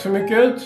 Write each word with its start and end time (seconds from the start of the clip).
Tack 0.00 0.06
så 0.06 0.12
mycket. 0.12 0.62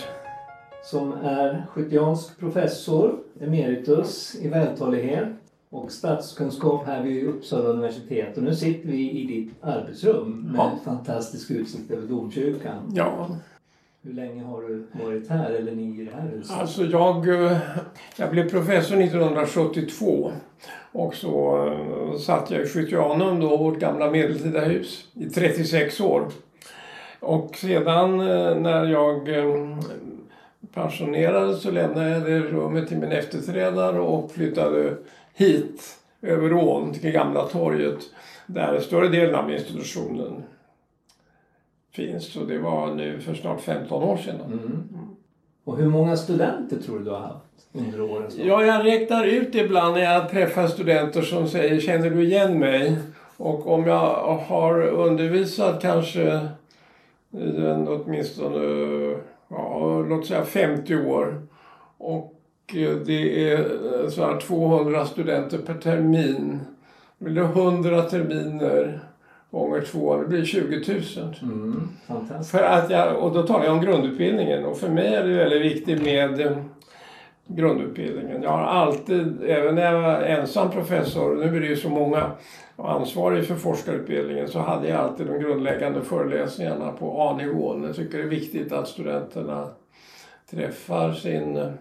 som 0.85 1.13
är 1.13 1.67
skyttiansk 1.71 2.39
professor 2.39 3.19
emeritus 3.41 4.35
i 4.41 4.49
vältalighet 4.49 5.29
och 5.71 5.93
statskunskap 5.93 6.87
här 6.87 7.03
vid 7.03 7.29
Uppsala 7.29 7.69
universitet. 7.69 8.37
Och 8.37 8.43
nu 8.43 8.55
sitter 8.55 8.89
vi 8.89 9.11
i 9.11 9.27
ditt 9.27 9.55
arbetsrum 9.61 10.41
med 10.53 10.61
Ja. 10.61 10.79
fantastisk 10.85 11.51
utsikt 11.51 11.91
över 11.91 12.07
domkyrkan. 12.09 12.93
Ja, 12.95 13.29
Hur 14.03 14.13
länge 14.13 14.45
har 14.45 14.63
du 14.63 14.87
varit 15.05 15.29
här, 15.29 15.51
eller 15.51 15.73
ni 15.73 16.01
i 16.01 16.05
det 16.05 16.17
här 16.21 16.29
huset? 16.29 16.57
alltså 16.57 16.85
jag, 16.85 17.29
eh, 17.29 17.59
jag 18.17 18.31
blev 18.31 18.51
professor 18.51 18.97
1972 18.97 20.33
och 20.93 21.15
så 21.15 21.67
eh, 21.67 22.19
satt 22.19 22.51
jag 22.51 22.63
i 22.63 22.67
Skyttianum, 22.67 23.41
då 23.41 23.57
vårt 23.57 23.79
gamla 23.79 24.11
medeltida 24.11 24.61
hus, 24.61 25.09
i 25.15 25.25
36 25.25 26.01
år. 26.01 26.29
Och 27.25 27.57
sedan 27.57 28.21
eh, 28.21 28.57
när 28.57 28.85
jag 28.85 29.39
eh, 29.39 29.79
pensionerades 30.75 31.63
så 31.63 31.71
lämnade 31.71 32.11
jag 32.11 32.25
det 32.25 32.39
rummet 32.41 32.89
till 32.89 32.99
min 32.99 33.13
efterträdare 33.13 34.01
och 34.01 34.31
flyttade 34.31 34.97
hit 35.35 35.99
över 36.23 36.53
ån 36.53 36.93
till 36.93 37.11
Gamla 37.11 37.43
torget 37.43 37.99
där 38.47 38.81
större 38.81 39.09
delen 39.09 39.35
av 39.35 39.53
institutionen 39.53 40.43
finns. 41.93 42.37
Och 42.37 42.47
det 42.47 42.59
var 42.59 42.95
nu 42.95 43.21
för 43.21 43.35
snart 43.35 43.61
15 43.61 44.03
år 44.03 44.17
sedan. 44.17 44.41
Mm. 44.47 44.89
Och 45.65 45.77
hur 45.77 45.89
många 45.89 46.17
studenter 46.17 46.77
tror 46.77 46.99
du 46.99 47.05
du 47.05 47.11
har 47.11 47.19
haft 47.19 47.67
under 47.73 48.01
årens 48.01 48.39
lopp? 48.39 48.47
Ja, 48.47 48.65
jag 48.65 48.87
räknar 48.87 49.25
ut 49.25 49.55
ibland 49.55 49.95
när 49.95 50.03
jag 50.03 50.31
träffar 50.31 50.67
studenter 50.67 51.23
som 51.23 51.49
säger 51.49 51.81
Känner 51.81 52.11
du 52.11 52.25
igen 52.25 52.59
mig? 52.59 52.97
Och 53.37 53.67
om 53.67 53.87
jag 53.87 54.37
har 54.37 54.83
undervisat 54.83 55.83
kanske 55.83 56.49
i 57.39 57.67
en 57.67 57.89
åtminstone 57.89 58.59
ja, 59.49 60.05
låt 60.09 60.27
säga 60.27 60.45
50 60.45 60.97
år 60.97 61.43
och 61.99 62.31
det 63.07 63.53
är 63.53 63.69
så 64.09 64.25
här 64.25 64.41
200 64.41 65.05
studenter 65.07 65.59
per 65.59 65.75
termin. 65.75 66.61
Det 67.19 67.25
blir 67.25 67.43
100 67.43 68.03
terminer 68.03 69.01
gånger 69.51 69.81
två, 69.81 70.17
det 70.17 70.27
blir 70.27 70.45
20 70.45 70.93
000. 71.21 71.35
Mm. 71.43 71.89
Fantastiskt. 72.07 72.51
För 72.51 72.63
att 72.63 72.91
jag, 72.91 73.17
och 73.19 73.35
då 73.35 73.43
talar 73.43 73.65
jag 73.65 73.75
om 73.75 73.81
grundutbildningen 73.81 74.65
och 74.65 74.79
för 74.79 74.89
mig 74.89 75.15
är 75.15 75.25
det 75.25 75.37
väldigt 75.37 75.63
viktigt 75.63 76.03
med 76.03 76.41
eh, 76.41 76.57
grundutbildningen. 77.47 78.43
Jag 78.43 78.51
har 78.51 78.63
alltid, 78.63 79.43
även 79.43 79.75
när 79.75 79.93
jag 79.93 80.03
var 80.03 80.23
ensam 80.23 80.71
professor, 80.71 81.35
nu 81.35 81.57
är 81.57 81.61
det 81.61 81.67
ju 81.67 81.77
så 81.77 81.89
många, 81.89 82.31
och 82.77 82.93
ansvarig 82.93 83.47
för 83.47 83.55
forskarutbildningen, 83.55 84.49
så 84.49 84.59
hade 84.59 84.89
jag 84.89 85.01
alltid 85.01 85.27
de 85.27 85.39
grundläggande 85.39 86.03
föreläsningarna 86.03 86.93
på 86.93 87.23
A-nivån. 87.23 87.85
Jag 87.85 87.97
tycker 87.97 88.19
det 88.19 88.25
är 88.25 88.29
viktigt 88.29 88.73
att 88.73 88.89
studenterna 88.89 89.69
träffar 90.51 91.13
sin 91.13 91.73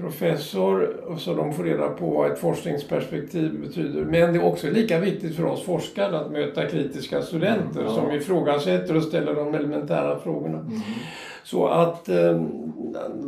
professor 0.00 0.96
och 1.06 1.20
så 1.20 1.34
de 1.34 1.52
får 1.52 1.64
reda 1.64 1.88
på 1.88 2.10
vad 2.10 2.32
ett 2.32 2.38
forskningsperspektiv 2.38 3.60
betyder. 3.60 4.04
Men 4.04 4.32
det 4.32 4.38
är 4.38 4.44
också 4.44 4.70
lika 4.70 5.00
viktigt 5.00 5.36
för 5.36 5.44
oss 5.44 5.62
forskare 5.62 6.18
att 6.18 6.30
möta 6.32 6.66
kritiska 6.66 7.22
studenter 7.22 7.82
Ja. 7.82 7.94
som 7.94 8.10
ifrågasätter 8.10 8.96
och 8.96 9.02
ställer 9.02 9.34
de 9.34 9.54
elementära 9.54 10.18
frågorna. 10.18 10.58
Mm. 10.58 10.80
Så 11.44 11.66
att 11.66 12.08
eh, 12.08 12.40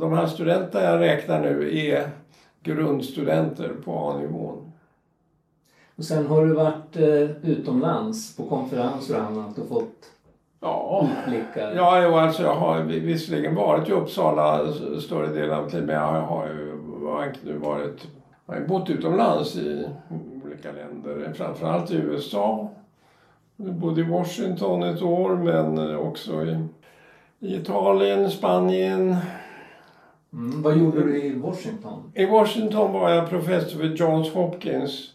de 0.01 0.13
här 0.13 0.27
studenterna 0.27 0.85
jag 0.85 1.01
räknar 1.01 1.41
nu 1.41 1.79
är 1.79 2.11
grundstudenter 2.63 3.71
på 3.85 3.99
A-nivån. 3.99 4.73
Och 5.97 6.05
sen 6.05 6.27
har 6.27 6.47
du 6.47 6.55
varit 6.55 6.97
eh, 6.97 7.51
utomlands 7.51 8.37
på 8.37 8.43
konferenser 8.45 9.17
och 9.17 9.23
annat 9.23 9.59
och 9.59 9.69
fått 9.69 10.11
Ja, 10.63 11.09
utblickar. 11.19 11.73
ja 11.77 12.03
jo, 12.03 12.17
alltså 12.17 12.43
jag 12.43 12.55
har 12.55 12.83
visserligen 12.83 13.55
varit 13.55 13.89
i 13.89 13.93
Uppsala 13.93 14.73
större 15.01 15.27
delen 15.27 15.59
av 15.59 15.71
tiden 15.71 15.87
men 15.87 15.95
jag 15.95 16.23
har 16.23 16.47
ju 16.47 16.73
nu 17.45 17.59
varit, 17.59 18.09
jag 18.47 18.55
har 18.55 18.61
bott 18.61 18.91
utomlands 18.91 19.57
i 19.57 19.89
olika 20.45 20.73
länder, 20.73 21.33
framförallt 21.35 21.91
i 21.91 21.97
USA. 21.97 22.69
Jag 23.57 23.75
bodde 23.75 24.01
i 24.01 24.05
Washington 24.05 24.83
ett 24.83 25.03
år 25.03 25.31
men 25.37 25.97
också 25.97 26.45
i, 26.45 26.67
i 27.41 27.57
Italien, 27.57 28.31
Spanien, 28.31 29.17
Mm. 30.33 30.63
Vad 30.63 30.79
gjorde 30.79 31.03
du 31.03 31.23
i 31.23 31.39
Washington? 31.39 32.13
I 32.15 32.27
Washington 32.27 32.93
var 32.93 33.11
jag 33.11 33.29
professor 33.29 33.79
vid 33.79 33.97
Johns 33.97 34.31
Hopkins 34.31 35.12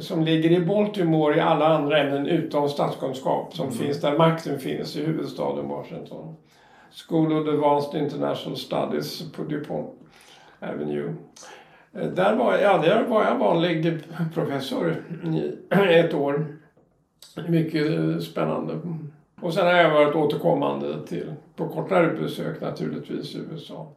som 0.00 0.24
ligger 0.24 0.50
i 0.50 0.60
Baltimore 0.60 1.36
i 1.36 1.40
alla 1.40 1.66
andra 1.66 1.98
ämnen 1.98 2.26
utom 2.26 2.68
statskunskap 2.68 3.54
som 3.54 3.72
finns 3.72 4.00
där 4.00 4.18
makten 4.18 4.58
finns 4.58 4.96
i 4.96 5.06
huvudstaden 5.06 5.68
Washington. 5.68 6.36
School 7.08 7.32
of 7.32 7.48
Advanced 7.48 8.02
International 8.02 8.56
Studies 8.56 9.32
på 9.32 9.42
DuPont 9.42 9.90
Avenue. 10.60 11.14
Eh, 11.94 12.06
Där 12.08 12.36
var, 12.36 12.52
jag, 12.52 12.62
ja, 12.62 12.78
där 12.78 13.04
var 13.04 13.24
jag 13.24 13.38
vanlig 13.38 13.98
professor 14.34 15.04
i 15.24 15.52
ett 15.94 16.14
år. 16.14 16.46
Mycket 17.48 17.90
eh, 17.90 18.18
spännande. 18.18 18.80
Och 19.40 19.54
sen 19.54 19.66
har 19.66 19.72
jag 19.74 19.90
varit 19.90 20.14
återkommande 20.16 21.06
till, 21.06 21.32
på 21.56 21.68
kortare 21.68 22.06
besök 22.20 22.60
naturligtvis 22.60 23.34
i 23.34 23.38
USA. 23.52 23.92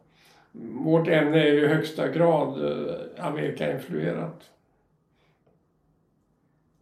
Vårt 0.84 1.08
ämne 1.08 1.42
är 1.42 1.52
ju 1.52 1.64
i 1.64 1.66
högsta 1.66 2.08
grad 2.08 2.64
eh, 2.64 3.26
Amerika-influerat. 3.26 4.42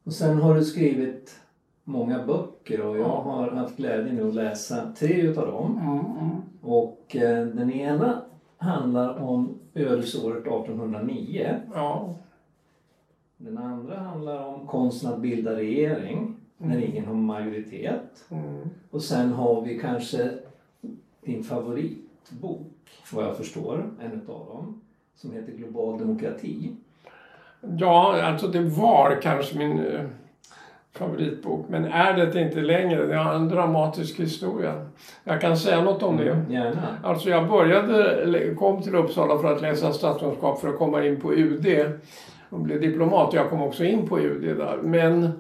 Och 0.07 0.13
sen 0.13 0.39
har 0.39 0.55
du 0.55 0.65
skrivit 0.65 1.41
många 1.85 2.27
böcker 2.27 2.81
och 2.81 2.97
jag 2.97 3.07
Ja. 3.09 3.21
har 3.23 3.51
haft 3.51 3.77
glädjen 3.77 4.29
att 4.29 4.35
läsa 4.35 4.93
tre 4.99 5.21
utav 5.21 5.47
dem. 5.47 5.79
Mm, 5.79 6.31
Och 6.63 7.17
eh, 7.17 7.47
den 7.47 7.73
ena 7.73 8.23
handlar 8.57 9.19
om 9.23 9.59
ödesåret 9.75 10.39
1809. 10.47 11.61
Ja. 11.75 12.15
Den 13.37 13.59
andra 13.59 13.97
handlar 13.99 14.47
om 14.47 14.67
konsten 14.67 15.13
att 15.13 15.21
bilda 15.21 15.57
regering 15.57 16.37
när 16.59 16.79
ingen 16.79 17.05
har 17.05 17.15
majoritet. 17.15 18.25
Mm. 18.31 18.61
Och 18.91 19.03
sen 19.03 19.33
har 19.33 19.61
vi 19.63 19.79
kanske 19.79 20.39
din 21.21 21.45
favoritbok, 21.45 22.73
vad 23.15 23.25
jag 23.25 23.37
förstår, 23.37 23.91
en 24.01 24.13
utav 24.13 24.47
dem, 24.47 24.81
som 25.15 25.33
heter 25.33 25.53
Global 25.53 25.99
demokrati. 25.99 26.77
Ja, 27.79 28.23
alltså 28.23 28.47
det 28.47 28.61
var 28.61 29.19
kanske 29.23 29.59
min 29.59 29.79
eh, 29.79 30.01
favoritbok. 30.93 31.67
Men 31.69 31.85
är 31.85 32.15
det 32.15 32.41
inte 32.41 32.61
längre. 32.61 33.07
Det 33.07 33.17
har 33.17 33.35
en 33.35 33.49
dramatisk 33.49 34.21
historia. 34.21 34.87
Jag 35.25 35.41
kan 35.41 35.57
säga 35.57 35.83
något 35.83 36.03
om 36.03 36.17
det. 36.17 36.45
Gärna. 36.51 36.99
Alltså 37.03 37.31
jag 37.31 37.49
började, 37.49 38.55
kom 38.55 38.83
till 38.83 38.95
Uppsala 38.95 39.39
för 39.39 39.55
att 39.55 39.63
läsa 39.63 39.93
statskunskap 39.93 40.61
för 40.61 40.69
att 40.69 40.79
komma 40.79 41.05
in 41.05 41.21
på 41.21 41.35
UD 41.35 41.67
och 42.51 42.61
blev 42.61 42.81
diplomat. 42.81 43.35
Jag 43.35 43.51
kom 43.51 43.63
också 43.63 43.85
in 43.85 44.09
på 44.09 44.21
UD 44.21 44.57
där. 44.57 44.79
Men 44.83 45.33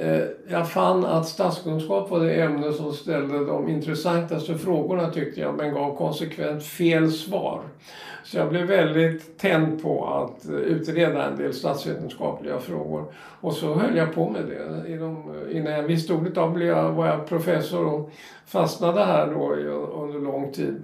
Eh, 0.00 0.24
jag 0.48 0.70
fann 0.70 1.04
att 1.04 1.28
statskunskap 1.28 2.10
var 2.10 2.20
det 2.20 2.34
ämne 2.34 2.72
som 2.72 2.92
ställde 2.92 3.44
de 3.44 3.68
intressantaste 3.68 4.54
frågorna 4.54 5.10
tyckte 5.10 5.40
jag, 5.40 5.56
men 5.56 5.74
gav 5.74 5.96
konsekvent 5.96 6.64
fel 6.64 7.12
svar. 7.12 7.60
Så 8.24 8.36
jag 8.36 8.48
blev 8.48 8.66
väldigt 8.66 9.38
tänd 9.38 9.82
på 9.82 10.06
att 10.06 10.48
eh, 10.48 10.54
utreda 10.54 11.26
en 11.26 11.36
del 11.36 11.54
statsvetenskapliga 11.54 12.58
frågor. 12.58 13.04
Och 13.40 13.52
så 13.52 13.74
höll 13.74 13.96
jag 13.96 14.14
på 14.14 14.30
med 14.30 14.44
det. 14.46 14.92
Innan 15.52 15.72
jag 15.72 15.82
visste 15.82 16.12
ordet 16.12 16.36
av 16.36 16.52
blev 16.52 16.68
jag, 16.68 16.92
var 16.92 17.06
jag 17.06 17.26
professor 17.26 17.86
och 17.86 18.10
fastnade 18.46 19.04
här 19.04 19.26
då 19.26 19.54
under 20.02 20.20
lång 20.20 20.52
tid. 20.52 20.82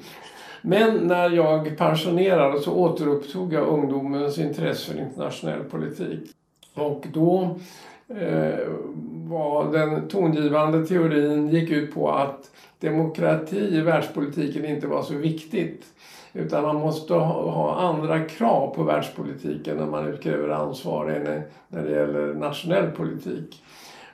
Men 0.63 0.97
när 0.97 1.31
jag 1.31 1.79
pensionerade 1.79 2.61
så 2.61 2.73
återupptog 2.73 3.53
jag 3.53 3.69
ungdomens 3.69 4.39
intresse 4.39 4.93
för 4.93 5.01
internationell 5.01 5.65
politik. 5.65 6.31
Och 6.75 7.07
då 7.13 7.59
Eh, 8.21 8.69
var 9.29 9.73
den 9.73 10.09
tongivande 10.09 10.87
teorin 10.87 11.49
gick 11.49 11.71
ut 11.71 11.95
på 11.95 12.11
att 12.11 12.51
demokrati 12.81 13.77
i 13.77 13.81
världspolitiken 13.81 14.65
inte 14.65 14.87
var 14.87 15.03
så 15.03 15.15
viktigt. 15.15 15.85
Utan 16.33 16.63
man 16.63 16.77
måste 16.77 17.15
ha, 17.15 17.77
andra 17.81 18.21
krav 18.21 18.75
på 18.75 18.83
världspolitiken 18.83 19.77
när 19.77 19.87
man 19.87 20.07
utkräver 20.07 20.49
ansvar 20.49 21.11
än 21.11 21.43
när 21.69 21.83
det 21.83 21.91
gäller 21.91 22.35
nationell 22.35 22.91
politik. 22.91 23.63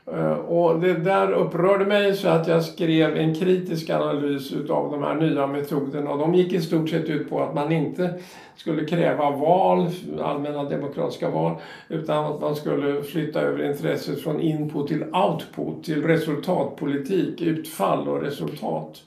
Eh, 0.06 0.32
och 0.32 0.80
det 0.80 0.94
där 0.94 1.32
upprörde 1.32 1.86
mig 1.86 2.14
så 2.14 2.28
att 2.28 2.48
jag 2.48 2.64
skrev 2.64 3.16
en 3.16 3.34
kritisk 3.34 3.90
analys 3.90 4.52
utav 4.52 4.90
de 4.90 5.02
här 5.02 5.14
nya 5.14 5.46
metoderna. 5.46 6.10
Och 6.10 6.18
de 6.18 6.34
gick 6.34 6.52
i 6.52 6.60
stort 6.60 6.88
sett 6.88 7.08
ut 7.08 7.30
på 7.30 7.42
att 7.42 7.54
man 7.54 7.72
inte 7.72 8.14
skulle 8.56 8.84
kräva 8.84 9.30
val, 9.30 9.88
allmänna 10.22 10.64
demokratiska 10.64 11.30
val, 11.30 11.54
utan 11.88 12.24
att 12.24 12.40
man 12.40 12.56
skulle 12.56 13.02
flytta 13.02 13.40
över 13.40 13.70
intresset 13.70 14.22
från 14.22 14.40
input 14.40 14.88
till 14.88 15.02
output, 15.02 15.84
till 15.84 16.02
resultatpolitik, 16.02 17.40
utfall 17.40 18.08
och 18.08 18.22
resultat. 18.22 19.02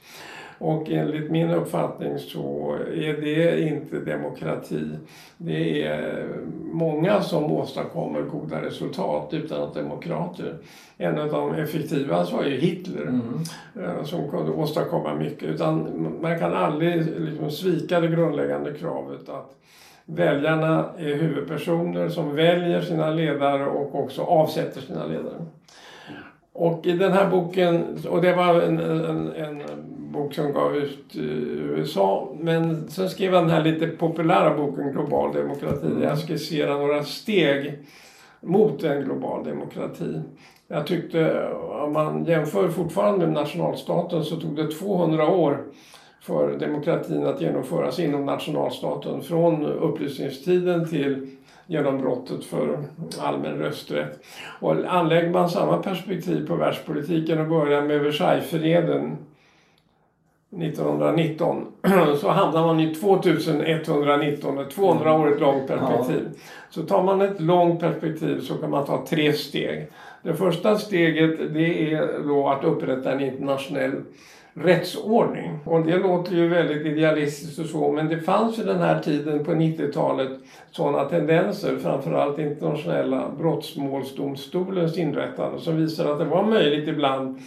Och 0.58 0.90
enligt 0.90 1.30
min 1.30 1.50
uppfattning 1.50 2.18
så 2.18 2.76
är 2.94 3.20
det 3.20 3.60
inte 3.60 4.00
demokrati. 4.00 4.90
Det 5.36 5.82
är 5.82 6.28
många 6.72 7.22
som 7.22 7.52
åstadkommer 7.52 8.22
goda 8.22 8.62
resultat 8.62 9.28
utan 9.34 9.62
att 9.62 9.74
demokrater. 9.74 10.56
En 10.98 11.18
av 11.18 11.28
de 11.28 11.54
effektivaste 11.54 12.36
var 12.36 12.44
ju 12.44 12.56
Hitler 12.56 13.02
mm. 13.02 13.42
Eh, 13.76 14.04
som 14.04 14.30
kunde 14.30 14.52
åstadkomma 14.52 15.14
mycket. 15.14 15.48
Utan 15.48 15.88
man 16.22 16.38
kan 16.38 16.52
aldrig 16.52 17.20
liksom 17.20 17.50
svika 17.50 18.00
det 18.00 18.08
grundläggande 18.08 18.72
kravet 18.72 19.28
att 19.28 19.56
väljarna 20.04 20.84
är 20.98 21.14
huvudpersoner 21.14 22.08
som 22.08 22.36
väljer 22.36 22.80
sina 22.80 23.10
ledare 23.10 23.66
och 23.66 23.94
också 23.94 24.22
avsätter 24.22 24.80
sina 24.80 25.06
ledare. 25.06 25.44
Och 26.52 26.86
i 26.86 26.92
den 26.92 27.12
här 27.12 27.30
boken, 27.30 27.98
och 28.08 28.22
det 28.22 28.34
var 28.34 28.60
en, 28.60 28.78
en, 28.78 29.32
en 29.32 29.62
bok 30.14 30.34
som 30.34 30.52
gav 30.52 30.76
ut 30.76 31.16
i 31.16 31.20
USA, 31.76 32.32
men 32.40 32.88
sen 32.88 33.10
skrev 33.10 33.34
han 33.34 33.42
den 33.42 33.52
här 33.52 33.64
lite 33.64 33.86
populära 33.86 34.56
boken 34.56 34.92
Global 34.92 35.32
demokrati. 35.32 35.86
Mm. 35.86 36.02
Jag 36.02 36.18
skisserar 36.18 36.78
några 36.78 37.04
steg 37.04 37.78
mot 38.40 38.84
en 38.84 39.04
global 39.04 39.44
demokrati. 39.44 40.20
Jag 40.68 40.86
tyckte, 40.86 41.48
om 41.84 41.92
man 41.92 42.24
jämför 42.24 42.68
fortfarande 42.68 43.26
med 43.26 43.34
nationalstaten 43.34 44.24
så 44.24 44.36
tog 44.36 44.56
det 44.56 44.70
200 44.70 45.28
år 45.28 45.64
för 46.20 46.58
demokratin 46.58 47.26
att 47.26 47.40
genomföras 47.40 47.98
inom 47.98 48.26
nationalstaten 48.26 49.22
från 49.22 49.66
upplysningstiden 49.66 50.88
till 50.88 51.30
genombrottet 51.66 52.44
för 52.44 52.78
allmän 53.20 53.58
rösträtt. 53.58 54.24
Och 54.60 54.74
anlägger 54.88 55.30
man 55.30 55.50
samma 55.50 55.78
perspektiv 55.78 56.46
på 56.46 56.56
världspolitiken 56.56 57.40
och 57.40 57.48
börjar 57.48 57.82
med 57.82 58.00
Versaillesfreden 58.00 59.16
1919 60.62 61.66
så 62.20 62.28
hamnar 62.28 62.66
man 62.66 62.80
i 62.80 62.94
2119, 62.94 64.58
ett 64.58 64.70
200 64.70 65.14
år 65.14 65.32
ett 65.32 65.40
långt 65.40 65.66
perspektiv. 65.66 66.28
Så 66.70 66.82
tar 66.82 67.02
man 67.02 67.20
ett 67.20 67.40
långt 67.40 67.80
perspektiv 67.80 68.40
så 68.40 68.54
kan 68.54 68.70
man 68.70 68.86
ta 68.86 69.06
tre 69.06 69.32
steg. 69.32 69.86
Det 70.22 70.34
första 70.34 70.78
steget 70.78 71.54
det 71.54 71.92
är 71.92 72.26
då 72.26 72.48
att 72.48 72.64
upprätta 72.64 73.12
en 73.12 73.20
internationell 73.20 73.92
rättsordning. 74.54 75.58
Och 75.64 75.86
det 75.86 75.98
låter 75.98 76.32
ju 76.32 76.48
väldigt 76.48 76.86
idealistiskt 76.86 77.58
och 77.58 77.66
så, 77.66 77.92
men 77.92 78.08
det 78.08 78.20
fanns 78.20 78.58
ju 78.58 78.62
den 78.62 78.78
här 78.78 79.00
tiden 79.00 79.44
på 79.44 79.50
90-talet 79.52 80.30
sådana 80.70 81.04
tendenser, 81.04 81.76
framförallt 81.76 82.38
internationella 82.38 83.30
brottmålsdomstolens 83.38 84.98
inrättande, 84.98 85.60
som 85.60 85.76
visar 85.76 86.12
att 86.12 86.18
det 86.18 86.24
var 86.24 86.44
möjligt 86.44 86.88
ibland 86.88 87.38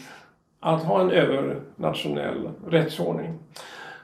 att 0.68 0.84
ha 0.84 1.02
en 1.02 1.12
övernationell 1.12 2.50
rättsordning. 2.68 3.34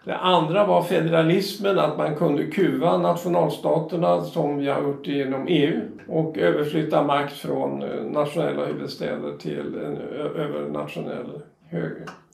Det 0.04 0.16
andra 0.16 0.66
var 0.66 0.82
federalismen, 0.82 1.80
att 1.80 1.98
man 1.98 2.16
kunde 2.16 2.46
kuva 2.46 2.98
nationalstaterna 2.98 4.22
som 4.22 4.58
vi 4.58 4.68
har 4.68 4.82
gjort 4.82 5.08
genom 5.08 5.48
EU 5.48 5.82
och 6.08 6.38
överflytta 6.38 7.04
makt 7.04 7.34
från 7.34 7.84
eh, 7.84 8.04
nationella 8.04 8.66
huvudstäder 8.66 9.38
till 9.38 9.80
en 9.86 9.98
övernationell 10.36 11.42
hög 11.70 11.92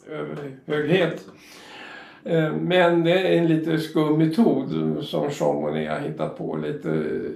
överhöghet. 0.10 1.26
Eh, 2.24 2.54
men 2.54 3.04
det 3.04 3.20
är 3.20 3.38
en 3.38 3.48
lite 3.48 3.78
skum 3.78 4.18
metod 4.18 4.98
som 5.02 5.30
Monnet 5.42 5.90
har 5.90 6.00
hittat 6.00 6.38
på 6.38 6.56
lite 6.56 6.90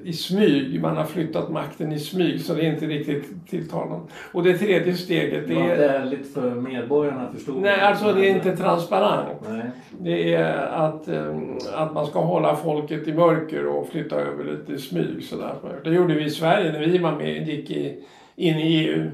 i 0.03 0.13
smyg. 0.13 0.81
Man 0.81 0.97
har 0.97 1.05
flyttat 1.05 1.51
makten 1.51 1.91
i 1.91 1.99
smyg 1.99 2.41
så 2.41 2.53
det 2.53 2.65
är 2.65 2.73
inte 2.73 2.85
riktigt 2.85 3.49
tilltalande. 3.49 4.05
Och 4.31 4.43
det 4.43 4.57
tredje 4.57 4.93
steget 4.93 5.47
det 5.47 5.55
är... 5.55 5.77
Det 5.77 5.89
är 5.89 6.05
lite 6.05 6.29
för 6.29 6.55
medborgarna 6.55 7.31
förstå. 7.33 7.51
Nej, 7.51 7.81
alltså 7.81 8.13
det 8.13 8.29
är 8.29 8.35
inte 8.35 8.57
transparent. 8.57 9.39
Nej. 9.49 9.63
Det 9.99 10.33
är 10.33 10.67
att, 10.67 11.07
eh, 11.07 11.35
att 11.73 11.93
man 11.93 12.05
ska 12.05 12.19
hålla 12.19 12.55
folket 12.55 13.07
i 13.07 13.13
mörker 13.13 13.65
och 13.65 13.87
flytta 13.87 14.15
över 14.15 14.43
lite 14.43 14.73
i 14.73 14.77
smyg. 14.77 15.23
Sådär. 15.23 15.55
Det 15.83 15.89
gjorde 15.89 16.13
vi 16.13 16.23
i 16.23 16.29
Sverige 16.29 16.71
när 16.71 16.79
vi 16.79 16.97
var 16.97 17.11
med 17.11 17.47
gick 17.47 17.71
i, 17.71 18.03
in 18.35 18.59
i 18.59 18.85
EU 18.85 19.11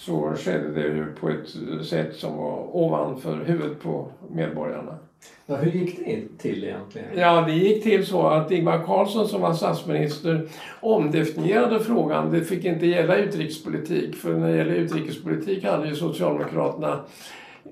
så 0.00 0.34
skedde 0.36 0.72
det 0.74 0.82
ju 0.82 1.06
på 1.20 1.28
ett 1.28 1.48
sätt 1.86 2.16
som 2.16 2.36
var 2.36 2.76
ovanför 2.76 3.44
huvudet 3.44 3.82
på 3.82 4.08
medborgarna. 4.28 4.98
Ja, 5.46 5.56
hur 5.56 5.70
gick 5.70 5.98
det 5.98 6.38
till 6.38 6.64
egentligen? 6.64 7.08
Ja, 7.16 7.40
det 7.40 7.52
gick 7.52 7.82
till 7.82 8.06
så 8.06 8.26
att 8.26 8.50
Ingvar 8.50 8.84
Carlsson 8.86 9.28
som 9.28 9.40
var 9.40 9.54
statsminister 9.54 10.48
omdefinierade 10.80 11.80
frågan. 11.80 12.30
Det 12.30 12.40
fick 12.40 12.64
inte 12.64 12.86
gälla 12.86 13.16
utrikespolitik, 13.16 14.16
för 14.16 14.34
när 14.34 14.48
det 14.48 14.56
gäller 14.56 14.74
utrikespolitik 14.74 15.64
hade 15.64 15.88
ju 15.88 15.94
Socialdemokraterna 15.94 17.00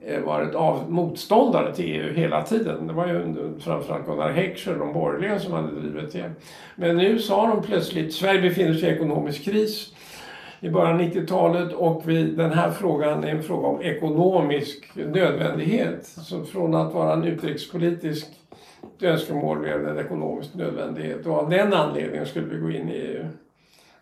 eh, 0.07 0.21
varit 0.21 0.55
av 0.55 0.93
motståndare 0.93 1.75
till 1.75 1.85
EU 1.85 2.15
hela 2.15 2.43
tiden. 2.43 2.87
Det 2.87 2.93
var 2.93 3.07
ju 3.07 3.35
framförallt 3.61 4.07
Gunnar 4.07 4.31
Heckscher, 4.31 4.75
de 4.79 4.93
borgerliga, 4.93 5.39
som 5.39 5.53
hade 5.53 5.81
drivit 5.81 6.13
det. 6.13 6.31
Men 6.77 6.97
nu 6.97 7.19
sa 7.19 7.47
de 7.47 7.63
plötsligt, 7.63 8.15
Sverige 8.15 8.41
befinner 8.41 8.75
sig 8.75 8.89
i 8.89 8.93
ekonomisk 8.93 9.45
kris 9.45 9.93
i 10.61 10.71
början 10.71 10.95
av 10.95 11.01
90-talet 11.01 11.73
och 11.73 12.03
vi, 12.07 12.23
den 12.23 12.53
här 12.53 12.71
frågan 12.71 13.25
är 13.25 13.29
en 13.29 13.43
fråga 13.43 13.69
om 13.69 13.83
ekonomisk 13.83 14.91
nödvändighet. 14.95 16.07
Så 16.07 16.45
från 16.45 16.75
att 16.75 16.95
vara 16.95 17.13
en 17.13 17.25
utrikespolitisk 17.25 18.27
önskemål 19.01 19.59
blev 19.59 19.83
det 19.83 19.91
en 19.91 19.99
ekonomisk 19.99 20.55
nödvändighet 20.55 21.27
och 21.27 21.39
av 21.39 21.51
den 21.51 21.73
anledningen 21.73 22.27
skulle 22.27 22.47
vi 22.47 22.61
gå 22.61 22.71
in 22.71 22.89
i 22.89 22.93
EU. 22.93 23.27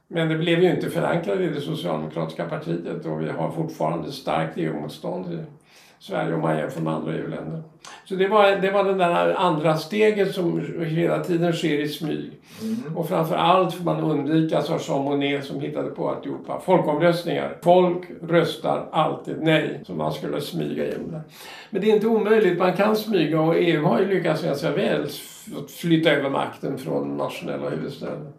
Men 0.09 0.29
det 0.29 0.39
blev 0.39 0.63
ju 0.63 0.71
inte 0.71 0.91
förankrat 0.91 1.41
i 1.41 1.49
det 1.49 1.61
socialdemokratiska 1.61 2.45
partiet 2.45 3.07
och 3.07 3.23
vi 3.23 3.31
har 3.31 3.51
fortfarande 3.51 4.13
starkt 4.13 4.59
EU-motstånd 4.59 5.47
Sverige 5.99 6.35
om 6.35 6.41
man 6.41 6.59
jämför 6.59 6.81
med 6.81 6.95
andra 6.95 7.13
EU-länder. 7.13 7.63
Så 8.05 8.15
det 8.15 8.29
var, 8.29 8.57
det 8.57 8.71
var 8.71 8.85
det 8.85 8.95
där 8.95 9.35
andra 9.35 9.77
steget 9.77 10.35
som 10.35 10.75
hela 10.87 11.25
tiden 11.25 11.53
sker 11.53 11.79
i 11.79 11.89
smyg. 11.89 12.33
Mm. 12.63 12.97
Och 12.97 13.09
framför 13.09 13.37
allt 13.37 13.75
får 13.75 13.85
man 13.85 14.01
undvika, 14.01 14.63
sa 14.63 14.79
Jean 14.89 15.05
Monnet 15.05 15.45
som 15.45 15.61
hittade 15.61 15.91
på 15.91 16.11
alltihopa, 16.11 16.61
folkomröstningar. 16.61 17.57
Folk 17.63 18.05
röstar 18.29 18.89
alltid 18.93 19.37
nej, 19.43 19.81
så 19.87 19.93
man 19.93 20.13
skulle 20.13 20.41
smyga 20.41 20.85
igenom 20.85 21.11
det. 21.11 21.21
Men 21.71 21.81
det 21.81 21.91
är 21.91 21.95
inte 21.95 22.07
omöjligt, 22.07 22.59
man 22.59 22.77
kan 22.77 22.97
smyga 22.97 23.41
och 23.41 23.57
EU 23.57 23.85
har 23.85 24.01
ju 24.01 24.09
lyckats 24.09 24.43
ganska 24.43 24.71
väl 24.71 25.09
flytta 25.69 26.11
över 26.11 26.31
makten 26.31 26.79
från 26.79 27.17
nationella 27.17 27.71
huvudstäder. 27.71 28.33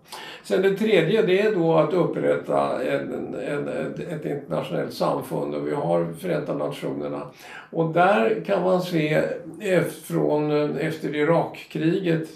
Sen 0.43 0.61
det 0.61 0.75
tredje 0.75 1.21
det 1.21 1.41
är 1.41 1.55
då 1.55 1.77
att 1.77 1.93
upprätta 1.93 2.83
en, 2.83 3.35
en, 3.35 3.67
ett 4.09 4.25
internationellt 4.25 4.93
samfund 4.93 5.55
och 5.55 5.67
vi 5.67 5.75
har 5.75 6.13
Förenta 6.13 6.53
Nationerna. 6.53 7.21
Och 7.71 7.93
där 7.93 8.43
kan 8.45 8.63
man 8.63 8.81
se 8.81 9.23
eh, 9.59 9.83
från 9.83 10.51
eh, 10.51 10.87
efter 10.87 11.15
Irakkriget, 11.15 12.29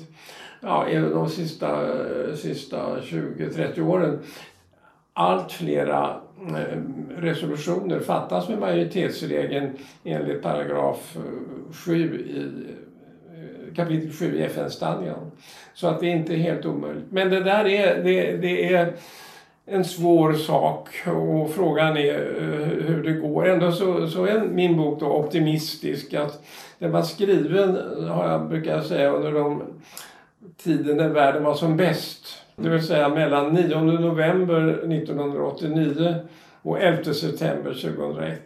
ja, 0.60 0.86
de 1.13 1.29
sista, 1.29 1.81
eh, 1.81 2.36
sista 2.36 3.00
20-30 3.00 3.81
åren, 3.81 4.19
allt 5.13 5.51
flera 5.51 6.15
resolutioner 7.17 8.00
fattas 8.00 8.50
med 8.50 8.60
majoritetsregeln 8.60 9.69
enligt 10.03 10.41
paragraf 10.41 11.17
7 11.72 12.19
i 12.19 12.48
kapitel 13.75 14.12
7 14.12 14.38
i 14.38 14.44
FN-stadgan. 14.44 15.32
Så 15.74 15.88
att 15.88 16.00
det 16.00 16.08
är 16.08 16.16
inte 16.16 16.36
helt 16.36 16.66
omöjligt. 16.66 17.12
Men 17.12 17.30
det 17.30 17.44
där 17.44 17.68
är, 17.68 18.04
det, 18.04 18.38
det 18.38 18.74
är 18.74 18.94
en 19.66 19.86
svår 19.86 20.34
sak 20.34 20.90
och 21.08 21.51
frågan 21.51 21.98
är 21.98 22.13
eh, 22.13 22.86
hur 22.88 23.04
det 23.04 23.13
går. 23.13 23.50
Ändå 23.50 23.72
så, 23.72 24.08
så 24.08 24.25
är 24.25 24.42
min 24.42 24.78
bok 24.78 25.00
då 25.00 25.06
optimistisk. 25.06 26.13
Att 26.13 26.44
den 26.80 26.92
var 26.92 27.01
skriven, 27.01 27.78
har 28.10 28.30
jag 28.30 28.50
brukar 28.50 28.82
säga, 28.82 29.12
under 29.12 29.32
de 29.32 29.63
tiden 30.63 30.98
när 30.98 31.10
världen 31.10 31.44
var 31.44 31.54
som 31.54 31.78
bäst. 31.78 32.38
Det 32.56 32.70
vill 32.70 32.88
säga 32.88 33.10
mellan 33.10 33.54
9 33.54 33.82
november 33.82 34.70
1989 34.70 36.16
och 36.62 36.82
11 36.82 37.13
september 37.13 37.74
2001. 37.74 38.42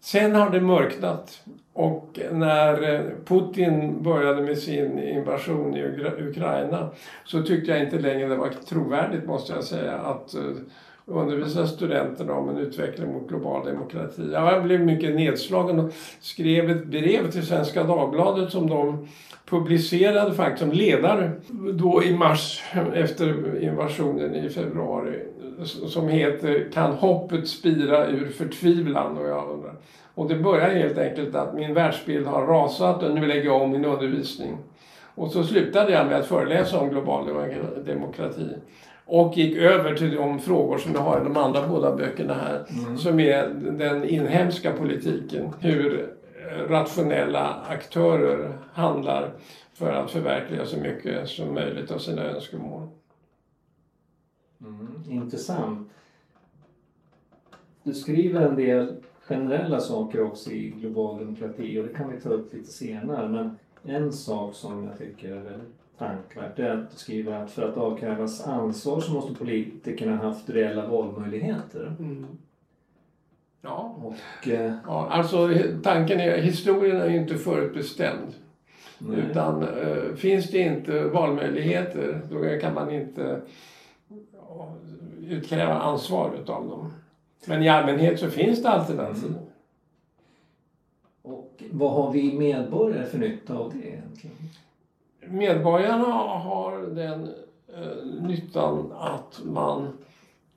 Sen 0.00 0.34
har 0.34 0.50
det 0.50 0.60
mörknat 0.60 1.42
och 1.76 2.20
när 2.32 2.94
eh, 2.94 3.00
Putin 3.24 4.02
började 4.02 4.42
med 4.42 4.58
sin 4.58 4.98
invasion 4.98 5.76
i 5.76 5.82
Ukraina 6.18 6.88
så 7.24 7.42
tyckte 7.42 7.70
jag 7.70 7.82
inte 7.82 7.98
längre 7.98 8.28
det 8.28 8.36
var 8.36 8.50
trovärdigt 8.68 9.26
måste 9.26 9.52
jag 9.52 9.64
säga 9.64 9.92
att 9.92 10.34
eh, 10.34 10.42
undervisa 11.06 11.66
studenterna 11.66 12.32
om 12.32 12.48
en 12.48 12.58
utveckling 12.58 13.12
mot 13.12 13.28
global 13.28 13.66
demokrati. 13.66 14.30
Jag 14.32 14.64
blev 14.64 14.80
mycket 14.80 15.14
nedslagen 15.14 15.80
och 15.80 15.92
skrev 16.20 16.70
ett 16.70 16.86
brev 16.86 17.30
till 17.30 17.46
Svenska 17.46 17.84
Dagbladet 17.84 18.52
som 18.52 18.68
de 18.70 19.08
publicerade 19.46 20.34
faktiskt 20.34 20.62
som 20.62 20.72
ledare 20.72 21.32
då 21.72 22.02
i 22.04 22.14
mars 22.14 22.64
efter 22.94 23.58
invasionen 23.62 24.34
i 24.34 24.48
februari 24.48 25.22
som 25.64 26.08
heter 26.08 26.70
Kan 26.72 26.92
hoppet 26.92 27.48
spira 27.48 28.06
ur 28.06 28.28
förtvivlan? 28.28 29.18
Och 29.18 29.28
jag 29.28 29.50
undrar 29.50 29.74
och 30.16 30.28
det 30.28 30.36
börjar 30.36 30.70
helt 30.70 30.98
enkelt 30.98 31.34
att 31.34 31.54
min 31.54 31.74
världsbild 31.74 32.26
har 32.26 32.46
rasat 32.46 33.02
och 33.02 33.14
nu 33.14 33.26
lägger 33.26 33.44
jag 33.44 33.62
om 33.62 33.70
min 33.70 33.84
undervisning. 33.84 34.58
Och 35.14 35.30
så 35.30 35.44
slutade 35.44 35.92
jag 35.92 36.06
med 36.06 36.16
att 36.16 36.26
föreläsa 36.26 36.80
om 36.80 36.88
global 36.88 37.26
demokrati. 37.86 38.56
Och 39.04 39.36
gick 39.36 39.56
över 39.56 39.94
till 39.94 40.14
de 40.14 40.38
frågor 40.38 40.78
som 40.78 40.92
jag 40.94 41.00
har 41.00 41.20
i 41.20 41.24
de 41.24 41.36
andra 41.36 41.68
båda 41.68 41.96
böckerna 41.96 42.34
här. 42.34 42.66
Mm. 42.84 42.98
Som 42.98 43.20
är 43.20 43.48
den 43.78 44.04
inhemska 44.04 44.72
politiken. 44.72 45.52
Hur 45.60 46.14
rationella 46.68 47.64
aktörer 47.68 48.58
handlar 48.72 49.30
för 49.74 49.92
att 49.92 50.10
förverkliga 50.10 50.66
så 50.66 50.76
mycket 50.78 51.28
som 51.28 51.54
möjligt 51.54 51.90
av 51.90 51.98
sina 51.98 52.22
önskemål. 52.22 52.88
Mm, 54.60 55.02
intressant. 55.10 55.90
Du 57.82 57.94
skriver 57.94 58.40
en 58.40 58.56
del 58.56 58.96
generella 59.28 59.80
saker 59.80 60.22
också 60.22 60.50
i 60.50 60.70
global 60.70 61.18
demokrati 61.18 61.78
och 61.78 61.84
det 61.84 61.94
kan 61.94 62.10
vi 62.10 62.20
ta 62.20 62.28
upp 62.28 62.54
lite 62.54 62.72
senare. 62.72 63.28
Men 63.28 63.50
en 63.82 64.12
sak 64.12 64.54
som 64.54 64.84
jag 64.84 64.98
tycker 64.98 65.30
är 65.30 65.40
väldigt 65.40 65.76
tänkvärt 65.98 66.58
är 66.58 66.70
att 66.70 66.90
du 66.90 66.96
skriver 66.96 67.32
att 67.32 67.50
för 67.50 67.68
att 67.68 67.76
avkrävas 67.76 68.46
ansvar 68.46 69.00
så 69.00 69.12
måste 69.12 69.34
politikerna 69.34 70.16
haft 70.16 70.50
reella 70.50 70.86
valmöjligheter. 70.86 71.96
Mm. 71.98 72.26
Ja. 73.62 73.96
Och, 74.02 74.48
eh, 74.48 74.74
ja, 74.86 75.08
alltså 75.10 75.50
tanken 75.82 76.20
är, 76.20 76.38
historien 76.38 76.96
är 76.96 77.08
ju 77.08 77.16
inte 77.16 77.34
förutbestämd. 77.34 78.34
Nej. 78.98 79.18
Utan 79.18 79.62
eh, 79.62 80.14
finns 80.16 80.50
det 80.50 80.58
inte 80.58 81.04
valmöjligheter 81.04 82.20
då 82.30 82.60
kan 82.60 82.74
man 82.74 82.90
inte 82.90 83.40
ja, 84.32 84.74
utkräva 85.28 85.74
ansvar 85.74 86.34
utav 86.42 86.68
dem. 86.68 86.92
Men 87.44 87.62
i 87.62 87.68
allmänhet 87.68 88.20
så 88.20 88.30
finns 88.30 88.62
det 88.62 88.68
alternativ. 88.68 89.24
Mm. 89.24 89.38
Och 91.22 91.62
vad 91.70 91.92
har 91.92 92.12
vi 92.12 92.38
medborgare 92.38 93.06
för 93.06 93.18
nytta 93.18 93.54
av 93.54 93.72
det 93.74 93.88
egentligen? 93.88 94.36
Medborgarna 95.20 96.04
har 96.04 96.78
den 96.78 97.34
eh, 97.74 98.22
nyttan 98.22 98.92
att 98.98 99.40
man 99.44 99.88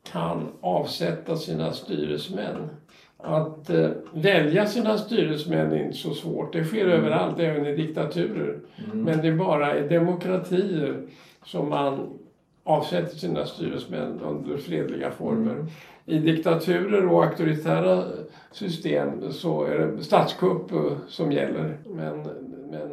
kan 0.03 0.47
avsätta 0.61 1.37
sina 1.37 1.73
styresmän. 1.73 2.69
Att 3.17 3.69
eh, 3.69 3.89
välja 4.13 4.65
sina 4.65 4.97
styresmän 4.97 5.71
är 5.71 5.85
inte 5.85 5.97
så 5.97 6.13
svårt. 6.13 6.53
Det 6.53 6.65
sker 6.65 6.85
mm. 6.85 6.91
överallt, 6.91 7.39
även 7.39 7.65
i 7.65 7.75
diktaturer. 7.75 8.59
Mm. 8.85 9.01
Men 9.01 9.21
det 9.21 9.27
är 9.27 9.35
bara 9.35 9.79
i 9.79 9.87
demokratier 9.87 11.07
som 11.45 11.69
man 11.69 12.19
avsätter 12.63 13.17
sina 13.17 13.45
styresmän 13.45 14.19
under 14.19 14.57
fredliga 14.57 15.11
former. 15.11 15.53
Mm. 15.53 15.67
I 16.09 16.19
diktaturer 16.19 17.07
och 17.07 17.23
auktoritära 17.23 18.03
system 18.51 19.31
så 19.31 19.63
är 19.63 19.79
det 19.79 20.03
statskupp 20.03 20.71
eh, 20.71 20.97
som 21.07 21.31
gäller. 21.31 21.77
Men, 21.85 22.27
men 22.69 22.91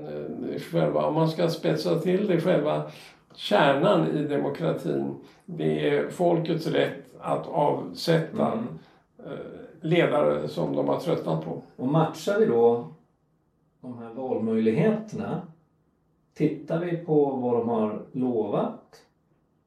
eh, 0.49 0.61
själva, 0.61 1.07
om 1.07 1.15
man 1.15 1.29
ska 1.29 1.49
spetsa 1.49 1.99
till 1.99 2.27
det, 2.27 2.41
själva 2.41 2.83
kärnan 3.35 4.07
i 4.07 4.23
demokratin, 4.23 5.15
det 5.45 5.89
är 5.89 6.11
folkets 6.11 6.67
rätt 6.67 7.05
att 7.21 7.47
avsätta 7.47 8.53
mm. 8.53 8.65
Eh, 9.19 9.33
ledare 9.81 10.49
som 10.49 10.77
de 10.77 10.89
har 10.89 11.01
tröttnat 11.01 11.45
på. 11.45 11.63
Och 11.77 11.89
matchar 11.89 12.39
vi 12.39 12.47
då 12.47 12.89
de 13.81 13.99
här 13.99 14.15
valmöjligheterna, 14.15 15.43
tittar 16.35 16.81
vi 16.81 16.97
på 16.97 17.31
vad 17.31 17.55
de 17.55 17.69
har 17.69 18.03
lovat 18.13 19.03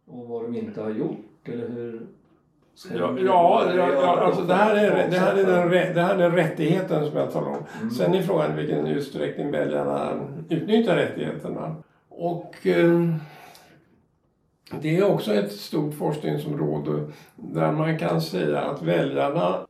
och 0.05 0.27
vad 0.27 0.43
de 0.43 0.55
inte 0.55 0.81
har 0.81 0.89
gjort, 0.89 1.47
eller 1.49 1.69
hur 1.69 2.07
Ja, 2.87 3.13
ja, 3.75 3.91
ja, 3.93 4.19
alltså 4.19 4.41
det 4.41 4.53
här, 4.53 4.75
är, 4.75 5.09
det, 5.09 5.17
här 5.17 5.35
är 5.35 5.45
den, 5.45 5.93
det 5.93 6.01
här 6.01 6.15
är 6.15 6.29
rättigheten 6.29 7.05
som 7.05 7.17
jag 7.17 7.31
talar 7.31 7.47
om. 7.47 7.63
Mm. 7.79 7.91
Sen 7.91 8.13
är 8.13 8.21
frågan 8.21 8.51
i 8.51 8.55
vilken 8.55 8.87
utsträckning 8.87 9.51
väljarna 9.51 10.27
utnyttjar 10.49 10.95
rättigheterna. 10.95 11.75
Och 12.09 12.67
eh, 12.67 13.13
det 14.81 14.97
är 14.97 15.11
också 15.11 15.33
ett 15.33 15.51
stort 15.51 15.93
forskningsområde 15.93 17.11
där 17.35 17.71
man 17.71 17.97
kan 17.97 18.21
säga 18.21 18.61
att 18.61 18.81
väljarna, 18.81 19.67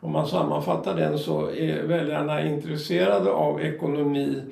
om 0.00 0.12
man 0.12 0.26
sammanfattar 0.26 0.96
den 0.96 1.18
så 1.18 1.50
är 1.50 1.82
väljarna 1.82 2.46
intresserade 2.46 3.30
av 3.30 3.60
ekonomi 3.60 4.42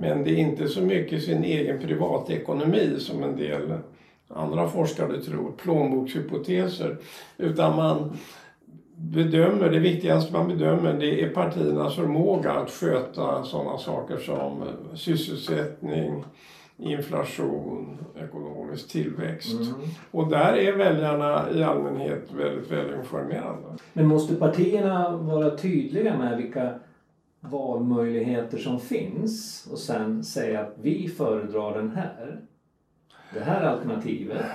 men 0.00 0.24
det 0.24 0.30
är 0.30 0.36
inte 0.36 0.68
så 0.68 0.80
mycket 0.80 1.22
sin 1.22 1.44
egen 1.44 1.80
privatekonomi 1.80 2.96
som 2.98 3.22
en 3.22 3.36
del 3.36 3.72
andra 4.28 4.68
forskare 4.68 5.20
tror, 5.20 5.52
plånbokshypoteser. 5.52 6.96
Utan 7.36 7.76
man 7.76 8.16
bedömer, 8.96 9.70
det 9.70 9.78
viktigaste 9.78 10.32
man 10.32 10.48
bedömer 10.48 10.92
det 10.92 11.22
är 11.22 11.28
partiernas 11.28 11.96
förmåga 11.96 12.52
att 12.52 12.70
sköta 12.70 13.44
sådana 13.44 13.78
saker 13.78 14.16
som 14.16 14.64
sysselsättning, 14.94 16.24
inflation, 16.76 17.98
ekonomisk 18.16 18.88
tillväxt. 18.88 19.60
Mm. 19.60 19.88
Och 20.10 20.30
där 20.30 20.52
är 20.52 20.76
väljarna 20.76 21.50
i 21.54 21.62
allmänhet 21.62 22.32
väldigt 22.32 22.70
välinformerade. 22.70 23.76
Men 23.92 24.06
måste 24.06 24.34
partierna 24.34 25.16
vara 25.16 25.56
tydliga 25.56 26.18
med 26.18 26.36
vilka 26.36 26.74
valmöjligheter 27.40 28.58
som 28.58 28.80
finns 28.80 29.66
och 29.72 29.78
sen 29.78 30.24
säga 30.24 30.60
att 30.60 30.74
vi 30.80 31.08
föredrar 31.08 31.78
den 31.78 31.90
här? 31.90 32.40
Det 33.34 33.40
här 33.40 33.64
alternativet? 33.64 34.46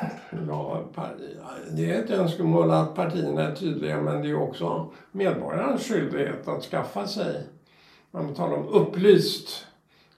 Ja, 0.48 0.84
det 1.72 1.92
är 1.92 2.03
ett 2.03 2.10
önskemål 2.10 2.72
att 2.72 2.96
partierna 2.96 3.42
är 3.42 3.56
tydliga 3.56 4.01
men 4.01 4.22
det 4.22 4.30
är 4.30 4.42
också 4.42 4.92
medborgarnas 5.12 5.88
skyldighet 5.88 6.48
att 6.48 6.63
skaffa 6.63 7.08
sig, 7.08 7.44
man 8.12 8.34
talar 8.34 8.58
om 8.58 8.68
upplyst, 8.68 9.68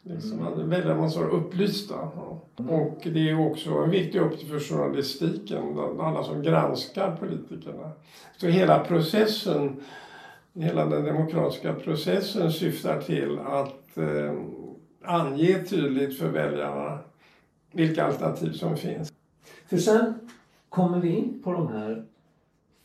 liksom, 0.02 0.48
mm. 0.48 0.70
väljarna 0.70 1.02
måste 1.02 1.20
vara 1.20 1.30
upplysta. 1.30 1.96
Mm. 2.58 2.70
Och 2.70 3.00
det 3.04 3.30
är 3.30 3.52
också 3.52 3.70
en 3.70 3.90
viktig 3.90 4.20
uppgift 4.20 4.52
för 4.52 4.60
journalistiken, 4.60 5.80
alla 6.00 6.24
som 6.24 6.42
granskar 6.42 7.16
politikerna. 7.16 7.92
Så 8.38 8.48
hela 8.48 8.80
processen, 8.80 9.84
hela 10.54 10.86
den 10.86 11.06
demokratiska 11.06 11.74
processen 11.74 12.52
syftar 12.52 13.02
till 13.02 13.40
att 13.40 13.98
eh, 13.98 14.34
ange 15.04 15.64
tydligt 15.64 16.20
för 16.20 16.28
väljarna 16.28 17.00
vilka 17.76 18.06
alternativ 18.06 18.52
som 18.52 18.78
finns. 18.78 19.14
För 19.66 19.78
sen 19.78 20.14
kommer 20.70 21.00
vi 21.00 21.10
in 21.10 21.42
på 21.44 21.52
de 21.52 21.68
här 21.68 22.06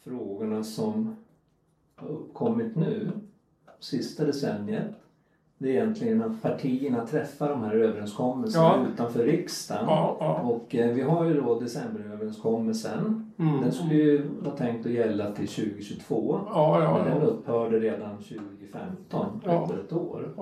frågorna 0.05 0.65
som 0.65 1.17
har 1.97 2.09
uppkommit 2.09 2.77
nu, 2.77 3.11
sista 3.81 4.25
decenniet. 4.25 4.95
Det 5.59 5.69
är 5.69 5.73
egentligen 5.73 6.23
att 6.23 6.43
partierna 6.43 7.07
träffar 7.07 7.49
de 7.49 7.63
här 7.63 7.75
överenskommelserna 7.75 8.65
ja. 8.65 8.87
utanför 8.93 9.25
riksdagen. 9.25 9.85
Ja, 9.87 10.17
ja. 10.21 10.41
Och 10.41 10.75
eh, 10.75 10.95
vi 10.95 11.03
har 11.03 11.25
ju 11.25 11.41
då 11.41 11.61
decemberöverenskommelsen. 11.61 13.33
Mm. 13.39 13.61
Den 13.61 13.73
skulle 13.73 13.95
ju 13.95 14.29
vara 14.41 14.57
tänkt 14.57 14.87
att 14.87 14.93
gälla 14.93 15.33
till 15.33 15.49
2022. 15.49 16.41
men 16.95 17.05
den 17.05 17.23
upphörde 17.23 17.81
redan 17.81 18.17
2015, 18.17 19.41
efter 19.45 19.79
ett 19.79 19.93
år. 19.93 20.33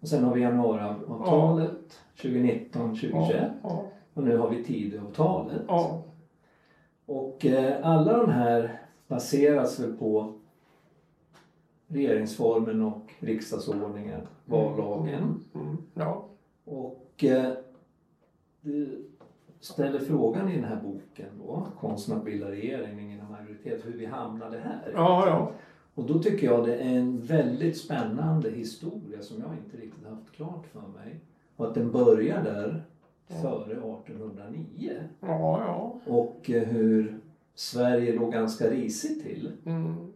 Och 0.00 0.08
sen 0.08 0.24
har 0.24 0.34
vi 0.34 0.40
januariavtalet 0.40 2.00
2019, 2.22 2.88
2021. 2.88 3.50
Och 4.16 4.22
nu 4.22 4.36
har 4.36 4.50
vi 4.50 4.64
Tidöavtalet. 4.64 5.62
Ja. 5.68 6.02
Och 7.06 7.46
eh, 7.46 7.86
alla 7.86 8.16
de 8.16 8.30
här 8.30 8.80
baseras 9.08 9.80
väl 9.80 9.96
på 9.96 10.34
regeringsformen 11.86 12.82
och 12.82 13.14
riksdagsordningen, 13.18 14.20
mm. 14.20 14.26
vallagen. 14.46 15.44
Mm. 15.54 15.66
Mm. 15.66 15.76
Ja. 15.94 16.28
Och 16.64 17.24
eh, 17.24 17.52
du 18.60 19.04
ställer 19.60 19.98
frågan 19.98 20.50
i 20.50 20.54
den 20.54 20.64
här 20.64 20.82
boken 20.82 21.28
då, 21.38 21.66
Konsten 21.80 22.16
att 22.16 22.24
bilda 22.24 22.50
regering 22.50 23.12
inom 23.12 23.30
majoritet, 23.30 23.86
hur 23.86 23.98
vi 23.98 24.06
hamnade 24.06 24.58
här. 24.58 24.92
Ja, 24.94 25.28
ja. 25.28 25.52
Och 25.94 26.04
då 26.04 26.18
tycker 26.18 26.46
jag 26.46 26.66
det 26.66 26.76
är 26.76 26.98
en 26.98 27.20
väldigt 27.20 27.78
spännande 27.78 28.50
historia 28.50 29.22
som 29.22 29.40
jag 29.40 29.50
inte 29.64 29.76
riktigt 29.76 30.06
haft 30.06 30.32
klart 30.32 30.66
för 30.66 30.80
mig. 30.80 31.20
Och 31.56 31.66
att 31.66 31.74
den 31.74 31.92
börjar 31.92 32.44
där 32.44 32.84
före 33.28 33.72
1809. 33.72 34.92
Ja, 35.20 35.62
ja. 35.66 35.94
Och 36.06 36.50
eh, 36.50 36.62
hur 36.62 37.20
Sverige 37.54 38.12
låg 38.12 38.32
ganska 38.32 38.70
risigt 38.70 39.22
till. 39.22 39.52
Mm. 39.66 40.12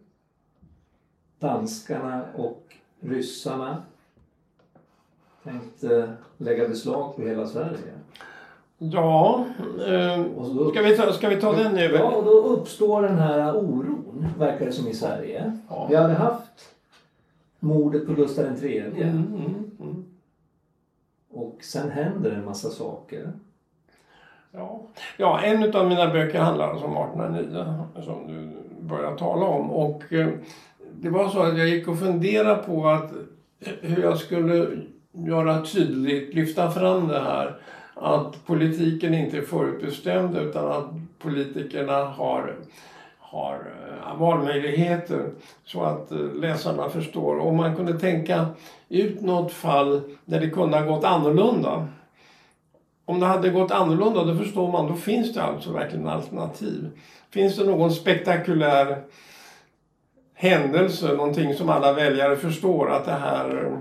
Danskarna 1.39 2.25
och 2.35 2.75
ryssarna 2.99 3.83
tänkte 5.43 6.13
lägga 6.37 6.67
beslag 6.67 7.15
på 7.15 7.21
hela 7.21 7.47
Sverige. 7.47 7.93
Ja, 8.77 9.45
eh, 9.87 10.25
då, 10.35 10.69
ska, 10.69 10.81
vi 10.81 10.97
ta, 10.97 11.13
ska 11.13 11.29
vi 11.29 11.41
ta 11.41 11.55
den 11.55 11.73
nu? 11.73 11.81
Ja, 11.81 12.11
och 12.11 12.25
då 12.25 12.31
uppstår 12.31 13.01
den 13.01 13.17
här 13.17 13.57
oron, 13.57 14.25
verkar 14.37 14.65
det 14.65 14.71
som 14.71 14.87
i 14.87 14.93
Sverige. 14.93 15.57
Ja. 15.69 15.87
Vi 15.89 15.95
hade 15.95 16.13
haft 16.13 16.75
mordet 17.59 18.07
på 18.07 18.13
Gustav 18.13 18.63
III. 18.63 18.79
Mm, 18.79 19.09
mm, 19.09 19.71
mm. 19.79 20.00
Och 21.33 21.57
sen 21.61 21.89
händer 21.91 22.31
en 22.31 22.45
massa 22.45 22.69
saker. 22.69 23.31
Ja, 24.51 24.81
ja 25.17 25.41
en 25.41 25.75
av 25.75 25.87
mina 25.87 26.07
böcker 26.07 26.39
handlar 26.39 26.69
alltså 26.69 26.85
om 26.85 26.97
1809 26.97 27.85
som 28.03 28.27
du 28.27 28.51
börjar 28.87 29.15
tala 29.15 29.45
om. 29.45 29.71
Och 29.71 30.13
eh, 30.13 30.29
det 30.93 31.09
var 31.09 31.29
så 31.29 31.39
att 31.39 31.57
jag 31.57 31.67
gick 31.69 31.87
och 31.87 31.99
funderade 31.99 32.63
på 32.63 32.87
att 32.87 33.11
eh, 33.59 33.73
hur 33.81 34.03
jag 34.03 34.17
skulle 34.17 34.67
göra 35.11 35.65
tydligt, 35.65 36.33
lyfta 36.33 36.71
fram 36.71 37.07
det 37.07 37.19
här 37.19 37.61
att 37.93 38.45
politiken 38.45 39.13
inte 39.13 39.37
är 39.37 39.41
förutbestämd 39.41 40.37
utan 40.37 40.71
att 40.71 40.85
politikerna 41.19 41.93
har, 41.93 42.55
har 43.31 43.55
eh, 43.55 44.17
valmöjligheter 44.17 45.29
så 45.65 45.83
att 45.83 46.11
eh, 46.11 46.17
läsarna 46.17 46.89
förstår. 46.89 47.39
Om 47.39 47.57
man 47.57 47.75
kunde 47.75 47.99
tänka 47.99 48.45
ut 48.89 49.21
något 49.21 49.51
fall 49.51 50.01
där 50.25 50.39
det 50.39 50.49
kunde 50.49 50.77
ha 50.77 50.85
gått 50.85 51.03
annorlunda. 51.03 51.87
Om 53.05 53.19
det 53.19 53.25
hade 53.25 53.49
gått 53.49 53.71
annorlunda, 53.71 54.23
då 54.23 54.35
förstår 54.35 54.71
man, 54.71 54.87
då 54.87 54.93
finns 54.93 55.33
det 55.33 55.43
alltså 55.43 55.71
verkligen 55.71 56.07
alternativ. 56.07 56.89
Finns 57.29 57.55
det 57.55 57.65
någon 57.65 57.91
spektakulär 57.91 59.03
händelse, 60.33 61.13
någonting 61.13 61.53
som 61.53 61.69
alla 61.69 61.93
väljare 61.93 62.35
förstår 62.35 62.91
att 62.91 63.05
det 63.05 63.11
här, 63.11 63.71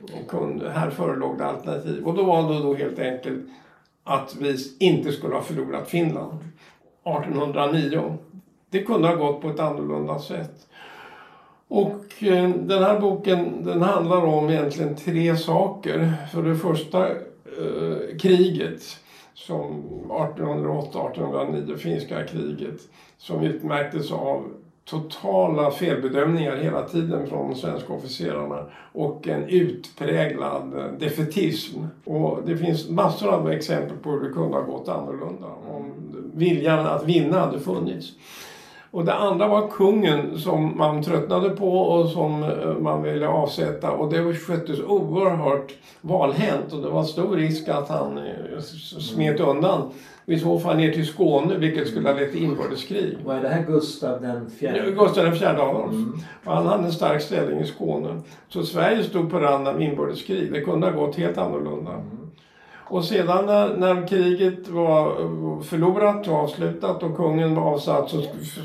eh, 0.00 0.26
kunde, 0.28 0.70
här 0.70 0.90
förelåg 0.90 1.38
det 1.38 1.46
alternativ. 1.46 2.04
Och 2.04 2.14
då 2.14 2.22
var 2.22 2.52
det 2.52 2.58
då 2.58 2.74
helt 2.74 2.98
enkelt 2.98 3.42
att 4.04 4.36
vi 4.40 4.56
inte 4.78 5.12
skulle 5.12 5.34
ha 5.34 5.42
förlorat 5.42 5.88
Finland 5.88 6.38
1809. 7.04 8.18
Det 8.70 8.82
kunde 8.82 9.08
ha 9.08 9.14
gått 9.14 9.40
på 9.42 9.48
ett 9.48 9.60
annorlunda 9.60 10.18
sätt. 10.18 10.66
Och 11.68 12.22
eh, 12.22 12.50
den 12.50 12.82
här 12.82 13.00
boken 13.00 13.64
den 13.64 13.82
handlar 13.82 14.24
om 14.24 14.50
egentligen 14.50 14.96
tre 14.96 15.36
saker. 15.36 16.12
För 16.32 16.42
det 16.42 16.56
första 16.56 17.08
eh, 17.08 18.18
kriget 18.20 18.82
som 19.34 19.82
1808-1809, 20.08 21.76
finska 21.76 22.24
kriget, 22.24 22.80
som 23.18 23.42
utmärktes 23.42 24.12
av 24.12 24.44
totala 24.84 25.70
felbedömningar 25.70 26.56
hela 26.56 26.82
tiden 26.82 27.26
från 27.26 27.50
de 27.50 27.56
svenska 27.56 27.92
officerarna 27.92 28.66
och 28.92 29.28
en 29.28 29.48
utpräglad 29.48 30.78
eh, 30.78 30.92
defetism. 30.98 31.80
Och 32.04 32.38
det 32.46 32.56
finns 32.56 32.88
massor 32.88 33.28
av 33.28 33.50
exempel 33.50 33.96
på 33.96 34.10
hur 34.10 34.20
det 34.20 34.34
kunde 34.34 34.56
ha 34.56 34.62
gått 34.62 34.88
annorlunda 34.88 35.46
om 35.46 35.92
viljan 36.34 36.86
att 36.86 37.04
vinna 37.04 37.40
hade 37.40 37.60
funnits. 37.60 38.12
Och 38.90 39.04
det 39.04 39.14
andra 39.14 39.48
var 39.48 39.68
kungen 39.68 40.38
som 40.38 40.78
man 40.78 41.02
tröttnade 41.02 41.50
på 41.50 41.78
och 41.78 42.08
som 42.08 42.42
eh, 42.42 42.78
man 42.80 43.02
ville 43.02 43.28
avsätta 43.28 43.90
och 43.90 44.12
det 44.12 44.34
sköttes 44.34 44.80
oerhört 44.80 45.74
valhänt 46.00 46.72
och 46.72 46.82
det 46.82 46.88
var 46.88 47.04
stor 47.04 47.36
risk 47.36 47.68
att 47.68 47.88
han 47.88 48.18
eh, 48.18 48.60
smet 49.00 49.40
undan 49.40 49.90
i 50.26 50.38
så 50.38 50.58
fall 50.58 50.76
ner 50.76 50.92
till 50.92 51.06
Skåne 51.06 51.58
vilket 51.58 51.88
skulle 51.88 52.08
ha 52.08 52.16
lett 52.16 52.32
till 52.32 52.44
inbördeskrig. 52.44 53.18
Vad 53.24 53.36
är 53.36 53.42
det 53.42 53.48
här 53.48 53.62
Gustav 53.62 54.22
den 54.22 54.50
fjärde? 54.50 54.90
Gustav 54.90 55.24
den 55.24 55.36
fjärde 55.36 55.62
Adolf. 55.62 55.92
Mm. 55.92 56.18
han 56.44 56.66
hade 56.66 56.84
en 56.84 56.92
stark 56.92 57.22
ställning 57.22 57.60
i 57.60 57.66
Skåne. 57.66 58.20
Så 58.48 58.62
Sverige 58.62 59.04
stod 59.04 59.30
på 59.30 59.38
randen 59.38 59.74
av 59.74 59.82
inbördeskrig. 59.82 60.52
Det 60.52 60.60
kunde 60.60 60.86
ha 60.86 61.06
gått 61.06 61.16
helt 61.16 61.38
annorlunda. 61.38 61.92
Mm. 61.92 62.19
Och 62.90 63.04
sedan 63.04 63.46
när, 63.46 63.76
när, 63.76 64.06
kriget 64.06 64.68
var 64.68 65.06
eh, 65.06 65.60
förlorat 65.60 66.28
och 66.28 66.34
avslutat 66.34 67.02
och 67.02 67.16
kungen 67.16 67.54
var 67.54 67.62
avsatt 67.62 68.10
så 68.10 68.22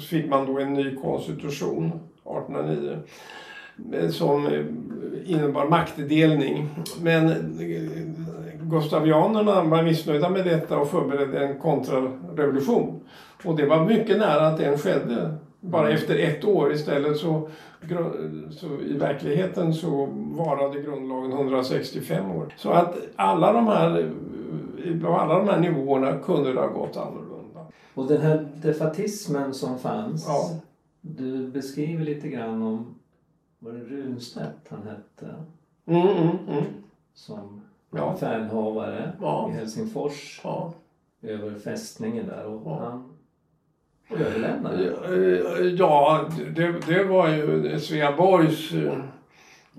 fick 0.09 0.29
man 0.29 0.45
då 0.45 0.59
en 0.59 0.73
ny 0.73 0.95
konstitution 0.95 1.85
1809 1.85 2.97
eh, 3.93 4.09
som 4.09 4.47
eh, 4.47 4.65
innebar 5.25 5.69
maktdelning. 5.69 6.69
Men 7.01 7.33
gustavianerna 8.61 9.63
var 9.63 9.83
missnöjda 9.83 10.29
med 10.29 10.45
detta 10.45 10.77
och 10.77 10.89
förberedde 10.89 11.47
en 11.47 11.59
kontrarevolution. 11.59 12.99
Och 13.43 13.55
det 13.55 13.65
var 13.65 13.85
mycket 13.85 14.17
nära 14.17 14.47
att 14.47 14.57
den 14.57 14.77
skedde. 14.77 15.33
Bara 15.69 15.87
mm. 15.87 15.95
efter 15.95 16.19
ett 16.19 16.45
år 16.45 16.73
istället 16.73 17.17
så, 17.17 17.49
så 18.51 18.67
i 18.81 18.93
verkligheten 18.93 19.73
så 19.73 20.05
varade 20.15 20.81
grundlagen 20.81 21.31
165 21.31 22.31
år. 22.31 22.53
Så 22.57 22.69
att 22.69 22.97
alla 23.15 23.53
de 23.53 23.67
här, 23.67 24.11
på 25.01 25.07
alla 25.07 25.37
de 25.37 25.47
här 25.47 25.59
nivåerna 25.59 26.17
kunde 26.19 26.53
det 26.53 26.59
ha 26.59 26.67
gått 26.67 26.97
annorlunda. 26.97 27.65
Och 27.93 28.07
den 28.07 28.21
här 28.21 28.47
defatismen 28.55 29.53
som 29.53 29.79
fanns, 29.79 30.25
ja. 30.27 30.49
du 31.01 31.47
beskriver 31.47 32.05
lite 32.05 32.27
grann 32.27 32.61
om, 32.61 32.95
var 33.59 33.71
det 33.71 33.79
Runstedt 33.79 34.67
han 34.69 34.83
hette? 34.83 35.35
Mm, 35.85 36.07
mm, 36.07 36.37
mm. 36.47 36.63
Som 37.13 37.61
ja. 37.91 38.11
befälhavare 38.11 39.11
ja. 39.21 39.49
i 39.49 39.53
Helsingfors 39.53 40.41
ja. 40.43 40.73
över 41.21 41.59
fästningen 41.59 42.27
där. 42.27 42.45
Och 42.45 42.61
ja. 42.65 42.79
han 42.83 43.14
överlämnade? 44.09 44.93
Ja, 45.77 46.25
det, 46.55 46.73
det 46.87 47.03
var 47.03 47.29
ju 47.29 47.79
Sveaborgs 47.79 48.73
eh, 48.73 48.93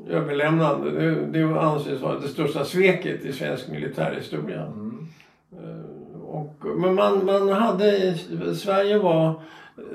överlämnande. 0.09 0.91
Det, 0.91 1.27
det 1.27 1.61
anses 1.61 2.01
vara 2.01 2.19
det 2.19 2.29
största 2.29 2.65
sveket 2.65 3.25
i 3.25 3.33
svensk 3.33 3.69
militärhistoria. 3.69 4.63
Mm. 4.63 5.09
Eh, 5.53 6.21
och, 6.21 6.55
men 6.77 6.95
man, 6.95 7.27
man 7.27 7.49
hade, 7.49 8.15
Sverige 8.55 8.99
var 8.99 9.41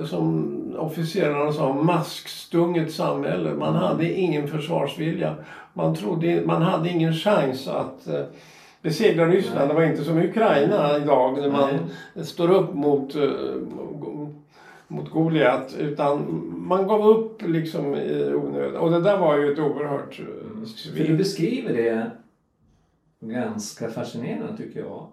som 0.05 0.57
officerarna 0.77 1.51
sa, 1.51 1.73
maskstunget 1.73 2.93
samhälle. 2.93 3.53
Man 3.53 3.69
mm. 3.69 3.81
hade 3.81 4.13
ingen 4.13 4.47
försvarsvilja. 4.47 5.35
Man, 5.73 5.95
trodde, 5.95 6.41
man 6.45 6.61
hade 6.61 6.89
ingen 6.89 7.13
chans 7.13 7.67
att 7.67 8.07
eh, 8.07 8.23
besegra 8.81 9.27
Ryssland. 9.27 9.69
Det 9.69 9.73
var 9.73 9.83
inte 9.83 10.03
som 10.03 10.19
i 10.19 10.27
Ukraina 10.27 10.97
idag 10.97 11.37
när 11.37 11.49
man 11.49 11.69
Nej. 12.13 12.25
står 12.25 12.51
upp 12.51 12.73
mot, 12.73 13.15
eh, 13.15 13.29
mot 14.91 15.09
Goliat. 15.09 15.75
Utan 15.79 16.43
man 16.67 16.87
gav 16.87 17.09
upp 17.09 17.41
liksom 17.41 17.95
i 17.95 18.33
onödan. 18.33 18.81
Och 18.81 18.91
det 18.91 19.01
där 19.01 19.17
var 19.17 19.37
ju 19.37 19.53
ett 19.53 19.59
oerhört 19.59 20.19
mm. 20.19 20.65
För 20.95 21.03
du 21.03 21.17
beskriver 21.17 21.73
det 21.73 22.11
ganska 23.19 23.89
fascinerande 23.89 24.57
tycker 24.57 24.79
jag. 24.79 25.07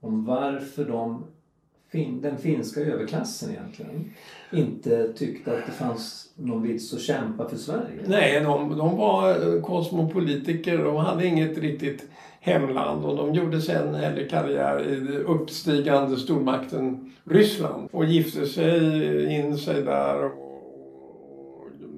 Om 0.00 0.24
varför 0.24 0.84
de 0.84 1.24
den 2.20 2.38
finska 2.38 2.80
överklassen 2.80 3.50
egentligen 3.50 4.12
inte 4.52 5.12
tyckte 5.12 5.58
att 5.58 5.66
det 5.66 5.72
fanns 5.72 6.32
någon 6.36 6.62
vits 6.62 6.94
att 6.94 7.00
kämpa 7.00 7.48
för 7.48 7.56
Sverige. 7.56 8.00
Nej, 8.06 8.40
de, 8.40 8.76
de 8.76 8.96
var 8.96 9.60
kosmopolitiker. 9.62 10.78
De 10.78 10.96
hade 10.96 11.26
inget 11.26 11.58
riktigt 11.58 12.10
hemland 12.40 13.04
och 13.04 13.16
de 13.16 13.34
gjorde 13.34 13.60
sen 13.60 13.94
heller 13.94 14.28
karriär 14.28 14.86
i 14.88 14.94
den 14.94 15.26
uppstigande 15.26 16.16
stormakten 16.16 17.12
Ryssland 17.24 17.88
och 17.92 18.04
gifte 18.04 18.46
sig 18.46 19.34
in 19.34 19.58
sig 19.58 19.82
där 19.82 20.24
och 20.24 20.50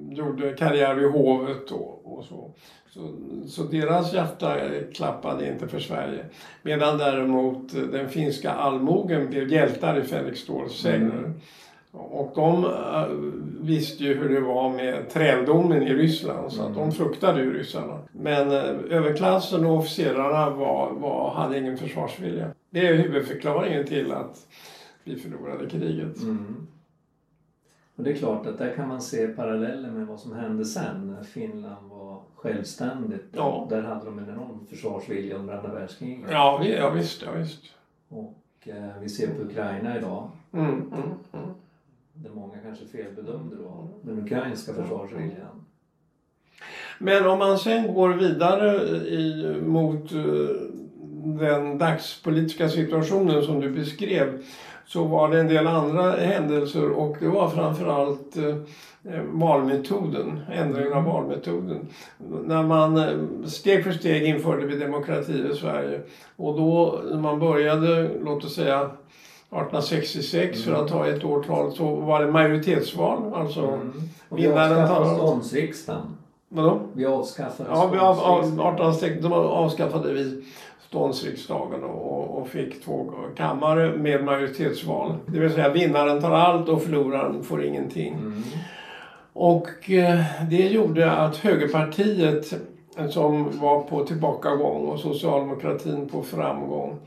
gjorde 0.09 0.53
karriär 0.53 0.95
vid 0.95 1.11
hovet 1.11 1.67
då 1.67 1.99
och 2.03 2.25
så. 2.25 2.51
Så, 2.89 2.99
så 3.47 3.63
deras 3.63 4.13
hjärta 4.13 4.57
klappade 4.93 5.47
inte 5.47 5.67
för 5.67 5.79
Sverige. 5.79 6.25
Medan 6.61 6.97
däremot 6.97 7.71
den 7.91 8.09
finska 8.09 8.51
allmogen 8.51 9.29
blev 9.29 9.51
hjältar 9.51 9.99
i 9.99 10.01
Fänrik 10.01 10.37
Ståls 10.37 10.73
sägner. 10.73 11.17
Mm. 11.17 11.33
Och 11.95 12.31
de 12.35 12.65
uh, 12.65 13.07
visste 13.61 14.03
ju 14.03 14.13
hur 14.13 14.29
det 14.29 14.41
var 14.41 14.69
med 14.69 15.09
träldomen 15.09 15.83
i 15.83 15.93
Ryssland 15.93 16.51
så 16.51 16.61
att 16.61 16.67
mm. 16.67 16.79
de 16.79 16.91
fruktade 16.91 17.41
ju 17.41 17.53
ryssarna. 17.53 17.99
Men 18.11 18.47
uh, 18.47 18.93
överklassen 18.97 19.65
och 19.65 19.77
officerarna 19.77 20.49
var, 20.49 20.91
var, 20.91 21.33
hade 21.33 21.57
ingen 21.57 21.77
försvarsvilja. 21.77 22.51
Det 22.69 22.87
är 22.87 22.95
huvudförklaringen 22.95 23.85
till 23.85 24.11
att 24.11 24.47
vi 25.03 25.15
förlorade 25.15 25.69
kriget. 25.69 26.21
Mm. 26.21 26.67
Och 27.95 28.03
det 28.03 28.11
är 28.11 28.15
klart 28.15 28.45
att 28.45 28.57
där 28.57 28.73
kan 28.75 28.87
man 28.87 29.01
se 29.01 29.27
paralleller 29.27 29.91
med 29.91 30.07
vad 30.07 30.19
som 30.19 30.35
hände 30.35 30.65
sen 30.65 31.07
när 31.07 31.23
Finland 31.23 31.89
var 31.89 32.21
självständigt. 32.35 33.25
Ja. 33.31 33.67
Där 33.69 33.81
hade 33.81 34.05
de 34.05 34.19
en 34.19 34.29
enorm 34.29 34.65
försvarsvilja 34.69 35.35
under 35.35 35.53
andra 35.53 35.73
världskriget. 35.73 36.29
Ja, 36.31 36.65
ja 36.65 36.89
visst. 36.89 37.21
Ja, 37.21 37.31
visst. 37.31 37.63
Och 38.09 38.37
eh, 38.65 38.99
vi 39.01 39.09
ser 39.09 39.27
på 39.27 39.41
Ukraina 39.41 39.97
idag. 39.97 40.29
Mm, 40.53 40.71
mm, 40.71 41.53
mm. 42.15 42.23
Där 42.23 42.29
många 42.29 42.57
kanske 42.57 42.85
felbedömde 42.85 43.55
då 43.55 43.89
den 44.01 44.23
ukrainska 44.23 44.73
försvarsviljan. 44.73 45.65
Men 46.99 47.25
om 47.25 47.39
man 47.39 47.57
sen 47.57 47.93
går 47.93 48.09
vidare 48.09 48.75
i, 48.97 49.55
mot 49.65 50.11
eh, 50.11 50.19
den 51.39 51.77
dagspolitiska 51.77 52.69
situationen 52.69 53.43
som 53.43 53.59
du 53.59 53.71
beskrev 53.71 54.43
så 54.85 55.03
var 55.03 55.29
det 55.29 55.39
en 55.39 55.47
del 55.47 55.67
andra 55.67 56.11
händelser 56.11 56.91
och 56.91 57.17
det 57.19 57.27
var 57.27 57.49
framförallt 57.49 58.37
eh, 58.37 58.55
valmetoden, 59.33 60.39
ändringen 60.51 60.93
av 60.93 60.99
mm. 60.99 61.11
valmetoden. 61.11 61.87
När 62.45 62.63
man 62.63 62.97
eh, 62.97 63.45
steg 63.45 63.83
för 63.83 63.91
steg 63.91 64.23
införde 64.23 64.65
vi 64.65 64.75
demokrati 64.75 65.47
i 65.51 65.55
Sverige 65.55 66.01
och 66.35 66.57
då 66.57 67.01
när 67.11 67.19
man 67.19 67.39
började, 67.39 68.09
låt 68.23 68.43
oss 68.43 68.55
säga 68.55 68.89
1866 69.55 70.33
mm. 70.35 70.75
för 70.75 70.83
att 70.83 70.91
ta 70.91 71.07
ett 71.07 71.23
årtal 71.23 71.71
så 71.71 71.95
var 71.95 72.25
det 72.25 72.31
majoritetsval. 72.31 73.33
Alltså 73.33 73.61
mm. 73.61 73.91
vinnaren 74.29 74.87
tar... 74.87 75.15
ståndsriksdagen. 75.15 76.17
Vadå? 76.49 76.79
Vi 76.93 77.05
avskaffade 77.05 77.69
Ja, 77.73 77.89
vi 77.93 77.97
av, 77.97 78.19
av, 78.19 78.39
1860 78.39 79.19
då 79.21 79.35
avskaffade 79.35 80.13
vi 80.13 80.43
ståndsriksdagen 80.87 81.83
och, 81.83 82.37
och 82.37 82.47
fick 82.47 82.85
två 82.85 83.11
kammare 83.35 83.97
med 83.97 84.23
majoritetsval. 84.23 85.15
Det 85.25 85.39
vill 85.39 85.53
säga 85.53 85.69
vinnaren 85.69 86.21
tar 86.21 86.31
allt 86.31 86.69
och 86.69 86.83
förloraren 86.83 87.43
får 87.43 87.63
ingenting. 87.63 88.13
Mm. 88.13 88.43
Och 89.33 89.89
eh, 89.91 90.19
det 90.49 90.67
gjorde 90.67 91.11
att 91.11 91.37
högerpartiet 91.37 92.53
som 93.09 93.59
var 93.59 93.81
på 93.81 94.05
tillbakagång 94.05 94.87
och 94.87 94.99
socialdemokratin 94.99 96.09
på 96.09 96.23
framgång 96.23 96.99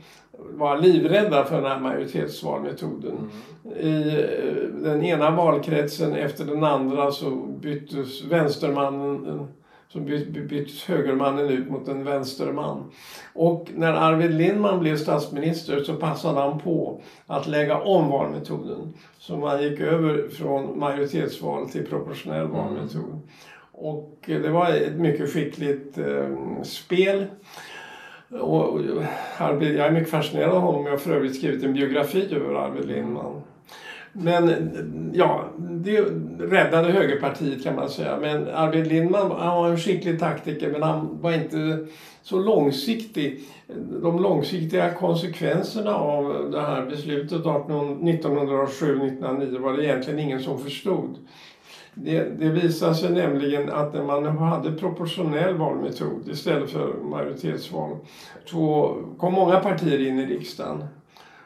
var 0.51 0.77
livrädda 0.77 1.45
för 1.45 1.55
den 1.55 1.71
här 1.71 1.79
majoritetsvalmetoden. 1.79 3.17
Mm. 3.65 3.77
I 3.79 4.07
eh, 4.07 4.83
den 4.83 5.03
ena 5.03 5.31
valkretsen 5.31 6.15
efter 6.15 6.45
den 6.45 6.63
andra 6.63 7.11
så 7.11 7.29
byttes 7.35 8.23
vänstermannen 8.23 9.47
så 9.89 9.99
by- 9.99 10.45
byttes 10.49 10.83
högermannen 10.85 11.49
ut 11.49 11.69
mot 11.69 11.87
en 11.87 12.03
vänsterman. 12.03 12.91
Och 13.33 13.67
när 13.75 13.93
Arvid 13.93 14.33
Lindman 14.33 14.79
blev 14.79 14.97
statsminister 14.97 15.83
så 15.83 15.93
passade 15.93 16.39
han 16.39 16.59
på 16.59 17.01
att 17.27 17.47
lägga 17.47 17.77
om 17.77 18.09
valmetoden. 18.09 18.93
Så 19.19 19.37
man 19.37 19.63
gick 19.63 19.79
över 19.79 20.29
från 20.29 20.79
majoritetsval 20.79 21.69
till 21.69 21.85
proportionell 21.85 22.47
valmetod. 22.47 23.19
Och 23.71 24.17
eh, 24.27 24.41
det 24.41 24.49
var 24.49 24.69
ett 24.69 24.95
mycket 24.95 25.33
skickligt 25.33 25.97
eh, 25.97 26.61
spel. 26.63 27.25
Och 28.29 28.79
Arvid, 29.37 29.75
jag 29.75 29.87
är 29.87 29.91
mycket 29.91 30.09
fascinerad 30.09 30.51
av 30.51 30.61
honom. 30.61 30.85
Jag 30.85 30.91
har 30.91 30.97
för 30.97 31.15
övrigt 31.15 31.35
skrivit 31.35 31.63
en 31.63 31.73
biografi 31.73 32.35
över 32.35 32.53
Arvid 32.53 32.85
Lindman. 32.85 33.41
Men 34.13 35.11
ja, 35.13 35.45
det 35.57 36.01
räddade 36.39 36.91
högerpartiet 36.91 37.63
kan 37.63 37.75
man 37.75 37.89
säga. 37.89 38.17
Men 38.21 38.47
Arvid 38.47 38.87
Lindman 38.87 39.31
han 39.31 39.57
var 39.57 39.69
en 39.69 39.77
skicklig 39.77 40.19
taktiker 40.19 40.71
men 40.71 40.83
han 40.83 41.21
var 41.21 41.33
inte 41.33 41.85
så 42.23 42.39
långsiktig. 42.39 43.39
De 44.01 44.21
långsiktiga 44.21 44.93
konsekvenserna 44.93 45.95
av 45.95 46.51
det 46.51 46.61
här 46.61 46.85
beslutet 46.85 47.43
1907-1909 47.43 49.59
var 49.59 49.77
det 49.77 49.85
egentligen 49.85 50.19
ingen 50.19 50.39
som 50.39 50.59
förstod. 50.59 51.17
Det, 52.03 52.39
det 52.39 52.49
visade 52.49 52.95
sig 52.95 53.11
nämligen 53.11 53.69
att 53.69 53.93
när 53.93 54.03
man 54.03 54.25
hade 54.25 54.71
proportionell 54.71 55.55
valmetod 55.55 56.29
istället 56.29 56.69
för 56.69 56.93
majoritetsval 56.93 57.97
så 58.45 58.95
kom 59.17 59.33
många 59.33 59.59
partier 59.59 60.07
in 60.07 60.19
i 60.19 60.25
riksdagen. 60.25 60.83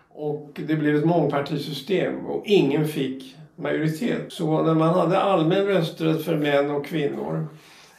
Och 0.10 0.62
det 0.68 0.76
blev 0.76 0.96
ett 0.96 1.06
mångpartisystem 1.06 2.26
och 2.26 2.44
ingen 2.46 2.88
fick 2.88 3.36
majoritet. 3.56 4.34
Så 4.34 4.64
när 4.64 4.76
man 4.76 4.90
hade 4.90 5.20
allmän 5.20 5.66
rösträtt 5.66 6.26
för 6.26 6.38
män 6.38 6.72
och 6.72 6.86
kvinnor 6.86 7.48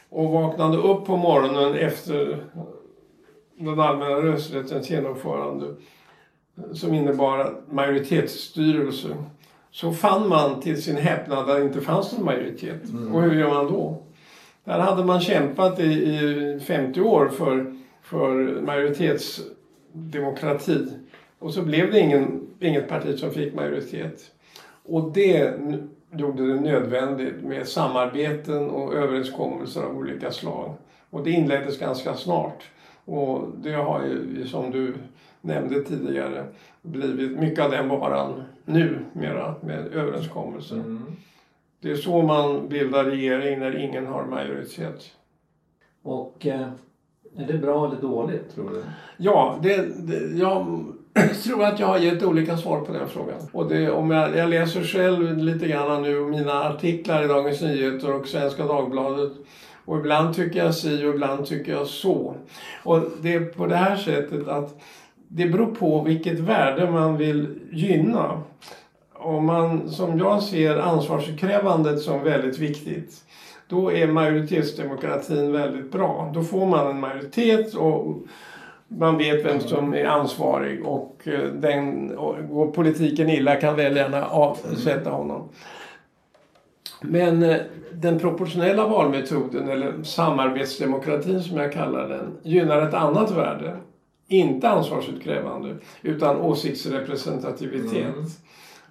och 0.09 0.31
vaknade 0.31 0.77
upp 0.77 1.07
på 1.07 1.17
morgonen 1.17 1.75
efter 1.75 2.45
den 3.59 3.81
allmänna 3.81 4.17
rösträttens 4.17 4.91
genomförande 4.91 5.67
som 6.73 6.95
innebar 6.95 7.61
majoritetsstyrelse 7.71 9.09
så 9.73 9.93
fann 9.93 10.29
man 10.29 10.61
till 10.61 10.83
sin 10.83 10.97
häpnad 10.97 11.39
att 11.39 11.47
det 11.47 11.63
inte 11.63 11.81
fanns 11.81 12.13
någon 12.13 12.25
majoritet. 12.25 12.91
Mm. 12.91 13.15
Och 13.15 13.23
hur 13.23 13.35
gör 13.35 13.49
man 13.49 13.67
då? 13.67 14.03
Där 14.65 14.79
hade 14.79 15.05
man 15.05 15.21
kämpat 15.21 15.81
i, 15.81 15.85
i 15.85 16.61
50 16.67 17.01
år 17.01 17.29
för, 17.29 17.77
för 18.03 18.61
majoritetsdemokrati. 18.61 20.87
Och 21.39 21.55
så 21.55 21.63
blev 21.63 21.93
det 21.93 22.01
ingen, 22.01 22.49
inget 22.61 22.89
parti 22.89 23.19
som 23.19 23.31
fick 23.31 23.55
majoritet. 23.55 24.31
Och 24.85 25.13
det 25.13 25.53
gjorde 26.13 26.47
det 26.47 26.61
nödvändigt 26.61 27.43
med 27.43 27.69
samarbeten 27.69 28.71
och 28.71 28.95
överenskommelser 28.95 29.83
av 29.83 29.97
olika 29.97 30.31
slag. 30.31 30.75
Och 31.11 31.25
det 31.25 31.31
inleddes 31.31 31.79
ganska 31.79 32.15
snart. 32.15 32.65
Och 33.05 33.49
det 33.63 33.73
har 33.73 34.03
ju, 34.03 34.47
som 34.47 34.71
du 34.71 34.95
nämnde 35.42 35.83
tidigare, 35.83 36.46
blivit 36.83 37.38
mycket 37.38 37.64
av 37.64 37.70
den 37.70 37.88
varan 37.88 38.42
nu 38.64 38.98
mera 39.12 39.55
med 39.61 39.87
överenskommelser. 39.87 40.76
Mm. 40.76 41.02
Det 41.81 41.90
är 41.90 41.96
så 41.96 42.22
man 42.22 42.68
bildar 42.68 43.05
regering 43.05 43.59
när 43.61 43.76
ingen 43.76 44.07
har 44.07 44.24
majoritet. 44.24 45.11
Och 46.02 46.46
eh, 46.46 46.68
är 47.37 47.46
det 47.46 47.59
bra 47.59 47.87
eller 47.87 48.00
dåligt 48.00 48.55
tror 48.55 48.70
du? 48.70 48.83
Ja, 49.16 49.59
det, 49.62 49.76
det, 50.07 50.38
jag 50.38 50.85
tror 51.44 51.64
att 51.64 51.81
jag 51.81 51.87
har 51.87 51.98
gett 51.98 52.22
olika 52.22 52.57
svar 52.57 52.81
på 52.81 52.92
den 52.92 53.09
frågan. 53.09 53.40
Och 53.52 53.68
det, 53.68 53.90
om 53.90 54.11
jag, 54.11 54.37
jag 54.37 54.50
läser 54.50 54.83
själv 54.83 55.38
lite 55.38 55.68
grann 55.68 56.02
nu 56.02 56.20
mina 56.20 56.64
artiklar 56.64 57.24
i 57.24 57.26
Dagens 57.26 57.62
Nyheter 57.62 58.14
och 58.14 58.28
Svenska 58.28 58.66
Dagbladet. 58.66 59.33
Och 59.85 59.98
ibland 59.98 60.35
tycker 60.35 60.64
jag 60.64 60.74
si 60.74 61.05
och 61.05 61.14
ibland 61.14 61.46
tycker 61.46 61.72
jag 61.72 61.87
så. 61.87 62.35
Och 62.85 63.00
det 63.22 63.35
är 63.35 63.40
på 63.40 63.66
det 63.66 63.76
här 63.76 63.96
sättet 63.96 64.48
att 64.48 64.83
det 65.35 65.47
beror 65.47 65.75
på 65.75 66.03
vilket 66.03 66.38
värde 66.38 66.90
man 66.90 67.16
vill 67.16 67.59
gynna. 67.71 68.42
Om 69.12 69.47
man, 69.47 69.88
som 69.88 70.18
jag 70.18 70.42
ser 70.42 70.77
ansvarsutkrävandet 70.77 72.01
som 72.01 72.25
väldigt 72.25 72.59
viktigt, 72.59 73.25
då 73.68 73.92
är 73.92 74.07
majoritetsdemokratin 74.07 75.53
väldigt 75.53 75.92
bra. 75.92 76.31
Då 76.35 76.42
får 76.42 76.66
man 76.66 76.90
en 76.90 77.01
majoritet 77.01 77.75
och 77.75 78.16
man 78.88 79.18
vet 79.18 79.45
vem 79.45 79.61
som 79.61 79.95
är 79.95 80.05
ansvarig 80.05 80.87
och 80.87 81.23
eh, 81.25 81.45
den, 81.45 82.11
och 82.18 82.49
går 82.49 82.66
politiken 82.66 83.31
illa 83.31 83.57
kan 83.57 83.77
väljarna 83.77 84.27
avsätta 84.27 85.11
honom. 85.11 85.49
Men 87.01 87.42
eh, 87.42 87.57
den 87.92 88.18
proportionella 88.18 88.88
valmetoden, 88.88 89.68
eller 89.68 90.03
samarbetsdemokratin 90.03 91.42
som 91.42 91.57
jag 91.57 91.73
kallar 91.73 92.09
den, 92.09 92.38
gynnar 92.42 92.88
ett 92.88 92.95
annat 92.95 93.31
värde. 93.31 93.77
Inte 94.33 94.68
ansvarsutkrävande, 94.68 95.77
utan 96.03 96.37
åsiktsrepresentativitet. 96.40 98.14
Mm. 98.14 98.25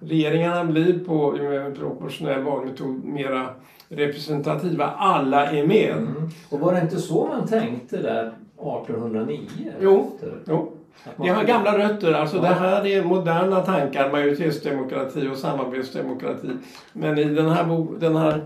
Regeringarna 0.00 0.64
blir 0.64 0.98
på 1.04 1.38
proportionell 1.78 2.42
valmetod 2.42 3.04
mera 3.04 3.48
representativa. 3.88 4.86
Alla 4.86 5.46
är 5.50 5.66
med. 5.66 5.92
Mm. 5.92 6.28
Och 6.50 6.60
var 6.60 6.72
det 6.74 6.80
inte 6.80 6.98
så 6.98 7.26
man 7.26 7.46
tänkte 7.48 7.96
där 7.96 8.26
1809? 8.56 9.40
Jo. 9.80 10.10
Efter? 10.14 10.38
Jo. 10.48 10.72
Det 11.16 11.28
har 11.28 11.44
gamla 11.44 11.78
rötter. 11.78 12.12
Alltså 12.12 12.36
Ja. 12.36 12.42
det 12.42 12.48
här 12.48 12.86
är 12.86 13.04
moderna 13.04 13.60
tankar, 13.60 14.10
majoritetsdemokrati 14.12 15.28
och 15.32 15.36
samarbetsdemokrati. 15.36 16.48
Men 16.92 17.18
i 17.18 17.24
den 17.24 17.48
här, 17.48 17.64
bo- 17.64 17.96
den 18.00 18.16
här 18.16 18.40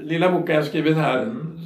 lilla 0.00 0.32
boken 0.32 0.54
jag 0.56 0.64
skrivit 0.64 0.96
här 0.96 1.22
Mm. 1.22 1.58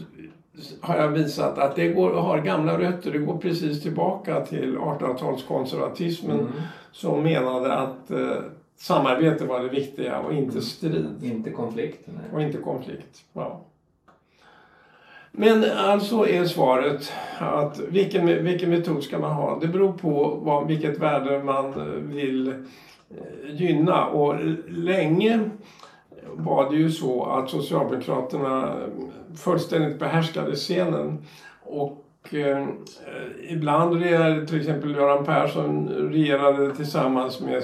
Har 0.80 0.96
jag 0.96 1.08
visat 1.08 1.58
att 1.58 1.76
det 1.76 1.88
går, 1.88 2.10
har 2.14 2.38
gamla 2.40 2.78
rötter. 2.78 3.12
Det 3.12 3.18
går 3.18 3.38
precis 3.38 3.82
tillbaka 3.82 4.40
till 4.40 4.76
1800-talskonservatismen 4.78 6.30
Mm. 6.40 6.46
som 6.92 7.22
menade 7.22 7.72
att 7.74 8.10
eh, 8.10 8.36
samarbete 8.76 9.44
var 9.44 9.60
det 9.60 9.68
viktiga 9.68 10.18
och 10.18 10.32
inte 10.32 10.50
Mm. 10.50 10.62
strid. 10.62 11.14
Inte 11.22 11.50
konflikten. 11.50 12.14
nej. 12.16 12.24
Och 12.34 12.42
inte 12.42 12.58
konflikt. 12.58 13.24
Ja. 13.32 13.60
Men 15.32 15.64
alltså 15.76 16.28
är 16.28 16.44
svaret 16.44 17.12
att 17.38 17.78
vilken, 17.88 18.44
vilken 18.44 18.70
metod 18.70 19.02
ska 19.02 19.18
man 19.18 19.32
ha? 19.32 19.58
Det 19.60 19.66
beror 19.68 19.92
på 19.92 20.38
vad, 20.42 20.66
vilket 20.66 20.98
värde 20.98 21.42
man 21.44 21.66
eh, 21.66 21.84
vill 21.86 22.48
eh, 22.48 22.54
gynna. 23.48 24.06
Och 24.06 24.34
länge 24.68 25.40
var 26.34 26.70
det 26.70 26.76
ju 26.76 26.90
så 26.90 27.24
att 27.24 27.50
Socialdemokraterna 27.50 28.76
fullständigt 29.36 29.98
behärskade 29.98 30.54
scenen. 30.54 31.18
Och 31.62 32.04
eh, 32.34 32.68
ibland 33.48 34.02
regerade 34.02 34.46
till 34.46 34.60
exempel 34.60 34.94
Göran 34.94 35.24
Persson 35.24 35.88
regerade 35.88 36.74
tillsammans 36.74 37.40
med 37.40 37.62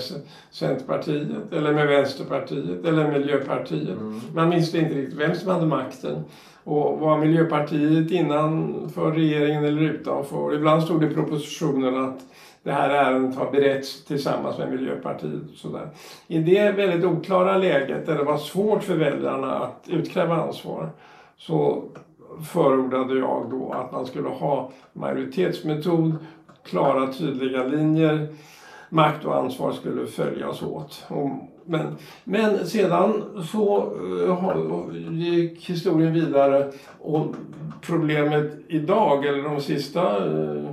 Centerpartiet 0.51 1.53
eller 1.53 1.73
med 1.73 1.87
Vänsterpartiet 1.87 2.85
eller 2.85 3.13
Miljöpartiet. 3.19 3.99
Mm. 3.99 4.21
Man 4.35 4.51
visste 4.51 4.79
inte 4.79 4.95
riktigt 4.95 5.19
vem 5.19 5.35
som 5.35 5.51
hade 5.51 5.67
makten. 5.67 6.25
Och 6.65 6.99
var 6.99 7.19
Miljöpartiet 7.19 8.11
innanför 8.11 9.13
regeringen 9.13 9.65
eller 9.65 9.83
utanför? 9.83 10.55
Ibland 10.55 10.83
stod 10.83 11.01
det 11.01 11.07
i 11.07 11.15
propositionen 11.15 12.05
att 12.05 12.21
det 12.65 12.73
här 12.73 12.91
ärendet 12.91 13.39
har 13.39 13.51
beretts 13.51 14.05
tillsammans 14.05 14.59
med 14.59 14.71
Miljöpartiet. 14.71 15.51
Och 15.53 15.57
sådär. 15.57 15.89
I 16.27 16.39
det 16.39 16.71
väldigt 16.71 17.05
oklara 17.05 17.57
läget 17.57 18.07
där 18.07 18.15
det 18.15 18.25
var 18.25 18.39
svårt 18.39 18.83
för 18.83 18.97
väljarna 18.97 19.59
att 19.59 19.85
utkräva 19.89 20.35
ansvar 20.35 20.91
så 21.37 21.85
förordade 22.53 23.19
jag 23.19 23.47
då 23.51 23.73
att 23.73 23.93
man 23.93 24.07
skulle 24.07 24.29
ha 24.29 24.71
majoritetsmetod, 24.93 26.17
klara 26.65 27.13
tydliga 27.13 27.65
linjer, 27.65 28.29
makt 28.89 29.25
och 29.25 29.37
ansvar 29.37 29.73
skulle 29.73 30.07
följas 30.07 30.63
åt. 30.63 31.07
Men, 31.65 31.97
men 32.25 32.67
sedan 32.67 33.23
så 33.53 33.93
eh, 34.21 35.13
gick 35.13 35.71
historien 35.71 36.13
vidare 36.13 36.73
och 37.01 37.27
problemet 37.81 38.53
idag, 38.69 39.27
eller 39.27 39.43
de 39.43 39.61
sista 39.61 40.27
eh, 40.27 40.71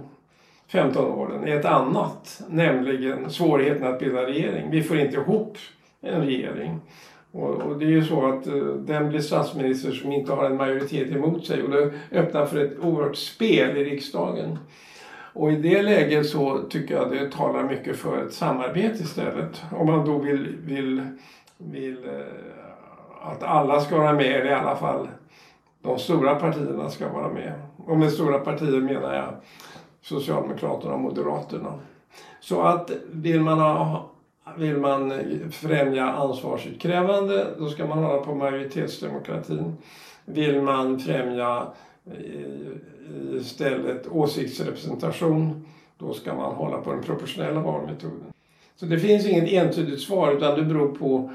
15 0.71 1.11
åren, 1.11 1.47
är 1.47 1.59
ett 1.59 1.65
annat. 1.65 2.41
Nämligen 2.49 3.29
svårigheten 3.29 3.87
att 3.87 3.99
bilda 3.99 4.25
regering. 4.25 4.71
Vi 4.71 4.83
får 4.83 4.97
inte 4.97 5.17
ihop 5.17 5.57
en 6.01 6.21
regering. 6.21 6.79
Och, 7.31 7.49
och 7.49 7.79
det 7.79 7.85
är 7.85 7.89
ju 7.89 8.03
så 8.03 8.25
att 8.25 8.47
eh, 8.47 8.53
den 8.63 9.09
blir 9.09 9.19
statsminister 9.19 9.91
som 9.91 10.11
inte 10.11 10.33
har 10.33 10.45
en 10.45 10.57
majoritet 10.57 11.11
emot 11.11 11.45
sig 11.45 11.63
och 11.63 11.69
det 11.71 11.91
öppnar 12.11 12.45
för 12.45 12.65
ett 12.65 12.79
oerhört 12.79 13.15
spel 13.15 13.77
i 13.77 13.83
riksdagen. 13.83 14.59
Och 15.33 15.51
i 15.51 15.55
det 15.55 15.81
läget 15.81 16.29
så 16.29 16.57
tycker 16.69 16.95
jag 16.95 17.11
det 17.11 17.31
talar 17.31 17.63
mycket 17.63 17.97
för 17.97 18.25
ett 18.25 18.33
samarbete 18.33 19.03
istället. 19.03 19.63
Om 19.71 19.87
man 19.87 20.05
då 20.05 20.17
vill, 20.17 20.55
vill, 20.63 21.07
vill 21.57 22.05
eh, 22.05 23.31
att 23.31 23.43
alla 23.43 23.79
ska 23.79 23.97
vara 23.97 24.13
med, 24.13 24.35
eller 24.35 24.51
i 24.51 24.53
alla 24.53 24.75
fall 24.75 25.07
de 25.81 25.99
stora 25.99 26.35
partierna 26.35 26.89
ska 26.89 27.09
vara 27.09 27.29
med. 27.29 27.53
Och 27.85 27.97
med 27.97 28.11
stora 28.11 28.39
partier 28.39 28.81
menar 28.81 29.15
jag 29.15 29.33
Socialdemokraterna 30.01 30.93
och 30.93 30.99
Moderaterna. 30.99 31.79
Så 32.39 32.61
att 32.61 32.91
vill 33.11 33.41
man, 33.41 33.59
ha, 33.59 34.09
vill 34.57 34.77
man 34.77 35.13
främja 35.51 36.05
ansvarsutkrävande 36.05 37.47
då 37.57 37.69
ska 37.69 37.85
man 37.85 38.03
hålla 38.03 38.21
på 38.21 38.35
majoritetsdemokratin. 38.35 39.77
Vill 40.25 40.61
man 40.61 40.99
främja 40.99 41.67
eh, 42.05 43.37
istället 43.37 44.07
åsiktsrepresentation 44.07 45.65
då 45.97 46.13
ska 46.13 46.33
man 46.33 46.55
hålla 46.55 46.77
på 46.77 46.91
den 46.91 47.03
proportionella 47.03 47.59
valmetoden. 47.59 48.33
Så 48.75 48.85
det 48.85 48.99
finns 48.99 49.25
inget 49.25 49.49
entydigt 49.49 50.01
svar 50.01 50.31
utan 50.31 50.59
det 50.59 50.63
beror 50.65 50.95
på 50.95 51.31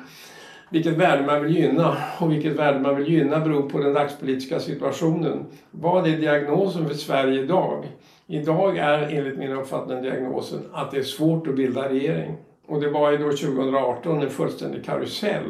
vilket 0.70 0.96
värde 0.96 1.26
man 1.26 1.42
vill 1.42 1.56
gynna. 1.56 1.96
Och 2.18 2.32
vilket 2.32 2.52
värde 2.52 2.80
man 2.80 2.96
vill 2.96 3.08
gynna 3.08 3.40
beror 3.40 3.70
på 3.70 3.78
den 3.78 3.94
dagspolitiska 3.94 4.60
situationen. 4.60 5.44
Vad 5.70 6.06
är 6.06 6.16
diagnosen 6.16 6.88
för 6.88 6.94
Sverige 6.94 7.42
idag? 7.42 7.86
Idag 8.26 8.76
är 8.78 8.98
enligt 9.18 9.38
min 9.38 9.52
uppfattning 9.52 10.02
diagnosen 10.02 10.60
att 10.72 10.90
det 10.90 10.98
är 10.98 11.02
svårt 11.02 11.46
att 11.46 11.54
bilda 11.56 11.88
regering. 11.88 12.36
Och 12.66 12.80
det 12.80 12.90
var 12.90 13.10
ju 13.10 13.16
då 13.18 13.24
2018 13.30 14.22
en 14.22 14.30
fullständig 14.30 14.84
karusell 14.84 15.42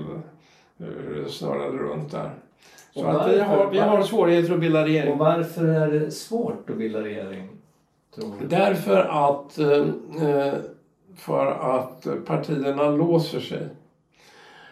eh, 0.80 1.26
snurrade 1.28 1.78
runt 1.78 2.10
där. 2.12 2.30
Så 2.94 3.04
Och 3.04 3.10
att 3.10 3.30
vi 3.32 3.38
varför- 3.38 3.44
har, 3.56 3.70
vi 3.70 3.78
har 3.78 4.02
svårigheter 4.02 4.54
att 4.54 4.60
bilda 4.60 4.84
regering. 4.84 5.12
Och 5.12 5.18
varför 5.18 5.64
är 5.68 5.90
det 5.90 6.10
svårt 6.10 6.70
att 6.70 6.76
bilda 6.76 7.00
regering? 7.00 7.48
Därför 8.48 8.96
att, 8.98 9.58
eh, 9.58 10.52
för 11.16 11.46
att 11.46 12.06
partierna 12.26 12.90
låser 12.90 13.40
sig. 13.40 13.68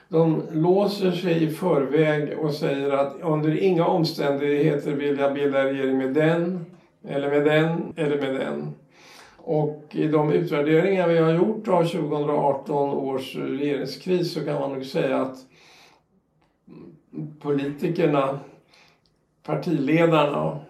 De 0.08 0.42
låser 0.52 1.10
sig 1.12 1.44
i 1.44 1.48
förväg 1.50 2.38
och 2.38 2.54
säger 2.54 2.90
att 2.90 3.16
under 3.22 3.58
inga 3.62 3.86
omständigheter 3.86 4.92
vill 4.92 5.18
jag 5.18 5.34
bilda 5.34 5.64
regering 5.64 5.98
med 5.98 6.14
den, 6.14 6.63
eller 7.08 7.30
med 7.30 7.44
den, 7.44 7.92
eller 7.96 8.20
med 8.20 8.34
den. 8.34 8.74
Och 9.36 9.82
i 9.90 10.08
de 10.08 10.32
utvärderingar 10.32 11.08
vi 11.08 11.18
har 11.18 11.32
gjort 11.32 11.68
av 11.68 11.84
2018 11.84 12.90
års 12.90 13.36
regeringskris 13.36 14.34
så 14.34 14.44
kan 14.44 14.60
man 14.60 14.72
nog 14.72 14.84
säga 14.84 15.20
att 15.20 15.36
politikerna, 17.40 18.38
partiledarna 19.42 20.60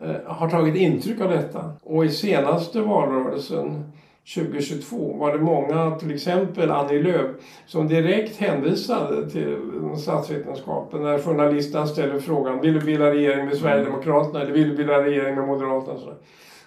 eh, 0.00 0.16
har 0.26 0.50
tagit 0.50 0.76
intryck 0.76 1.20
av 1.20 1.30
detta. 1.30 1.72
Och 1.82 2.04
i 2.04 2.08
senaste 2.08 2.80
valrörelsen 2.80 3.92
2022 4.34 5.16
var 5.16 5.32
det 5.32 5.38
många, 5.38 5.98
till 5.98 6.14
exempel 6.14 6.70
Annie 6.70 7.02
Lööf, 7.02 7.30
som 7.66 7.88
direkt 7.88 8.36
hänvisade 8.36 9.30
till 9.30 9.56
statsvetenskapen 9.98 11.02
när 11.02 11.18
journalisten 11.18 11.88
ställer 11.88 12.18
frågan 12.18 12.60
vill 12.60 12.74
du 12.74 12.80
bilda 12.80 13.10
regering 13.10 13.46
med 13.46 13.56
Sverigedemokraterna 13.56 14.40
eller 14.40 14.52
vill 14.52 14.68
du 14.68 14.76
bilda 14.76 15.04
regering 15.04 15.34
med 15.34 15.46
Moderaterna? 15.46 15.98
Så 15.98 16.14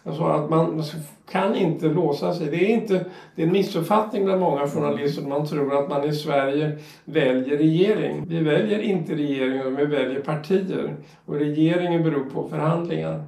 Alltså 0.06 0.24
att 0.24 0.50
man 0.50 0.84
kan 1.32 1.56
inte 1.56 1.88
låsa 1.88 2.34
sig. 2.34 2.48
Det 2.48 2.66
är, 2.66 2.70
inte, 2.70 3.06
det 3.36 3.42
är 3.42 3.46
en 3.46 3.52
missuppfattning 3.52 4.26
bland 4.26 4.42
många 4.42 4.68
journalister. 4.68 5.22
Man 5.22 5.48
tror 5.48 5.84
att 5.84 5.90
man 5.90 6.04
i 6.04 6.14
Sverige 6.14 6.78
väljer 7.06 7.58
regering. 7.58 8.26
Vi 8.28 8.40
väljer 8.40 8.80
inte 8.80 9.16
regering, 9.16 9.60
utan 9.60 9.76
vi 9.76 9.86
väljer 9.86 10.22
partier. 10.22 10.96
Och 11.26 11.36
regeringen 11.36 12.04
beror 12.04 12.24
på 12.24 12.50
förhandlingar. 12.50 13.24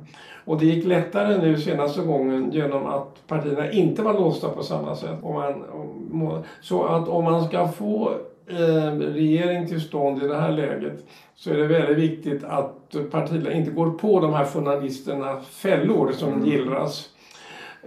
Och 0.47 0.57
det 0.57 0.65
gick 0.65 0.85
lättare 0.85 1.37
nu 1.37 1.57
senaste 1.57 2.01
gången 2.01 2.51
genom 2.51 2.85
att 2.85 3.27
partierna 3.27 3.71
inte 3.71 4.01
var 4.01 4.13
låsta 4.13 4.49
på 4.49 4.63
samma 4.63 4.95
sätt. 4.95 5.19
Om 5.21 5.33
man, 5.33 5.63
om, 6.11 6.43
så 6.61 6.83
att 6.83 7.07
om 7.07 7.23
man 7.23 7.45
ska 7.45 7.67
få 7.67 8.11
eh, 8.47 8.97
regering 8.97 9.67
till 9.67 9.81
stånd 9.81 10.23
i 10.23 10.27
det 10.27 10.37
här 10.37 10.51
läget 10.51 11.05
så 11.35 11.49
är 11.49 11.57
det 11.57 11.67
väldigt 11.67 11.97
viktigt 11.97 12.43
att 12.43 12.95
partierna 13.11 13.51
inte 13.51 13.71
går 13.71 13.89
på 13.89 14.19
de 14.19 14.33
här 14.33 14.45
journalisternas 14.45 15.47
fällor 15.47 16.11
som 16.11 16.45
gillras. 16.45 17.09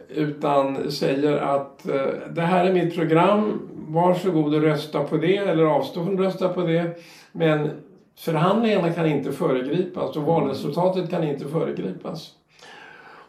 Utan 0.09 0.91
säger 0.91 1.37
att 1.37 1.89
eh, 1.89 2.07
det 2.31 2.43
här 2.43 2.65
är 2.65 2.73
mitt 2.73 2.95
program, 2.95 3.69
varsågod 3.89 4.55
och 4.55 4.63
rösta 4.63 5.05
på 5.05 5.17
det 5.17 5.37
eller 5.37 5.65
avstå 5.65 6.05
från 6.05 6.15
att 6.15 6.21
rösta 6.21 6.49
på 6.49 6.61
det. 6.61 6.99
Men 7.33 7.71
förhandlingarna 8.19 8.93
kan 8.93 9.07
inte 9.07 9.33
föregripas 9.33 10.17
och 10.17 10.23
valresultatet 10.23 11.11
kan 11.11 11.25
inte 11.25 11.49
föregripas. 11.49 12.35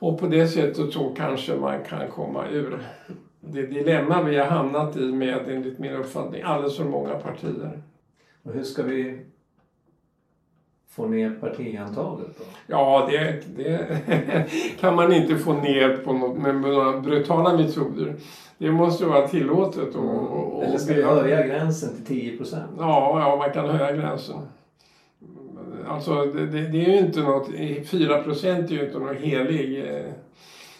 Och 0.01 0.19
på 0.19 0.27
det 0.27 0.47
sättet 0.47 0.93
så 0.93 1.09
kanske 1.09 1.55
man 1.55 1.83
kan 1.83 2.07
komma 2.09 2.47
ur 2.47 2.79
det 3.39 3.65
dilemma 3.65 4.23
vi 4.23 4.37
har 4.37 4.45
hamnat 4.45 4.95
i 4.95 5.11
med, 5.11 5.49
enligt 5.49 5.79
min 5.79 5.91
uppfattning, 5.91 6.41
alldeles 6.41 6.77
för 6.77 6.83
många 6.83 7.13
partier. 7.13 7.81
Och 8.43 8.53
hur 8.53 8.63
ska 8.63 8.83
vi 8.83 9.19
få 10.89 11.07
ner 11.07 11.31
partiantalet 11.39 12.37
då? 12.37 12.43
Ja, 12.67 13.09
det, 13.11 13.43
det 13.57 14.01
kan 14.79 14.95
man 14.95 15.13
inte 15.13 15.35
få 15.35 15.53
ner 15.53 15.97
på 15.97 16.13
något, 16.13 16.37
med 16.37 16.55
några 16.55 16.99
brutala 16.99 17.57
metoder. 17.57 18.15
Det 18.57 18.71
måste 18.71 19.05
vara 19.05 19.27
tillåtet. 19.27 19.95
Och, 19.95 20.55
och, 20.55 20.63
Eller 20.63 20.77
ska 20.77 20.93
vi 20.93 21.03
höja 21.03 21.47
gränsen 21.47 21.95
till 21.95 22.05
10 22.05 22.37
procent? 22.37 22.71
Ja, 22.77 23.19
ja, 23.19 23.35
man 23.35 23.51
kan 23.51 23.69
höja 23.69 23.95
gränsen. 23.95 24.37
Alltså, 25.89 26.25
det, 26.25 26.45
det, 26.45 26.85
är 26.85 26.89
ju 26.89 26.97
inte 26.97 27.19
något... 27.19 27.47
4 27.85 28.23
procent 28.23 28.71
är 28.71 28.75
ju 28.75 28.85
inte 28.85 28.99
någon 28.99 29.15
helig... 29.17 29.79
eh, 29.79 30.11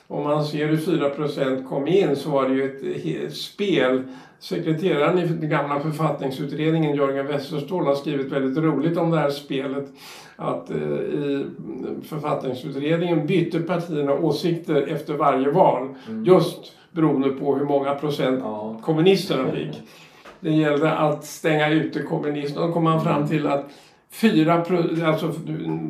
Om 0.08 0.24
man 0.24 0.46
ser 0.46 0.68
hur 0.68 0.78
4 0.78 1.10
procent 1.10 1.70
kom 1.70 1.88
in 1.88 2.16
så 2.16 2.30
var 2.30 2.50
det 2.50 2.56
ju 2.56 2.64
ett 2.66 2.82
he- 2.84 3.30
spel. 3.30 4.04
Sekreteraren 4.40 5.20
i 5.20 5.28
den 5.28 5.50
gamla 5.50 5.80
författningsutredningen, 5.80 6.96
Jörgen 6.96 7.28
Westerståhl, 7.28 7.86
har 7.86 7.96
skrivit 7.96 8.32
väldigt 8.32 8.64
roligt 8.64 8.98
om 8.98 9.12
det 9.12 9.18
här 9.18 9.30
spelet. 9.30 9.86
Att 10.36 10.70
eh, 10.72 10.78
i 10.78 11.46
författningsutredningen 12.04 13.28
bytte 13.28 13.60
partierna 13.60 14.14
åsikter 14.14 14.88
efter 14.88 15.14
varje 15.14 15.52
val. 15.52 15.88
Just 16.26 16.72
beroende 16.92 17.30
på 17.30 17.56
hur 17.56 17.66
många 17.66 17.96
procent 17.96 18.40
Ja. 18.44 18.80
kommunisterna 18.84 19.52
fick. 19.52 19.82
Det 20.40 20.52
gällde 20.52 20.92
att 20.92 21.26
stänga 21.26 21.70
ute 21.70 22.02
kommunisterna. 22.02 22.68
Då 22.68 22.74
kom 22.74 22.84
man 22.84 23.02
fram 23.04 23.28
till 23.28 23.48
att 23.48 23.66
fyra 24.12 24.62
pro- 24.62 25.06
alltså 25.06 25.28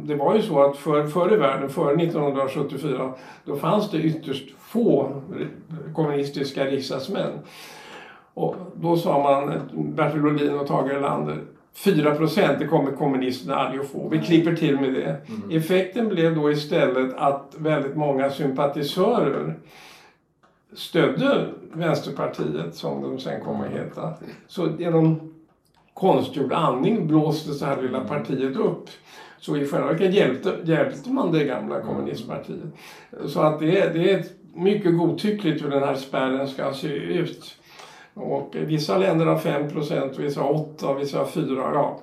det 0.04 0.16
var 0.16 0.36
ju 0.36 0.42
så 0.42 0.62
att 0.64 0.78
för, 0.78 1.08
förr 1.08 1.34
i 1.34 1.38
världen, 1.38 1.70
före 1.70 2.04
1974, 2.04 3.14
då 3.46 3.56
fanns 3.56 3.92
det 3.92 3.98
ytterst 3.98 4.50
få 4.60 5.22
kommunistiska 5.96 6.66
riksdagsmän. 6.66 7.32
Och 8.34 8.56
då 8.76 8.98
sa 8.98 9.24
man, 9.24 9.54
Bertil 9.96 10.26
Ohlin 10.26 10.60
och 10.60 10.68
Tage 10.68 10.92
Erlander, 10.92 11.38
4 11.74 12.16
procent, 12.16 12.60
det 12.60 12.68
kommer 12.68 12.92
kommunisterna 12.92 13.56
aldrig 13.56 13.82
att 13.82 13.88
få. 13.92 14.10
Vi 14.10 14.20
klipper 14.20 14.56
till 14.56 14.80
med 14.80 14.94
det. 14.94 15.18
Effekten 15.58 16.10
blev 16.10 16.36
då 16.36 16.52
istället 16.52 17.14
att 17.18 17.56
väldigt 17.58 17.96
många 17.96 18.30
sympatisörer 18.30 19.56
stödde 20.74 21.48
Vänsterpartiet, 21.74 22.76
som 22.76 23.02
de 23.02 23.20
sen 23.20 23.42
kom 23.44 23.62
att 23.62 23.70
heta. 23.70 24.14
Så 24.48 24.70
genom 24.80 25.31
konstgjord 25.94 26.54
andning 26.54 27.08
blåstes 27.08 27.60
det 27.60 27.66
här 27.66 27.82
lilla 27.82 28.02
partiet 28.04 28.56
upp. 28.58 28.90
Så 29.40 29.58
i 29.58 29.68
själva 29.68 29.88
verket 29.88 30.14
hjälpte, 30.14 30.58
hjälpte 30.64 31.10
man 31.10 31.32
det 31.32 31.44
gamla 31.46 31.82
kommunistpartiet. 31.82 32.60
Så 33.28 33.42
att 33.42 33.60
det, 33.60 33.80
är- 33.82 33.94
det 33.94 34.12
är 34.12 34.26
mycket 34.54 34.98
godtyckligt 34.98 35.64
hur 35.64 35.70
den 35.70 35.84
här 35.84 35.96
spärren 35.96 36.48
ska 36.48 36.74
se 36.74 36.88
ut. 36.94 37.56
Och 38.14 38.56
vissa 38.56 38.98
länder 38.98 39.26
har 39.26 39.38
5 39.38 39.70
procent, 39.70 40.20
vissa 40.20 40.42
har 40.42 40.54
8, 40.54 40.94
vissa 40.94 41.18
har 41.18 41.26
4, 41.26 41.46
ja. 41.56 42.00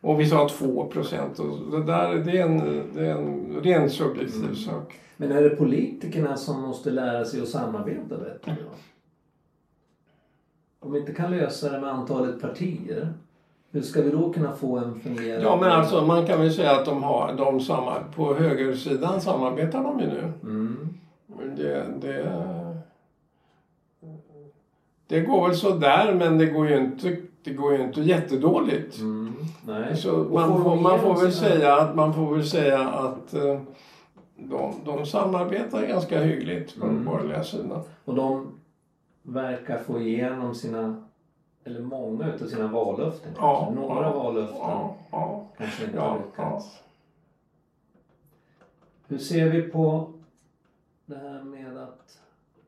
Och 0.00 0.20
vissa 0.20 0.36
har 0.36 0.48
2 0.48 0.84
procent. 0.86 1.36
Det, 1.70 1.82
där, 1.84 2.14
det, 2.14 2.38
är 2.38 2.42
en, 2.46 2.82
det 2.94 3.06
är 3.06 3.14
en 3.14 3.60
ren 3.62 3.90
subjektiv 3.90 4.54
sak. 4.54 4.94
Men 5.16 5.32
är 5.32 5.42
det 5.42 5.50
politikerna 5.50 6.36
som 6.36 6.60
måste 6.62 6.90
lära 6.90 7.24
sig 7.24 7.40
att 7.42 7.48
samarbeta 7.48 8.16
bättre? 8.18 8.56
Om 10.80 10.92
vi 10.92 10.98
inte 11.00 11.12
kan 11.14 11.30
lösa 11.30 11.72
det 11.72 11.80
med 11.80 11.90
antalet 11.90 12.40
partier, 12.40 13.12
hur 13.76 13.82
ska 13.82 14.02
vi 14.02 14.10
då 14.10 14.32
kunna 14.32 14.52
få 14.52 14.78
en 14.78 15.00
fungerande... 15.00 15.44
Ja, 15.44 15.56
men 15.60 15.72
alltså 15.72 16.04
man 16.04 16.26
kan 16.26 16.40
väl 16.40 16.52
säga 16.52 16.70
att 16.70 16.84
de 16.84 17.02
har, 17.02 17.34
de 17.36 17.60
samma, 17.60 17.94
på 18.16 18.34
högersidan 18.34 19.20
samarbetar 19.20 19.82
de 19.82 20.00
ju 20.00 20.06
nu. 20.06 20.32
Mm. 20.42 20.88
Det, 21.56 21.84
det, 22.00 22.32
det 25.06 25.20
går 25.20 25.48
väl 25.48 25.56
så 25.56 25.70
där 25.70 26.14
men 26.14 26.38
det 26.38 26.46
går 26.46 26.68
ju 26.68 26.76
inte, 26.76 27.16
det 27.44 27.50
går 27.50 27.72
ju 27.76 27.82
inte 27.82 28.00
jättedåligt. 28.00 28.98
Mm. 28.98 29.32
Nej. 29.66 29.96
Så 29.96 30.10
man, 30.16 30.48
får 30.48 30.62
får, 30.62 30.76
man, 30.76 31.00
får 31.00 31.22
väl 31.22 31.32
säga 31.32 31.76
att, 31.76 31.94
man 31.94 32.14
får 32.14 32.34
väl 32.34 32.46
säga 32.46 32.88
att 32.88 33.34
eh, 33.34 33.60
de, 34.36 34.74
de 34.84 35.06
samarbetar 35.06 35.86
ganska 35.86 36.20
hyggligt 36.20 36.80
på 36.80 36.86
den 36.86 36.94
Mm. 36.94 37.04
borgerliga 37.04 37.44
sidan. 37.44 37.80
Och 38.04 38.14
de 38.14 38.46
verkar 39.22 39.78
få 39.78 40.00
igenom 40.00 40.54
sina, 40.54 41.05
eller 41.66 41.80
många 41.80 42.34
utav 42.34 42.46
sina 42.46 42.68
vallöften 42.72 43.32
Ja. 43.36 43.72
Några 43.74 44.02
ja, 44.02 44.22
vallöften 44.22 44.56
Ja, 44.58 44.96
ja, 45.10 45.46
kanske 45.58 45.84
inte 45.84 45.96
ja, 45.96 46.18
lyckats. 46.26 46.82
Hur 49.08 49.18
ser 49.18 49.50
vi 49.50 49.62
på 49.62 50.12
det 51.06 51.16
här 51.16 51.42
med 51.42 51.76
att 51.78 52.20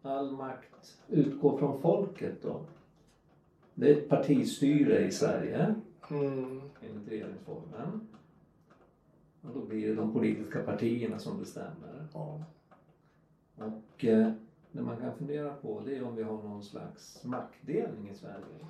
all 0.02 0.30
makt 0.32 0.98
utgår 1.08 1.58
från 1.58 1.80
folket 1.80 2.42
då? 2.42 2.60
Det 3.74 3.90
är 3.92 3.96
ett 3.98 4.08
partistyre 4.08 4.98
i 5.06 5.10
Sverige 5.10 5.74
Mm. 6.10 6.60
enligt 6.82 7.08
regeringsformen. 7.08 8.08
Och 9.42 9.50
då 9.54 9.60
blir 9.60 9.88
det 9.88 9.94
de 9.94 10.12
politiska 10.12 10.62
partierna 10.62 11.18
som 11.18 11.38
bestämmer. 11.38 12.06
ja. 12.14 12.42
Och 13.56 14.04
eh, 14.04 14.32
det 14.72 14.82
man 14.82 14.96
kan 14.96 15.16
fundera 15.16 15.54
på 15.54 15.80
det 15.84 15.96
är 15.96 16.04
om 16.04 16.16
vi 16.16 16.22
har 16.22 16.32
någon 16.32 16.62
slags 16.62 17.24
maktdelning 17.24 18.08
i 18.10 18.14
Sverige. 18.14 18.66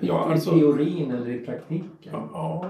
Ja, 0.00 0.28
I 0.28 0.32
alltså- 0.32 0.50
teorin 0.50 1.10
eller 1.10 1.30
i 1.30 1.38
praktiken. 1.38 2.28
Ja. 2.32 2.66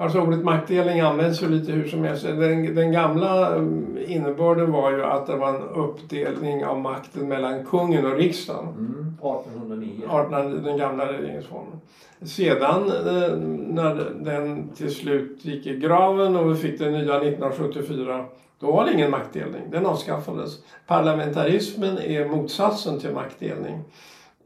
Alltså 0.00 0.20
ordet 0.20 0.44
maktdelning 0.44 1.00
används 1.00 1.42
ju 1.42 1.48
lite 1.48 1.72
hur 1.72 1.88
som 1.88 2.04
helst. 2.04 2.22
Den, 2.24 2.74
den 2.74 2.92
gamla 2.92 3.54
mm, 3.56 3.98
innebörden 4.06 4.72
var 4.72 4.90
ju 4.90 5.04
att 5.04 5.26
det 5.26 5.36
var 5.36 5.48
en 5.48 5.62
uppdelning 5.62 6.64
av 6.64 6.80
makten 6.80 7.28
mellan 7.28 7.64
kungen 7.64 8.06
och 8.06 8.16
riksdagen. 8.16 8.68
Mm, 8.68 9.16
1809. 9.22 10.02
18, 10.08 10.62
den 10.64 10.78
gamla 10.78 11.12
regeringsformen. 11.12 11.80
Sedan 12.22 12.86
eh, 12.86 13.36
när 13.74 13.94
den 14.24 14.68
till 14.68 14.94
slut 14.94 15.44
gick 15.44 15.66
i 15.66 15.76
graven 15.78 16.36
och 16.36 16.50
vi 16.50 16.54
fick 16.54 16.78
den 16.78 16.92
nya 16.92 17.16
1974 17.16 18.24
då 18.60 18.72
var 18.72 18.84
det 18.84 18.92
ingen 18.92 19.10
maktdelning, 19.10 19.62
den 19.70 19.86
avskaffades. 19.86 20.58
Parlamentarismen 20.86 21.98
är 21.98 22.28
motsatsen 22.28 23.00
till 23.00 23.12
maktdelning. 23.12 23.80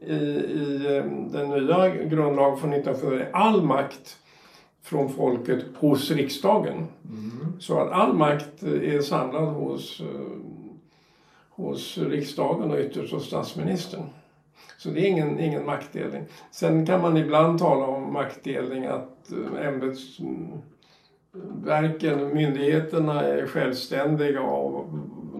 I, 0.07 0.13
i 0.13 0.97
eh, 0.97 1.05
den 1.31 1.49
nya 1.49 1.89
grundlagen 1.89 2.57
från 2.57 2.73
1974 2.73 3.19
är 3.19 3.31
all 3.31 3.63
makt 3.63 4.17
från 4.83 5.09
folket 5.09 5.65
hos 5.75 6.11
riksdagen. 6.11 6.73
Mm. 6.73 6.87
Så 7.59 7.79
att 7.79 7.91
all 7.91 8.13
makt 8.13 8.63
är 8.63 9.01
samlad 9.01 9.47
hos, 9.47 9.99
eh, 9.99 10.05
hos 11.49 11.97
riksdagen 11.97 12.71
och 12.71 12.79
ytterst 12.79 13.13
hos 13.13 13.25
statsministern. 13.25 14.03
Så 14.77 14.89
det 14.89 15.01
är 15.01 15.05
ingen, 15.05 15.39
ingen 15.39 15.65
maktdelning. 15.65 16.23
Sen 16.51 16.85
kan 16.85 17.01
man 17.01 17.17
ibland 17.17 17.59
tala 17.59 17.85
om 17.85 18.13
maktdelning 18.13 18.85
att 18.85 19.31
eh, 19.31 19.67
ämbetsverken, 19.67 22.33
myndigheterna 22.33 23.21
är 23.21 23.47
självständiga 23.47 24.41
och 24.41 24.85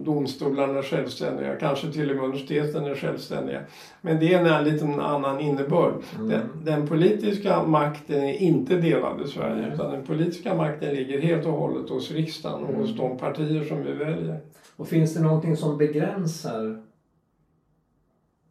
domstolarna 0.04 0.78
är 0.78 0.82
självständiga. 0.82 1.56
Kanske 1.56 1.92
till 1.92 2.10
och 2.10 2.16
med 2.16 2.24
universiteten 2.24 2.84
är 2.84 2.94
självständiga. 2.94 3.60
Men 4.00 4.20
det 4.20 4.34
är 4.34 4.44
en 4.58 4.64
liten 4.64 5.00
annan 5.00 5.40
innebörd. 5.40 5.94
Mm. 6.16 6.28
Den, 6.28 6.50
den 6.64 6.86
politiska 6.88 7.62
makten 7.62 8.22
är 8.24 8.34
inte 8.34 8.76
delad 8.76 9.22
i 9.22 9.28
Sverige 9.28 9.62
Nej. 9.62 9.74
utan 9.74 9.92
den 9.92 10.06
politiska 10.06 10.54
makten 10.54 10.94
ligger 10.94 11.20
helt 11.20 11.46
och 11.46 11.52
hållet 11.52 11.90
hos 11.90 12.10
riksdagen 12.10 12.62
och 12.62 12.68
Mm. 12.68 12.80
hos 12.80 12.96
de 12.96 13.18
partier 13.18 13.64
som 13.64 13.82
vi 13.82 13.92
väljer. 13.92 14.40
Och 14.76 14.88
finns 14.88 15.14
det 15.14 15.22
någonting 15.22 15.56
som 15.56 15.78
begränsar 15.78 16.82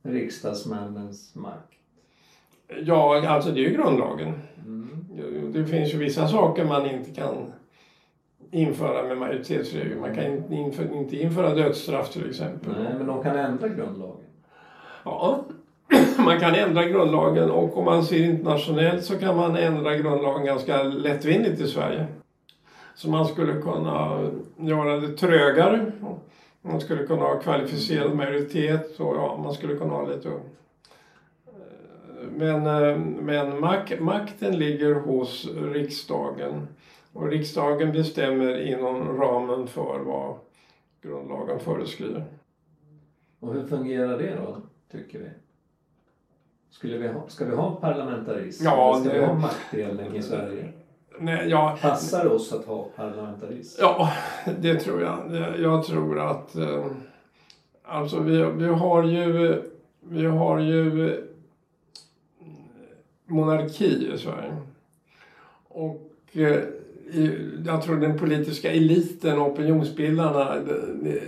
riksdagsmännens 0.03 1.35
makt? 1.35 1.69
Ja, 2.83 3.27
alltså 3.27 3.51
det 3.51 3.59
är 3.59 3.69
ju 3.69 3.73
grundlagen. 3.77 4.33
Mm. 4.65 5.51
Det 5.53 5.65
finns 5.65 5.93
ju 5.93 5.97
vissa 5.97 6.27
saker 6.27 6.65
man 6.65 6.89
inte 6.89 7.11
kan 7.11 7.53
införa 8.53 9.03
med 9.03 9.17
majoritetsregler. 9.17 9.95
Man 9.95 10.15
kan 10.15 10.25
inte 10.25 10.55
införa, 10.55 10.93
inte 10.93 11.17
införa 11.17 11.55
dödsstraff 11.55 12.09
till 12.09 12.29
exempel. 12.29 12.73
Nej, 12.83 12.93
men 12.97 13.07
de 13.07 13.23
kan 13.23 13.35
ändra 13.35 13.67
grundlagen. 13.67 14.25
Ja, 15.03 15.43
man 16.17 16.39
kan 16.39 16.55
ändra 16.55 16.83
grundlagen 16.83 17.51
och 17.51 17.77
om 17.77 17.85
man 17.85 18.03
ser 18.03 18.23
internationellt 18.23 19.03
så 19.03 19.19
kan 19.19 19.37
man 19.37 19.55
ändra 19.55 19.95
grundlagen 19.95 20.45
ganska 20.45 20.83
lättvindigt 20.83 21.61
i 21.61 21.67
Sverige. 21.67 22.05
Så 22.95 23.09
man 23.09 23.27
skulle 23.27 23.61
kunna 23.61 24.29
göra 24.57 24.99
det 24.99 25.17
trögare. 25.17 25.91
Man 26.61 26.81
skulle 26.81 27.05
kunna 27.05 27.21
ha 27.21 27.39
kvalificerad 27.39 28.15
majoritet 28.15 28.99
och 28.99 29.15
ja, 29.15 29.39
man 29.43 29.53
skulle 29.53 29.75
kunna 29.75 29.93
ha 29.93 30.07
lite... 30.07 30.29
Men, 32.35 32.65
eh, 32.67 32.97
men 32.97 33.59
mak, 33.59 33.99
makten 33.99 34.59
ligger 34.59 34.93
hos 34.93 35.47
riksdagen 35.73 36.67
och 37.13 37.27
riksdagen 37.29 37.91
bestämmer 37.91 38.61
inom 38.67 39.17
ramen 39.17 39.67
för 39.67 39.99
vad 39.99 40.35
grundlagen 41.01 41.59
föreskriver. 41.59 42.23
Och 43.39 43.53
hur 43.53 43.67
fungerar 43.67 44.17
det 44.17 44.35
då, 44.35 44.57
tycker 44.91 45.19
vi? 45.19 45.29
Skulle 46.69 46.97
vi 46.97 47.07
ha, 47.07 47.27
ska 47.27 47.45
vi 47.45 47.55
ha 47.55 47.75
parlamentarism? 47.75 48.63
Ja, 48.65 48.99
ska 48.99 49.09
det- 49.13 49.19
vi 49.19 49.25
ha 49.25 49.33
maktdelning 49.33 50.15
i 50.15 50.21
Sverige? 50.21 50.73
Nej, 51.19 51.49
ja, 51.49 51.77
Passar 51.81 52.23
det 52.23 52.29
oss 52.29 52.53
att 52.53 52.65
ha 52.65 52.83
parlamentarism? 52.95 53.77
Ja, 53.81 54.09
det 54.61 54.79
tror 54.79 55.01
jag. 55.01 55.31
Jag 55.59 55.83
tror 55.83 56.19
att... 56.19 56.55
Eh, 56.55 56.85
alltså 57.83 58.19
vi, 58.19 58.43
vi 58.51 58.65
har 58.67 59.03
ju... 59.03 59.61
Vi 59.99 60.25
har 60.25 60.59
ju 60.59 61.09
eh, 61.13 61.19
monarki 63.25 64.13
i 64.13 64.17
Sverige. 64.17 64.53
Och 65.67 66.11
eh, 66.37 66.63
jag 67.65 67.81
tror 67.81 67.95
den 67.95 68.19
politiska 68.19 68.71
eliten, 68.71 69.39
opinionsbildarna, 69.41 70.55
det- 70.55 70.93
det- 71.03 71.21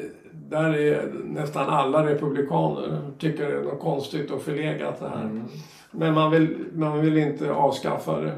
där 0.49 0.73
är 0.77 1.11
nästan 1.25 1.69
alla 1.69 2.05
republikaner. 2.09 2.99
Tycker 3.19 3.45
det 3.49 3.57
är 3.57 3.61
något 3.61 3.79
konstigt 3.79 4.31
och 4.31 4.41
förlegat 4.41 4.99
det 4.99 5.07
här. 5.09 5.21
Mm. 5.23 5.43
Men 5.91 6.13
man 6.13 6.31
vill, 6.31 6.57
man 6.75 7.01
vill 7.01 7.17
inte 7.17 7.51
avskaffa 7.51 8.19
det. 8.21 8.31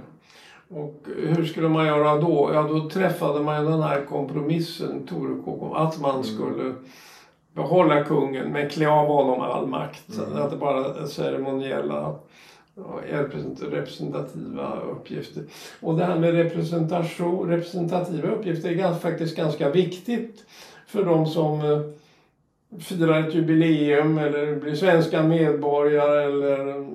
Och 0.70 1.04
hur 1.18 1.46
skulle 1.46 1.70
man 1.70 1.86
göra 1.88 2.18
då? 2.22 2.50
Ja, 2.54 2.62
då 2.64 2.90
träffade 2.90 3.40
man 3.44 3.64
ju 3.64 3.70
den 3.72 3.82
här 3.82 4.06
kompromissen, 4.06 5.08
Torekov, 5.08 5.76
att 5.76 6.02
man 6.02 6.12
Mm. 6.12 6.24
skulle 6.24 6.74
behålla 7.54 8.04
kungen 8.04 8.52
men 8.52 8.70
klä 8.70 8.88
av 8.90 9.08
honom 9.08 9.42
all 9.42 9.68
makt. 9.68 10.18
Mm. 10.18 10.42
Att 10.44 10.52
det 10.52 10.58
bara 10.58 11.08
ceremoniella 11.08 12.08
och 12.08 12.30
representativa 13.72 14.82
uppgifter. 14.82 15.44
Och 15.80 15.98
det 15.98 16.06
här 16.06 16.20
med 16.20 16.34
representation, 16.34 17.50
representativa 17.50 18.30
uppgifter 18.30 18.70
är 18.70 18.94
faktiskt 18.94 19.38
ganska 19.38 19.70
viktigt 19.70 20.46
för 20.88 21.06
de 21.06 21.26
som 21.26 21.62
eh, 21.62 21.82
firar 22.80 23.28
ett 23.28 23.36
jubileum 23.36 24.18
eller 24.18 24.56
blir 24.56 24.76
svenska 24.76 25.24
medborgare 25.24 26.24
eller 26.24 26.86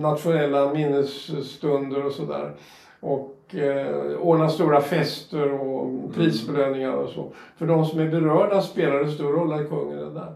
nationella 0.00 0.74
minnesstunder 0.74 2.06
och 2.06 2.12
sådär. 2.12 2.52
Och 3.00 3.54
eh, 3.54 4.16
ordna 4.20 4.48
stora 4.48 4.80
fester 4.80 5.52
och 5.52 6.14
prisbelöningar 6.14 6.92
och 6.92 7.10
så. 7.10 7.32
För 7.56 7.66
de 7.66 7.86
som 7.86 8.00
är 8.00 8.10
berörda 8.10 8.62
spelar 8.62 9.04
det 9.04 9.10
stor 9.10 9.32
roll 9.32 9.52
att 9.52 9.68
kungen 9.68 9.98
är 9.98 10.10
där. 10.10 10.34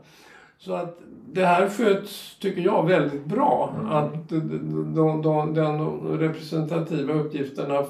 Så 0.59 0.75
att 0.75 0.99
det 1.33 1.47
här 1.47 1.69
sköts, 1.69 2.39
tycker 2.39 2.63
jag, 2.63 2.87
väldigt 2.87 3.25
bra. 3.25 3.75
Mm. 3.79 3.93
Att 3.93 4.29
de, 4.29 4.95
de, 4.95 5.23
de, 5.23 5.55
de 5.55 6.01
representativa 6.19 7.15
uppgifterna 7.15 7.85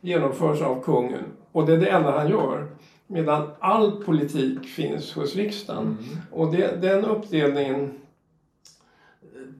genomförs 0.00 0.62
av 0.62 0.82
kungen. 0.82 1.24
Och 1.52 1.66
det 1.66 1.72
är 1.72 1.78
det 1.78 1.88
enda 1.88 2.18
han 2.18 2.30
gör. 2.30 2.66
Medan 3.06 3.48
all 3.58 4.04
politik 4.04 4.68
finns 4.68 5.14
hos 5.14 5.36
riksdagen. 5.36 5.82
Mm. 5.82 5.98
Och 6.32 6.52
det, 6.52 6.82
den 6.82 7.04
uppdelningen 7.04 7.92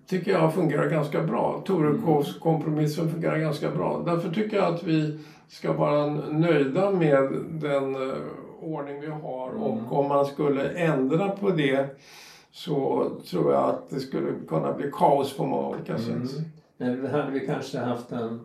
tycker 0.07 0.33
jag 0.33 0.55
fungerar 0.55 0.91
ganska 0.91 1.23
bra. 1.23 1.63
Torekovs 1.65 2.39
kompromissen 2.39 3.11
fungerar 3.11 3.39
ganska 3.39 3.71
bra. 3.71 4.03
Därför 4.07 4.31
tycker 4.31 4.57
jag 4.57 4.75
att 4.75 4.83
vi 4.83 5.19
ska 5.49 5.73
vara 5.73 6.07
nöjda 6.31 6.91
med 6.91 7.33
den 7.51 7.95
eh, 7.95 8.17
ordning 8.61 9.01
vi 9.01 9.07
har. 9.07 9.51
Mm. 9.51 9.63
Och 9.63 9.99
om 9.99 10.09
man 10.09 10.27
skulle 10.27 10.69
ändra 10.69 11.29
på 11.29 11.51
det 11.51 12.01
så 12.53 13.11
tror 13.31 13.53
jag 13.53 13.69
att 13.69 13.91
det 13.91 14.01
skulle 14.01 14.33
kunna 14.49 14.73
bli 14.73 14.91
kaos 14.93 15.37
på 15.37 15.47
många 15.47 15.69
olika 15.69 15.95
Mm. 15.97 16.27
sätt. 16.29 16.41
Men 16.77 17.07
hade 17.07 17.31
vi 17.31 17.47
kanske 17.47 17.79
haft 17.79 18.13
en 18.13 18.41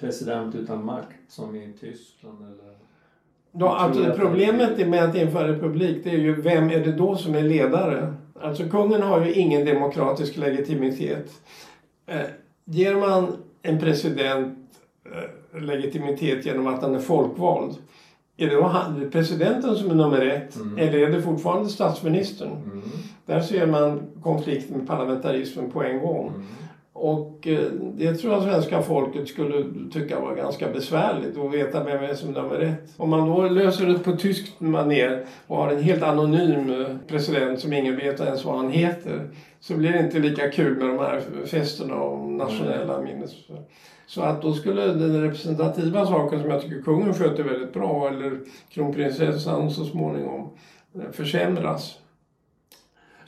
president 0.00 0.54
utan 0.54 0.84
makt 0.84 1.14
som 1.28 1.56
i 1.56 1.72
Tyskland 1.80 2.38
eller? 2.42 2.70
Tror 3.58 3.76
alltså 3.76 4.12
problemet 4.16 4.88
med 4.88 5.04
att 5.04 5.14
införa 5.16 5.48
republik 5.48 6.04
det 6.04 6.10
är 6.10 6.18
ju 6.18 6.40
vem 6.40 6.70
är 6.70 6.84
det 6.84 6.92
då 6.92 7.16
som 7.16 7.34
är 7.34 7.42
ledare? 7.42 8.14
Alltså 8.42 8.68
kungen 8.68 9.02
har 9.02 9.24
ju 9.24 9.32
ingen 9.32 9.64
demokratisk 9.66 10.36
legitimitet. 10.36 11.30
Eh, 12.06 12.20
ger 12.64 12.94
man 12.96 13.36
en 13.62 13.78
president 13.78 14.58
eh, 15.04 15.60
legitimitet 15.62 16.46
genom 16.46 16.66
att 16.66 16.82
han 16.82 16.94
är 16.94 16.98
folkvald 16.98 17.74
är 18.36 18.46
det 18.46 18.54
då 18.54 18.62
han, 18.62 19.10
presidenten 19.10 19.76
som 19.76 19.90
är 19.90 19.94
nummer 19.94 20.26
ett 20.26 20.56
Mm. 20.56 20.78
eller 20.78 20.98
är 20.98 21.10
det 21.10 21.22
fortfarande 21.22 21.68
statsministern? 21.68 22.48
Mm. 22.50 22.82
Där 23.30 23.40
ser 23.40 23.66
man 23.66 24.00
konflikten 24.22 24.76
med 24.76 24.86
parlamentarismen 24.86 25.70
på 25.70 25.82
en 25.82 26.00
gång. 26.00 26.28
Mm. 26.28 26.42
Och 26.92 27.46
eh, 27.46 27.70
det 27.72 28.14
tror 28.14 28.32
jag 28.32 28.42
svenska 28.42 28.82
folket 28.82 29.28
skulle 29.28 29.64
tycka 29.92 30.20
var 30.20 30.34
ganska 30.34 30.68
besvärligt 30.68 31.38
att 31.38 31.54
veta 31.54 31.84
vem 31.84 32.04
är 32.04 32.14
som 32.14 32.32
nummer 32.32 32.60
ett. 32.60 32.94
Om 32.96 33.10
man 33.10 33.28
då 33.28 33.48
löser 33.48 33.86
det 33.86 33.98
på 33.98 34.16
tyskt 34.16 34.60
manér 34.60 35.24
och 35.46 35.56
har 35.56 35.72
en 35.72 35.82
helt 35.82 36.02
anonym 36.02 36.70
eh, 36.70 36.86
president 37.08 37.60
som 37.60 37.72
ingen 37.72 37.96
vet 37.96 38.20
ens 38.20 38.44
vad 38.44 38.56
han 38.56 38.70
heter 38.70 39.30
så 39.60 39.76
blir 39.76 39.92
det 39.92 39.98
inte 39.98 40.18
lika 40.18 40.50
kul 40.50 40.76
med 40.76 40.88
de 40.88 40.98
här 40.98 41.22
festerna 41.46 41.94
och 41.94 42.28
nationella 42.28 43.00
minnes... 43.00 43.32
Så 44.06 44.22
att 44.22 44.42
då 44.42 44.52
skulle 44.52 44.86
den 44.86 45.22
representativa 45.22 46.06
saken 46.06 46.40
som 46.40 46.50
jag 46.50 46.62
tycker 46.62 46.82
kungen 46.82 47.14
sköter 47.14 47.42
väldigt 47.42 47.72
bra 47.72 48.08
eller 48.08 48.40
kronprinsessan 48.70 49.70
så 49.70 49.84
småningom 49.84 50.50
eh, 50.94 51.10
försämras. 51.12 51.96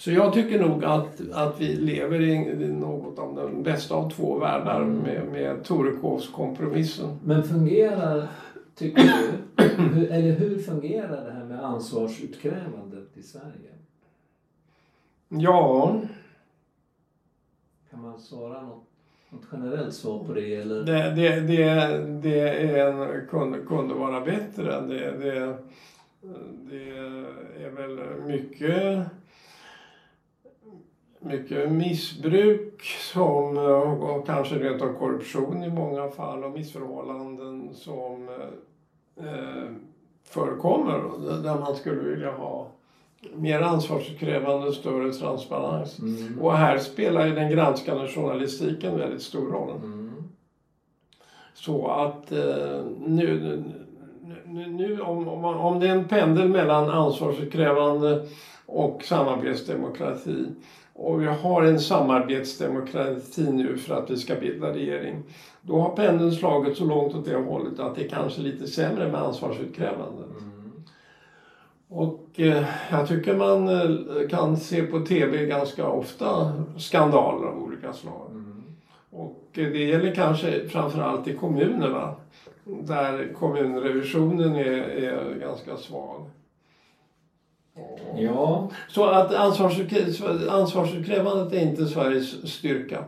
Så 0.03 0.13
jag 0.13 0.33
tycker 0.33 0.61
nog 0.61 0.85
att, 0.85 1.21
att 1.33 1.61
vi 1.61 1.77
lever 1.77 2.21
i 2.21 2.69
något 2.69 3.19
av 3.19 3.37
den 3.37 3.63
bästa 3.63 3.95
av 3.95 4.11
två 4.11 4.39
världar 4.39 4.83
Mm. 4.83 4.97
med, 4.99 5.27
med 5.33 5.65
Torekovskompromissen. 5.65 7.19
Men 7.25 7.43
fungerar, 7.43 8.29
tycker 8.75 9.03
du, 9.03 9.65
hur, 9.65 10.13
eller 10.13 10.33
hur 10.33 10.59
fungerar 10.59 11.25
det 11.25 11.33
här 11.33 11.45
med 11.45 11.65
ansvarsutkrävandet 11.65 13.17
i 13.17 13.23
Sverige? 13.23 13.73
Ja, 15.29 16.01
Kan 17.91 18.03
man 18.03 18.19
svara 18.19 18.63
något, 18.63 18.85
något 19.31 19.45
generellt 19.53 19.95
svar 19.95 20.25
på 20.25 20.33
det? 20.33 20.55
Eller? 20.55 20.85
det, 20.85 21.11
det, 21.11 21.41
det, 21.41 21.99
det 22.23 22.49
är 22.49 22.87
en, 22.93 23.27
kunde, 23.27 23.59
kunde 23.59 23.95
vara 23.95 24.21
bättre. 24.21 24.81
Det, 24.81 25.11
det, 25.11 25.59
det 26.71 26.89
är 27.65 27.71
väl 27.71 28.01
mycket 28.27 29.07
mycket 31.23 31.73
missbruk 31.73 32.83
som, 33.13 33.57
och 34.03 34.27
kanske 34.27 34.55
rent 34.55 34.83
av 34.83 34.93
korruption 34.93 35.63
i 35.63 35.71
många 35.71 36.11
fall 36.11 36.45
och 36.45 36.51
missförhållanden 36.51 37.75
som 37.75 38.29
eh, 39.17 39.71
förekommer 40.25 41.03
där 41.43 41.59
man 41.59 41.77
skulle 41.77 42.03
vilja 42.03 42.31
ha 42.31 42.67
mer 43.35 43.61
ansvarsutkrävande, 43.61 44.73
större 44.73 45.13
transparens. 45.13 45.99
Mm. 45.99 46.41
Och 46.41 46.57
här 46.57 46.79
spelar 46.79 47.27
ju 47.27 47.35
den 47.35 47.51
granskande 47.51 48.09
journalistiken 48.09 48.99
väldigt 48.99 49.23
stor 49.23 49.47
roll. 49.47 49.71
Mm. 49.71 50.13
Så 51.55 51.87
att 51.87 52.33
eh, 52.33 52.85
nu, 53.07 53.63
nu, 54.47 54.67
nu 54.67 55.01
om, 55.01 55.29
om, 55.29 55.41
man, 55.41 55.55
om 55.55 55.81
det 55.81 55.89
är 55.89 55.93
en 55.93 56.09
pendel 56.09 56.49
mellan 56.49 56.91
ansvarsutkrävande 56.91 58.27
och 58.67 59.03
samarbetsdemokrati 59.05 60.47
och 60.95 61.23
vi 61.23 61.27
har 61.27 61.63
en 61.63 61.81
samarbetsdemokrati 61.81 63.53
nu 63.53 63.77
för 63.77 63.95
att 63.95 64.11
vi 64.11 64.17
ska 64.17 64.35
bilda 64.35 64.73
regering. 64.73 65.23
Då 65.61 65.81
har 65.81 65.97
pendeln 65.97 66.33
slagit 66.33 66.77
så 66.77 66.85
långt 66.85 67.15
åt 67.15 67.25
det 67.25 67.37
hållet 67.37 67.81
att 67.81 67.95
det 67.95 68.05
är 68.05 68.09
kanske 68.09 68.41
lite 68.41 68.67
sämre 68.67 69.09
med 69.13 69.23
ansvarsutkrävande. 69.23 70.23
Mm. 70.23 70.73
Och 71.89 72.29
eh, 72.37 72.65
jag 72.91 73.09
tycker 73.09 73.37
man 73.37 73.69
eh, 73.69 74.29
kan 74.29 74.57
se 74.57 74.83
på 74.83 75.01
tv 75.01 75.47
ganska 75.47 75.89
ofta 75.89 76.53
skandaler 76.79 77.47
av 77.47 77.63
olika 77.63 77.93
slag. 77.93 78.27
Mm. 78.31 78.63
Och 79.11 79.49
eh, 79.53 79.69
det 79.69 79.85
gäller 79.85 80.15
kanske 80.15 80.69
framförallt 80.69 81.29
i 81.29 81.35
kommunerna 81.35 82.15
där 82.65 83.35
kommunrevisionen 83.35 84.55
är, 84.55 84.83
är 84.83 85.35
ganska 85.41 85.77
svag. 85.77 86.31
Ja, 88.17 88.71
Så 88.89 89.05
att 89.05 89.35
ansvarsutkrävandet, 89.35 90.49
ansvarsutkrävandet 90.49 91.53
är 91.53 91.61
inte 91.69 91.87
Sveriges 91.87 92.53
styrka. 92.53 93.05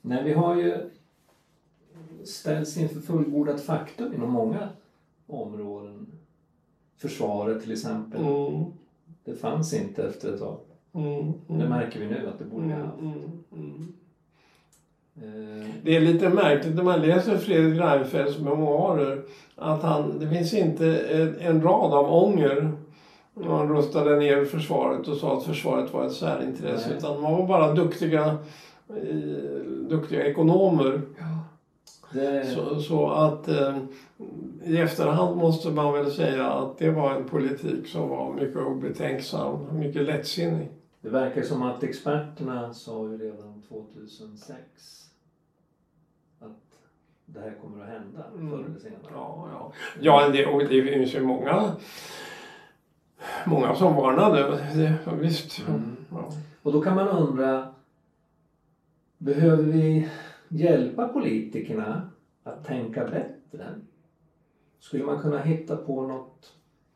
nej, 0.00 0.24
vi 0.24 0.32
har 0.32 0.56
ju 0.56 0.76
ställts 2.24 2.76
inför 2.76 3.00
fullbordat 3.00 3.60
faktum 3.60 4.14
inom 4.14 4.30
många 4.30 4.68
områden. 5.26 6.06
Försvaret 6.96 7.62
till 7.62 7.72
exempel. 7.72 8.20
Mm, 8.20 8.64
Det 9.24 9.34
fanns 9.34 9.74
inte 9.74 10.02
efter 10.02 10.34
ett 10.34 10.40
tag. 10.40 10.58
mm, 10.94 11.32
Det 11.46 11.54
mm, 11.54 11.68
märker 11.68 12.00
vi 12.00 12.06
nu 12.06 12.28
att 12.28 12.38
det 12.38 12.44
borde 12.44 12.66
vi 12.66 12.72
ha 12.72 12.78
mm, 12.78 12.86
haft. 12.86 13.00
mm, 13.00 13.44
mm. 13.52 13.92
Eh, 15.16 15.68
Det 15.84 15.96
är 15.96 16.00
lite 16.00 16.28
märkligt 16.28 16.74
när 16.74 16.82
man 16.82 17.00
läser 17.00 17.36
Fredrik 17.38 17.80
Reinfeldts 17.80 18.38
memoarer 18.38 19.22
att 19.56 19.82
han, 19.82 20.18
det 20.18 20.28
finns 20.28 20.54
inte 20.54 20.98
en, 20.98 21.36
en 21.40 21.62
rad 21.62 21.92
av 21.94 22.12
ånger 22.12 22.72
man 23.46 23.68
rustade 23.68 24.16
ner 24.16 24.44
försvaret 24.44 25.08
och 25.08 25.16
sa 25.16 25.36
att 25.36 25.44
försvaret 25.44 25.92
var 25.92 26.06
ett 26.06 26.12
särintresse. 26.12 26.88
Nej. 26.88 26.98
Utan 26.98 27.20
man 27.22 27.32
var 27.32 27.46
bara 27.46 27.74
duktiga, 27.74 28.38
duktiga 29.88 30.24
ekonomer. 30.26 31.00
det, 32.12 32.46
Så, 32.46 32.80
så 32.80 33.10
att 33.10 33.48
eh, 33.48 33.78
i 34.64 34.78
efterhand 34.78 35.36
måste 35.36 35.70
man 35.70 35.92
väl 35.92 36.10
säga 36.12 36.46
att 36.50 36.78
det 36.78 36.90
var 36.90 37.14
en 37.14 37.24
politik 37.28 37.86
som 37.88 38.08
var 38.08 38.32
mycket 38.34 38.56
obetänksam, 38.56 39.78
mycket 39.78 40.02
lättsinnig. 40.02 40.68
det 41.00 41.08
verkar 41.08 41.42
som 41.42 41.62
att 41.62 41.82
experterna 41.82 42.74
sa 42.74 43.08
ju 43.08 43.18
redan 43.18 43.62
2006 43.68 44.54
att 46.40 46.50
det 47.26 47.40
här 47.40 47.54
kommer 47.62 47.84
att 47.84 47.90
hända 47.90 48.24
Mm. 48.34 48.50
förr 48.50 48.64
eller 48.70 48.78
senare. 48.80 49.00
Ja, 49.14 49.48
ja. 49.52 49.72
ja 50.00 50.28
det, 50.32 50.46
och 50.46 50.60
det 50.60 50.82
finns 50.82 51.14
ju 51.14 51.22
många, 51.22 51.72
många 53.46 53.74
som 53.74 53.96
varnade. 53.96 54.60
Det, 54.74 54.98
visst. 55.20 55.68
Mm. 55.68 55.96
Ja. 56.10 56.28
Och 56.62 56.72
då 56.72 56.80
kan 56.80 56.94
man 56.94 57.08
undra, 57.08 57.68
behöver 59.18 59.62
vi 59.62 60.08
hjälpa 60.48 61.08
politikerna 61.08 62.10
att 62.42 62.64
tänka 62.64 63.04
bättre? 63.04 63.74
Skulle 64.78 65.04
man 65.04 65.20
kunna 65.22 65.38
hitta 65.38 65.76
på 65.76 66.06
något 66.06 66.52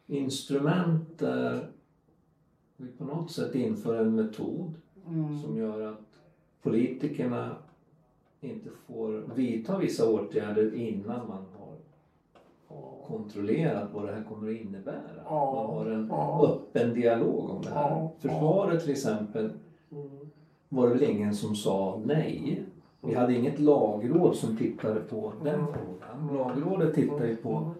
instrument 0.06 1.18
där 1.18 1.66
vi 2.76 2.88
på 2.88 3.04
något 3.04 3.30
sätt 3.30 3.54
inför 3.54 3.94
en 3.94 4.14
metod 4.16 4.74
Mm. 5.08 5.38
som 5.38 5.56
gör 5.56 5.92
att 5.92 6.20
politikerna 6.62 7.56
inte 8.40 8.70
får 8.86 9.24
vidta 9.34 9.78
vissa 9.78 10.10
åtgärder 10.10 10.74
innan 10.74 11.28
man 11.28 11.44
har 11.58 11.61
kontrollerat 13.06 13.88
vad 13.94 14.06
det 14.06 14.12
här 14.14 14.24
kommer 14.28 14.50
att 14.50 14.60
innebära. 14.60 14.96
Ja, 15.24 15.52
Man 15.54 15.76
har 15.76 15.86
en 15.94 16.08
ja. 16.10 16.44
öppen 16.46 16.94
dialog 16.94 17.50
om 17.50 17.62
det 17.62 17.70
här. 17.70 17.90
Ja, 17.90 18.10
Försvaret 18.18 18.82
till 18.82 18.92
exempel 18.92 19.50
Mm. 19.92 20.08
var 20.68 20.88
det 20.88 20.94
väl 20.94 21.02
ingen 21.10 21.34
som 21.34 21.54
sa 21.54 22.00
nej. 22.04 22.62
Vi 23.00 23.14
hade 23.14 23.34
inget 23.34 23.58
lagråd 23.60 24.36
som 24.36 24.56
tittade 24.56 25.00
på 25.00 25.32
den 25.44 25.60
frågan. 25.66 26.36
Lagrådet 26.36 26.94
tittar 26.94 27.24
ju 27.26 27.36
på... 27.36 27.70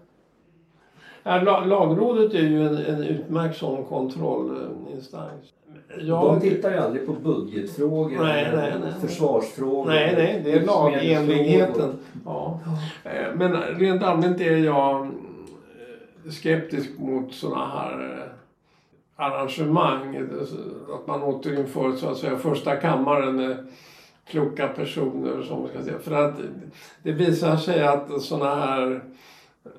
Ja, 1.22 1.42
la- 1.42 1.64
Lagrådet 1.64 2.34
är 2.34 2.38
ju 2.38 2.66
en, 2.68 2.76
en 2.76 3.02
utmärkt 3.02 3.56
sån 3.58 3.84
kontrollinstans. 3.84 5.52
De 5.88 6.06
Jag, 6.06 6.40
tittar 6.40 6.70
ju 6.70 6.76
aldrig 6.78 7.06
på 7.06 7.12
budgetfrågor 7.12 8.18
Nej, 8.22 8.44
eller 8.44 8.56
nej, 8.62 8.74
nej. 8.82 9.08
försvarsfrågor. 9.08 9.86
nej, 9.90 10.14
nej, 10.16 10.40
det 10.44 10.52
är 10.52 10.66
lagenligheten. 10.66 11.98
Ja. 12.24 12.60
Eh, 13.04 13.34
Men 13.34 13.52
rent 13.52 14.02
allmänt 14.02 14.40
är 14.40 14.56
jag 14.56 15.00
eh, 15.06 16.30
skeptisk 16.30 16.90
mot 16.98 17.32
såna 17.34 17.66
här 17.66 18.18
eh, 18.18 19.24
arrangemang. 19.26 20.28
Att 20.94 21.06
man 21.06 21.22
återinför 21.22 21.92
så 21.92 22.08
att 22.08 22.16
säga 22.18 22.36
första 22.36 22.76
kammaren 22.76 23.36
med 23.36 23.56
kloka 24.26 24.68
personer 24.68 25.42
som 25.42 25.68
ska 25.68 25.82
säga. 25.82 25.98
För 25.98 26.12
att 26.12 26.34
det 27.02 27.12
visar 27.12 27.56
sig 27.56 27.82
att 27.86 28.22
såna 28.22 28.54
här 28.54 29.00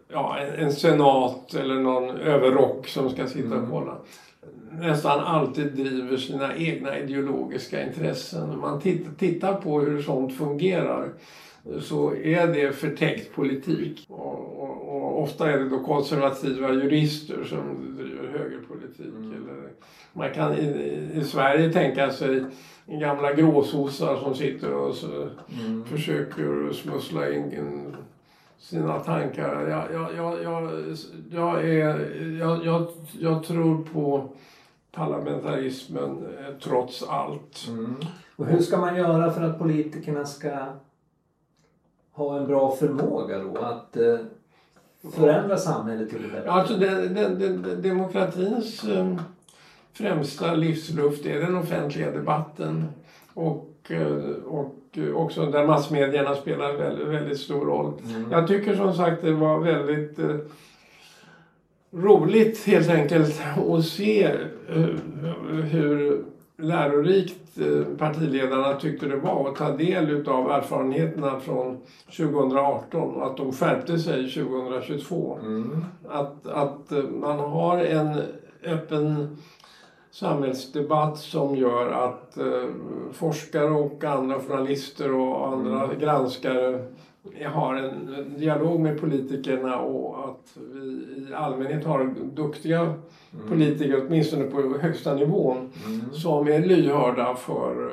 ja, 0.07 0.37
en, 0.37 0.53
en 0.65 0.71
senat 0.73 1.53
eller 1.53 1.75
någon 1.75 2.09
överrock 2.17 2.87
som 2.87 3.09
ska 3.09 3.27
sitta 3.27 3.47
och 3.49 3.53
Mm. 3.55 3.71
kolla 3.71 3.95
nästan 4.79 5.19
alltid 5.19 5.71
driver 5.71 6.17
sina 6.17 6.55
egna 6.57 6.99
ideologiska 6.99 7.87
intressen. 7.87 8.49
Om 8.49 8.59
man 8.61 8.79
titt- 8.81 9.17
tittar 9.19 9.53
på 9.53 9.79
hur 9.81 10.01
sånt 10.01 10.33
fungerar 10.37 11.09
så 11.81 12.15
är 12.15 12.47
det 12.47 12.71
förtäckt 12.75 13.35
politik. 13.35 14.05
Och, 14.09 14.63
och, 14.63 14.95
och 14.95 15.21
ofta 15.23 15.51
är 15.51 15.57
det 15.59 15.69
då 15.69 15.79
konservativa 15.79 16.73
jurister 16.73 17.43
som 17.43 17.95
driver 17.97 18.37
högerpolitik. 18.39 19.05
Mm. 19.15 19.31
Eller 19.33 19.69
man 20.13 20.33
kan 20.33 20.53
i, 20.53 21.09
i 21.15 21.23
Sverige 21.23 21.73
tänka 21.73 22.11
sig 22.11 22.43
gamla 22.87 23.33
gråsossar 23.33 24.15
som 24.17 24.35
sitter 24.35 24.73
och 24.73 24.95
Mm. 25.65 25.85
försöker 25.85 26.73
smussla 26.73 27.29
in 27.29 27.43
in 27.53 27.95
sina 28.59 28.99
tankar. 28.99 29.67
Jag, 29.69 30.01
jag, 30.01 30.15
jag, 30.17 30.43
jag, 30.43 30.71
jag, 31.31 31.69
är, 31.69 32.11
jag, 32.39 32.65
jag, 32.65 32.87
jag 33.19 33.43
tror 33.43 33.83
på 33.93 34.29
parlamentarismen 34.95 36.25
eh, 36.39 36.53
trots 36.63 37.03
allt. 37.03 37.67
Mm. 37.67 37.95
Och 38.35 38.45
hur 38.45 38.59
ska 38.59 38.77
man 38.77 38.95
göra 38.95 39.31
för 39.31 39.41
att 39.41 39.59
politikerna 39.59 40.25
ska 40.25 40.51
ha 42.11 42.37
en 42.37 42.47
bra 42.47 42.75
förmåga 42.75 43.39
då 43.39 43.57
att 43.57 43.97
eh, 43.97 44.17
förändra 45.13 45.57
samhället 45.57 46.09
till 46.09 46.21
det 46.21 46.27
bättre? 46.27 46.51
Alltså 46.51 46.77
den, 46.77 47.13
den, 47.13 47.39
den, 47.39 47.81
demokratins 47.81 48.83
eh, 48.83 49.15
främsta 49.93 50.53
livsluft 50.53 51.25
är 51.25 51.39
den 51.39 51.55
offentliga 51.55 52.11
debatten. 52.11 52.85
Och, 53.33 53.91
och 54.45 54.99
också 55.13 55.45
där 55.45 55.67
massmedierna 55.67 56.35
spelar 56.35 56.73
väldigt, 56.73 57.07
väldigt 57.07 57.39
stor 57.39 57.65
roll. 57.65 57.93
Mm. 58.05 58.31
Jag 58.31 58.47
tycker 58.47 58.75
som 58.75 58.93
sagt 58.93 59.21
det 59.21 59.31
var 59.31 59.59
väldigt 59.59 60.19
roligt 61.93 62.65
helt 62.65 62.89
enkelt 62.89 63.41
att 63.69 63.85
se 63.85 64.23
eh, 64.69 64.85
hur 65.63 66.23
lärorikt 66.57 67.57
eh, 67.57 67.97
partiledarna 67.97 68.73
tyckte 68.73 69.05
det 69.05 69.15
var 69.15 69.49
att 69.49 69.55
ta 69.55 69.71
del 69.71 70.27
av 70.27 70.51
erfarenheterna 70.51 71.39
från 71.39 71.77
2018 72.17 73.15
och 73.15 73.27
att 73.27 73.37
de 73.37 73.51
skärpte 73.51 73.99
sig 73.99 74.29
2022. 74.29 75.39
Mm. 75.41 75.85
Att, 76.09 76.47
att 76.47 76.91
eh, 76.91 77.03
man 77.03 77.39
har 77.39 77.77
en 77.77 78.21
öppen 78.65 79.37
samhällsdebatt 80.11 81.17
som 81.17 81.55
gör 81.55 81.91
att 81.91 82.37
forskare 83.13 83.69
och 83.69 84.03
andra 84.03 84.39
journalister 84.39 85.13
och 85.13 85.47
andra 85.47 85.83
Mm. 85.83 85.99
granskare 85.99 86.85
har 87.45 87.75
en 87.75 88.33
dialog 88.37 88.79
med 88.79 88.99
politikerna 89.01 89.79
och 89.79 90.29
att 90.29 90.57
vi 90.73 90.79
i 91.29 91.33
allmänhet 91.33 91.85
har 91.85 92.13
duktiga 92.35 92.93
Mm. 93.35 93.49
politiker, 93.49 94.05
åtminstone 94.07 94.43
på 94.43 94.77
högsta 94.81 95.15
nivån, 95.15 95.57
Mm. 95.85 96.13
som 96.13 96.47
är 96.47 96.59
lyhörda 96.65 97.35
för, 97.35 97.91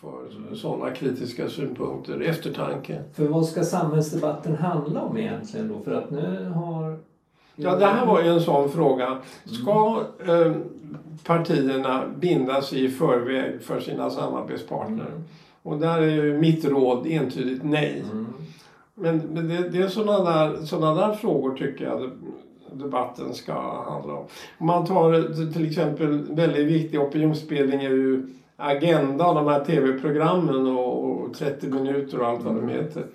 för 0.00 0.54
sådana 0.54 0.90
kritiska 0.90 1.48
synpunkter, 1.48 2.20
eftertanke. 2.20 3.02
För 3.14 3.24
vad 3.24 3.46
ska 3.46 3.64
samhällsdebatten 3.64 4.56
handla 4.56 5.00
om 5.02 5.16
egentligen 5.18 5.68
då? 5.68 5.80
För 5.84 5.92
att 5.92 6.10
nu 6.10 6.52
har... 6.54 6.98
Ja, 7.56 7.76
det 7.76 7.86
här 7.86 8.06
var 8.06 8.22
ju 8.22 8.28
en 8.28 8.40
sån 8.40 8.68
fråga. 8.70 9.18
Ska 9.44 10.02
eh, 10.26 10.52
partierna 11.24 12.04
binda 12.20 12.62
sig 12.62 12.84
i 12.84 12.88
förväg 12.88 13.62
för 13.62 13.80
sina 13.80 14.10
samarbetspartner? 14.10 15.06
Mm. 15.06 15.24
Och 15.62 15.78
där 15.78 15.98
är 15.98 16.24
ju 16.24 16.38
mitt 16.38 16.64
råd 16.64 17.06
entydigt 17.06 17.64
nej. 17.64 18.04
Mm. 18.12 18.26
Men, 18.94 19.18
men 19.18 19.48
det, 19.48 19.68
det 19.68 19.78
är 19.78 19.88
sådana 19.88 20.30
där, 20.30 20.64
såna 20.64 20.94
där 20.94 21.14
frågor 21.14 21.56
tycker 21.56 21.84
jag 21.84 22.10
debatten 22.72 23.34
ska 23.34 23.82
handla 23.90 24.12
om. 24.12 24.26
Om 24.58 24.66
man 24.66 24.86
tar 24.86 25.52
till 25.52 25.66
exempel 25.66 26.34
väldigt 26.34 26.66
viktig 26.66 27.00
opinionsbildning 27.00 27.80
är 27.80 27.90
ju 27.90 28.26
Agenda, 28.56 29.34
de 29.34 29.46
här 29.46 29.64
tv-programmen 29.64 30.66
och, 30.66 31.10
och 31.10 31.34
30 31.34 31.66
minuter 31.66 32.20
och 32.20 32.26
allt 32.26 32.42
vad 32.42 32.54
de 32.54 32.68
heter. 32.68 33.06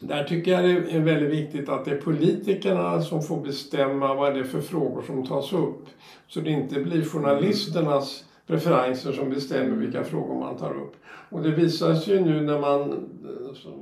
Där 0.00 0.24
tycker 0.24 0.50
jag 0.50 0.64
det 0.64 0.96
är 0.96 1.00
väldigt 1.00 1.30
viktigt 1.30 1.68
att 1.68 1.84
det 1.84 1.90
är 1.90 2.00
politikerna 2.00 3.02
som 3.02 3.22
får 3.22 3.40
bestämma 3.40 4.14
vad 4.14 4.34
det 4.34 4.40
är 4.40 4.44
för 4.44 4.60
frågor 4.60 5.02
som 5.02 5.26
tas 5.26 5.52
upp. 5.52 5.86
Så 6.28 6.40
det 6.40 6.50
inte 6.50 6.80
blir 6.80 7.04
journalisternas 7.04 8.24
preferenser 8.50 9.12
som 9.12 9.30
bestämmer 9.30 9.76
vilka 9.76 10.04
frågor 10.04 10.34
man 10.34 10.56
tar 10.56 10.70
upp. 10.76 10.96
Och 11.30 11.42
det 11.42 11.50
visar 11.50 11.94
sig 11.94 12.14
ju 12.14 12.20
nu 12.20 12.40
när 12.40 12.60
man, 12.60 13.08
som 13.54 13.72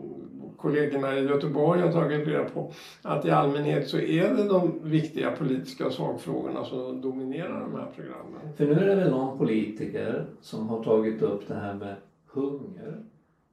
kollegorna 0.57 1.19
i 1.19 1.25
Göteborg 1.25 1.81
har 1.81 1.93
tagit 1.93 2.27
reda 2.29 2.45
på, 2.45 2.71
att 3.03 3.25
i 3.27 3.31
allmänhet 3.31 3.89
så 3.89 3.99
är 3.99 4.35
det 4.35 4.45
de 4.49 4.81
viktiga 4.83 5.31
politiska 5.31 5.91
sakfrågorna 5.91 6.65
som 6.65 7.01
dominerar 7.01 7.61
de 7.61 7.79
här 7.81 7.87
programmen. 7.97 8.41
För 8.57 8.65
nu 8.67 8.73
är 8.73 8.87
det 8.87 8.95
väl 8.95 9.11
någon 9.11 9.39
politiker 9.39 10.25
som 10.41 10.69
har 10.69 10.85
tagit 10.85 11.23
upp 11.23 11.49
det 11.49 11.55
här 11.55 11.75
med 11.75 11.95
hunger. 12.33 12.99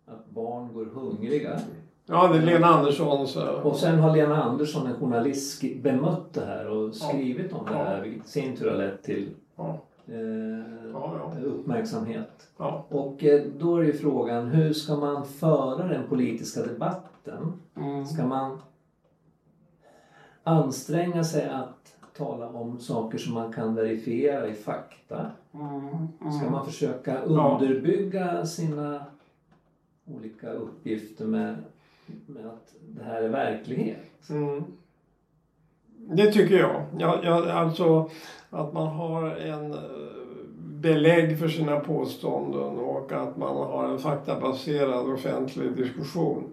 Att 0.08 0.30
barn 0.30 0.74
går 0.74 0.86
hungriga. 0.86 1.60
Ja, 2.06 2.28
det 2.28 2.38
är 2.38 2.42
Lena 2.42 2.68
Andersson. 2.68 3.28
Så. 3.28 3.52
Och 3.64 3.76
sen 3.76 4.00
har 4.00 4.16
Lena 4.16 4.44
Andersson, 4.44 4.88
en 4.88 4.96
journalist, 4.96 5.64
bemött 5.84 6.34
det 6.34 6.46
här 6.46 6.70
och 6.70 6.96
skrivit 6.96 7.54
om 7.54 7.66
det 7.66 7.72
Ja. 7.72 7.84
här. 7.84 8.02
Vilket 8.02 8.26
i 8.26 8.30
sin 8.30 8.56
tur 8.56 8.70
har 8.70 8.78
lett 8.78 9.04
till 9.04 9.30
Ja, 9.56 9.80
eh, 10.08 10.90
Ja, 10.94 11.14
ja. 11.20 11.42
uppmärksamhet. 11.46 12.50
ja. 12.58 12.86
Och 12.90 13.24
eh, 13.24 13.46
då 13.60 13.78
är 13.78 13.84
ju 13.84 13.94
frågan, 13.94 14.48
hur 14.48 14.74
ska 14.74 14.96
man 14.96 15.26
föra 15.26 15.88
den 15.88 16.08
politiska 16.08 16.62
debatten? 16.64 17.54
Mm. 17.76 18.06
Ska 18.06 18.26
man 18.28 18.58
anstränga 20.44 21.24
sig 21.24 21.50
att 21.50 21.96
tala 22.18 22.50
om 22.50 22.80
saker 22.80 23.18
som 23.18 23.34
man 23.34 23.54
kan 23.54 23.76
verifiera 23.76 24.48
i 24.48 24.54
fakta? 24.54 25.32
Mm. 25.54 26.08
Ska 26.32 26.40
Mm. 26.40 26.52
man 26.52 26.66
försöka 26.66 27.14
Ja. 27.14 27.58
underbygga 27.60 28.46
sina 28.46 29.06
olika 30.06 30.50
uppgifter 30.52 31.26
med, 31.26 31.56
med 32.26 32.46
att 32.46 32.74
det 32.90 33.04
här 33.04 33.22
är 33.22 33.30
verklighet? 33.30 34.30
Mm. 34.30 34.64
Det 36.10 36.32
tycker 36.32 36.60
jag. 36.60 36.86
jag, 36.98 37.20
jag 37.24 37.50
alltså 37.50 38.10
att 38.50 38.74
man 38.74 38.88
har 38.88 39.30
en 39.30 39.74
eh, 39.74 39.80
belägg 40.62 41.40
för 41.40 41.48
sina 41.48 41.80
påståenden 41.80 42.80
och 42.80 43.12
att 43.12 43.38
man 43.38 43.56
har 43.56 43.90
en 43.90 44.00
faktabaserad 44.00 45.14
offentlig 45.14 45.76
diskussion. 45.76 46.44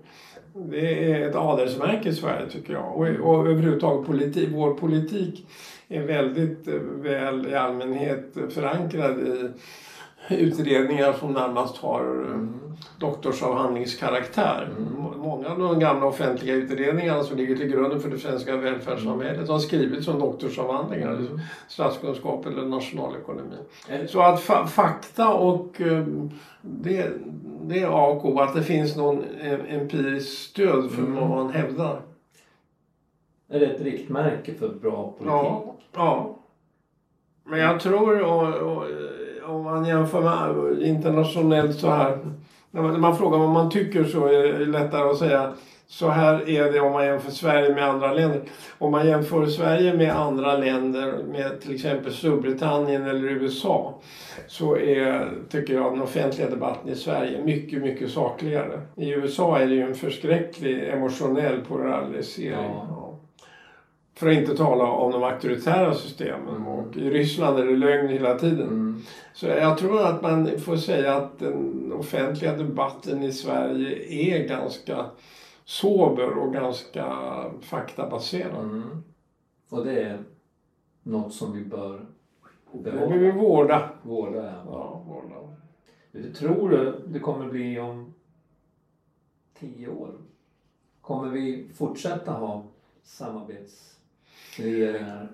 Det 0.54 1.12
är 1.12 1.28
ett 1.28 1.36
adelsmärke 1.36 2.08
i 2.08 2.14
Sverige 2.14 2.50
tycker 2.50 2.72
jag. 2.72 2.96
Och, 2.96 3.06
och 3.06 3.46
överhuvudtaget 3.46 4.06
politik, 4.06 4.48
vår 4.52 4.74
politik 4.74 5.46
är 5.88 6.02
väldigt 6.02 6.68
eh, 6.68 6.74
väl 6.80 7.46
i 7.46 7.54
allmänhet 7.54 8.36
förankrad 8.50 9.18
i 9.20 9.50
utredningar 10.28 11.12
som 11.12 11.32
närmast 11.32 11.76
har 11.76 12.26
eh, 12.30 12.46
doktorsavhandlingskaraktär. 12.98 14.68
Mm. 14.78 14.92
Må- 15.02 15.12
Många 15.16 15.48
av 15.48 15.58
de 15.58 15.78
gamla 15.80 16.06
offentliga 16.06 16.54
utredningarna 16.54 17.22
som 17.22 17.36
ligger 17.36 17.56
till 17.56 17.68
grunden 17.68 18.00
för 18.00 18.10
det 18.10 18.18
svenska 18.18 18.56
välfärdssamhället 18.56 19.48
har 19.48 19.58
skrivits 19.58 20.04
som 20.04 20.18
doktorsavhandlingar 20.20 21.20
i 21.20 21.28
statskunskap 21.68 22.46
eller 22.46 22.62
nationalekonomi. 22.62 23.56
Så 24.06 24.20
att 24.22 24.40
fa 24.40 24.66
fakta 24.66 25.34
och 25.34 25.80
eh, 25.80 26.04
det, 26.60 27.10
det 27.62 27.78
är 27.82 27.86
A 27.86 28.06
och 28.06 28.24
O, 28.28 28.38
att 28.40 28.54
det 28.54 28.62
finns 28.62 28.96
någon 28.96 29.24
empiriskt 29.68 30.42
stöd 30.50 30.90
för 30.90 31.02
Mm. 31.02 31.14
vad 31.14 31.28
man 31.30 31.50
hävdar. 31.50 32.00
Är 33.50 33.60
det 33.60 33.66
ett 33.66 33.80
riktmärke 33.80 34.54
för 34.54 34.68
bra 34.68 35.14
politik? 35.18 35.26
Ja, 35.28 35.74
ja. 35.94 36.38
Men 37.44 37.58
jag 37.60 37.80
tror, 37.80 38.20
och, 38.22 38.54
och, 38.54 38.84
om 39.46 39.64
man 39.64 39.84
jämför 39.84 40.20
med 40.20 40.82
internationellt 40.82 41.78
så 41.78 41.90
här. 41.90 42.18
När 42.70 42.82
man, 42.82 42.92
när 42.92 42.98
man 42.98 43.16
frågar 43.16 43.38
vad 43.38 43.48
man 43.48 43.70
tycker 43.70 44.04
så 44.04 44.26
är 44.26 44.58
det 44.58 44.64
lättare 44.64 45.10
att 45.10 45.18
säga 45.18 45.52
så 45.92 46.08
här 46.08 46.48
är 46.48 46.72
det 46.72 46.80
om 46.80 46.92
man 46.92 47.04
jämför 47.04 47.30
Sverige 47.30 47.74
med 47.74 47.84
andra 47.88 48.12
länder. 48.12 48.42
Om 48.78 48.90
man 48.90 49.06
jämför 49.06 49.46
Sverige 49.46 49.94
med 49.94 50.16
andra 50.16 50.56
länder, 50.56 51.24
med 51.32 51.60
till 51.60 51.74
exempel 51.74 52.12
Storbritannien 52.12 53.06
eller 53.06 53.24
USA, 53.24 54.00
så 54.46 54.76
är, 54.76 55.28
tycker 55.48 55.74
jag, 55.74 55.92
den 55.92 56.02
offentliga 56.02 56.50
debatten 56.50 56.88
i 56.88 56.94
Sverige 56.94 57.44
mycket, 57.44 57.82
mycket 57.82 58.10
sakligare. 58.10 58.80
I 58.96 59.10
USA 59.10 59.58
är 59.58 59.66
det 59.66 59.74
ju 59.74 59.82
en 59.82 59.94
förskräcklig 59.94 60.88
emotionell 60.88 61.60
polarisering. 61.68 62.70
Ja. 62.88 63.18
För 64.14 64.28
att 64.28 64.36
inte 64.36 64.56
tala 64.56 64.84
om 64.84 65.12
de 65.12 65.22
auktoritära 65.22 65.94
systemen. 65.94 66.56
Mm. 66.56 66.68
Och 66.68 66.96
I 66.96 67.10
Ryssland 67.10 67.58
är 67.58 67.66
det 67.66 67.76
lögn 67.76 68.08
hela 68.08 68.38
tiden. 68.38 68.68
Så 69.34 69.46
jag 69.46 69.78
tror 69.78 70.06
att 70.06 70.22
man 70.22 70.58
får 70.58 70.76
säga 70.76 71.16
att 71.16 71.38
den 71.38 71.92
offentliga 71.92 72.56
debatten 72.56 73.22
i 73.22 73.32
Sverige 73.32 73.96
är 74.08 74.48
ganska 74.48 75.06
sober 75.64 76.38
och 76.38 76.52
ganska 76.52 77.06
faktabaserad. 77.60 78.64
Mm. 78.64 79.02
Och 79.68 79.84
det 79.84 80.02
är 80.02 80.18
något 81.02 81.34
som 81.34 81.52
vi 81.52 81.64
bör 81.64 82.06
vill 82.72 82.82
behålla, 82.82 83.16
vi 83.16 83.30
vårda. 83.30 83.90
vårda. 84.02 84.44
Ja. 84.44 84.62
Ja, 84.66 85.02
vårda. 85.06 85.56
Hur 86.12 86.32
tror 86.32 86.70
du 86.70 87.02
det 87.06 87.18
kommer 87.18 87.48
bli 87.48 87.78
om 87.78 88.14
tio 89.58 89.88
år? 89.88 90.10
Kommer 91.00 91.28
vi 91.28 91.68
fortsätta 91.74 92.32
ha 92.32 92.64
samarbetsregeringar? 93.02 95.28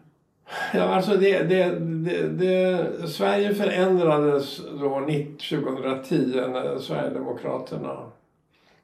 Ja, 0.74 0.82
alltså 0.82 1.16
det, 1.16 1.42
det, 1.42 1.78
det, 1.78 2.28
det, 2.28 3.08
Sverige 3.08 3.54
förändrades 3.54 4.60
då 4.80 5.00
2010 5.00 6.42
när 6.52 6.78
Sverigedemokraterna 6.78 7.96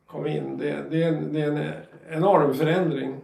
kom 0.07 0.27
in. 0.27 0.59
Det, 0.59 0.77
det, 0.91 1.11
det 1.33 1.41
är 1.41 1.49
en 1.53 1.73
enorm 2.11 2.55
förändring. 2.55 3.17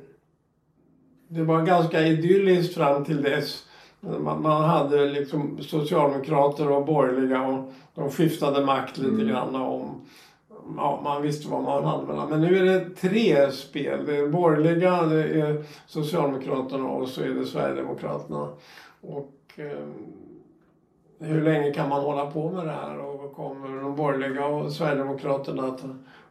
Det 1.29 1.43
var 1.43 1.63
ganska 1.63 2.07
idylliskt 2.07 2.75
fram 2.75 3.05
till 3.05 3.23
dess. 3.23 3.65
Man, 4.01 4.43
man 4.43 4.65
hade 4.65 5.05
liksom 5.07 5.59
socialdemokrater 5.63 6.71
och 6.71 6.87
borgerliga 6.87 7.43
och 7.43 7.73
de 7.95 8.11
skiftade 8.11 8.65
makt 8.65 8.99
lite 8.99 9.11
Mm. 9.11 9.29
grann 9.29 9.55
om 9.57 10.01
ja, 10.77 11.01
man 11.05 11.23
visste 11.23 11.51
vad 11.51 11.63
man 11.63 11.85
hade. 11.85 12.27
Men 12.31 12.41
nu 12.41 12.59
är 12.59 12.65
det 12.65 12.91
tre 12.91 13.51
spel. 13.51 14.07
Det 14.07 14.17
är 14.17 14.29
borgerliga, 14.29 15.03
det 15.03 15.41
är 15.41 15.65
Socialdemokraterna 15.87 16.89
och 16.89 17.09
så 17.09 17.23
är 17.23 17.29
det 17.29 17.47
Sverigedemokraterna. 17.47 18.49
Och 19.01 19.35
eh, 19.57 19.89
hur 21.19 21.43
länge 21.43 21.73
kan 21.73 21.89
man 21.89 22.01
hålla 22.01 22.31
på 22.31 22.51
med 22.51 22.67
det 22.67 22.73
här 22.73 22.99
och 22.99 23.35
kommer 23.35 23.83
de 23.83 23.97
borgerliga 23.97 24.47
och 24.47 24.73
Sverigedemokraterna 24.73 25.67
att 25.67 25.85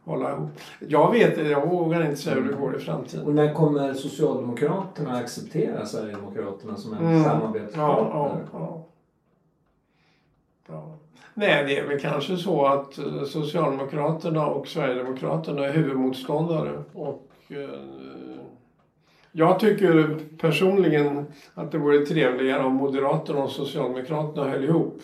hålla 0.04 0.32
ihop? 0.32 0.48
Jag 0.88 1.12
vet 1.12 1.50
jag 1.50 1.66
vågar 1.68 2.00
inte 2.04 2.16
säga 2.16 2.36
hur 2.36 2.48
det 2.50 2.56
går 2.56 2.76
i 2.76 2.78
framtiden. 2.78 3.26
Och 3.26 3.34
när 3.34 3.54
kommer 3.54 3.94
Socialdemokraterna 3.94 5.16
acceptera 5.16 5.86
Sverigedemokraterna 5.86 6.76
som 6.76 6.92
en 6.92 6.98
Mm. 6.98 7.16
Ja, 7.18 7.24
samarbetspartner? 7.24 8.10
ja, 8.12 8.38
ja. 8.52 8.84
ja. 10.68 10.98
Nej, 11.40 11.64
det 11.66 11.78
är 11.78 11.86
väl 11.86 12.00
kanske 12.00 12.36
så 12.36 12.66
att 12.66 12.98
eh, 12.98 13.22
Socialdemokraterna 13.24 14.46
och 14.46 14.68
Sverigedemokraterna 14.68 15.66
är 15.66 15.72
huvudmotståndare. 15.72 16.82
Och, 16.92 17.28
eh, 17.48 17.80
jag 19.32 19.60
tycker 19.60 20.18
personligen 20.38 21.26
att 21.54 21.72
det 21.72 21.78
vore 21.78 22.06
trevligare 22.06 22.64
om 22.64 22.74
Moderaterna 22.74 23.42
och 23.42 23.50
Socialdemokraterna 23.50 24.50
höll 24.50 24.64
ihop. 24.64 25.00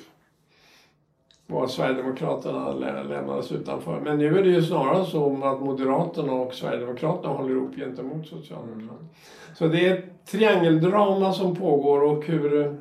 Och 1.49 1.65
att 1.65 1.71
Sverigedemokraterna 1.71 2.73
lä- 2.73 3.03
lämnades 3.03 3.53
utanför. 3.53 4.01
Men 4.01 4.19
nu 4.19 4.39
är 4.39 4.43
det 4.43 4.49
ju 4.49 4.63
snarare 4.63 5.05
så 5.05 5.45
att 5.45 5.61
Moderaterna 5.61 6.33
och 6.33 6.55
Sverigedemokraterna 6.55 7.35
håller 7.35 7.51
ihop 7.51 7.77
gentemot 7.77 8.27
Socialdemokraterna. 8.27 9.09
Så 9.55 9.67
det 9.69 9.87
är 9.87 9.95
ett 9.99 10.27
triangeldrama 10.31 11.33
som 11.33 11.57
pågår 11.57 12.03
och 12.03 12.25
hur 12.27 12.77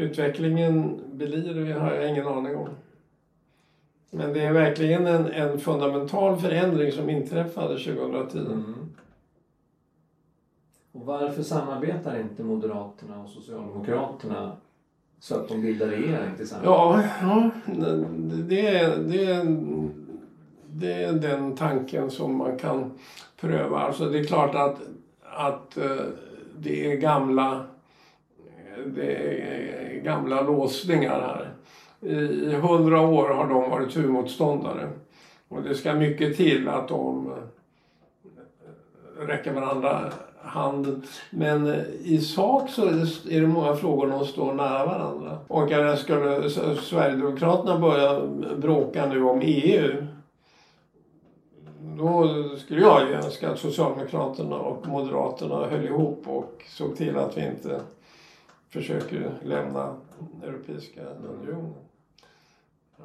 utvecklingen 0.00 1.00
blir 1.12 1.66
det 1.66 1.72
har 1.72 1.94
jag 1.94 2.10
ingen 2.10 2.26
aning 2.26 2.56
om. 2.56 2.68
Men 4.10 4.32
det 4.32 4.40
är 4.40 4.52
verkligen 4.52 5.06
en, 5.06 5.26
en 5.26 5.60
fundamental 5.60 6.38
förändring 6.38 6.92
som 6.92 7.10
inträffade 7.10 7.78
2010. 7.78 8.38
Mm. 8.38 8.74
Och 10.92 11.06
varför 11.06 11.42
samarbetar 11.42 12.20
inte 12.20 12.42
Moderaterna 12.42 13.22
och 13.22 13.28
Socialdemokraterna 13.28 14.56
så 15.20 15.34
att 15.34 15.48
de 15.48 15.62
bildar 15.62 15.86
regering 15.86 16.36
tillsammans? 16.36 16.66
Ja, 16.66 17.02
ja 17.20 17.50
det, 18.48 18.66
är, 18.66 18.96
det, 18.96 19.24
är, 19.24 19.44
det 20.66 20.92
är 20.92 21.12
den 21.12 21.56
tanken 21.56 22.10
som 22.10 22.36
man 22.36 22.58
kan 22.58 22.98
pröva. 23.40 23.78
Alltså 23.78 24.08
det 24.08 24.18
är 24.18 24.24
klart 24.24 24.54
att, 24.54 24.80
att 25.22 25.76
eh, 25.76 25.96
det 26.58 26.92
är 26.92 26.96
gamla 26.96 27.66
det 28.86 29.14
är 29.14 30.00
gamla 30.00 30.42
låsningar 30.42 31.20
här. 31.20 31.50
I 32.12 32.54
hundra 32.54 33.00
år 33.00 33.28
har 33.28 33.48
de 33.48 33.70
varit 33.70 33.96
huvudmotståndare. 33.96 34.88
Och 35.48 35.62
det 35.62 35.74
ska 35.74 35.94
mycket 35.94 36.36
till 36.36 36.68
att 36.68 36.88
de 36.88 37.32
eh, 37.32 39.26
räcker 39.26 39.52
varandra 39.52 40.12
handen. 40.42 41.02
Men 41.30 41.66
eh, 41.66 41.80
i 42.04 42.18
sak 42.18 42.70
så 42.70 42.86
är 43.30 43.40
det 43.40 43.46
många 43.46 43.76
frågor 43.76 44.06
de 44.06 44.26
står 44.26 44.54
nära 44.54 44.86
varandra. 44.86 45.38
Och 45.48 45.70
när 45.70 45.96
skulle 45.96 46.50
Sverigedemokraterna 46.76 47.78
börja 47.78 48.26
bråka 48.56 49.06
nu 49.06 49.22
om 49.22 49.40
EU 49.42 50.06
då 52.00 52.28
skulle 52.58 52.80
jag 52.80 53.10
önska 53.10 53.50
att 53.50 53.58
Socialdemokraterna 53.58 54.56
och 54.56 54.86
Moderaterna 54.86 55.66
höll 55.66 55.84
ihop 55.84 56.22
och 56.26 56.62
såg 56.68 56.96
till 56.96 57.16
att 57.16 57.36
vi 57.36 57.46
inte 57.46 57.80
försöker 58.70 59.38
lämna 59.42 59.96
Europeiska 60.42 61.04
unionen. 61.04 61.74
Ja. 62.96 63.04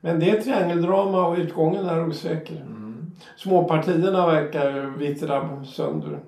Men 0.00 0.20
det 0.20 0.30
är 0.30 0.42
triangeldrama 0.42 1.26
och 1.26 1.36
utgången 1.36 1.86
är 1.86 2.08
osäker. 2.08 2.60
Mm. 2.60 3.10
Småpartierna 3.36 4.26
verkar 4.26 4.80
vittra 4.80 5.64
sönder. 5.64 6.20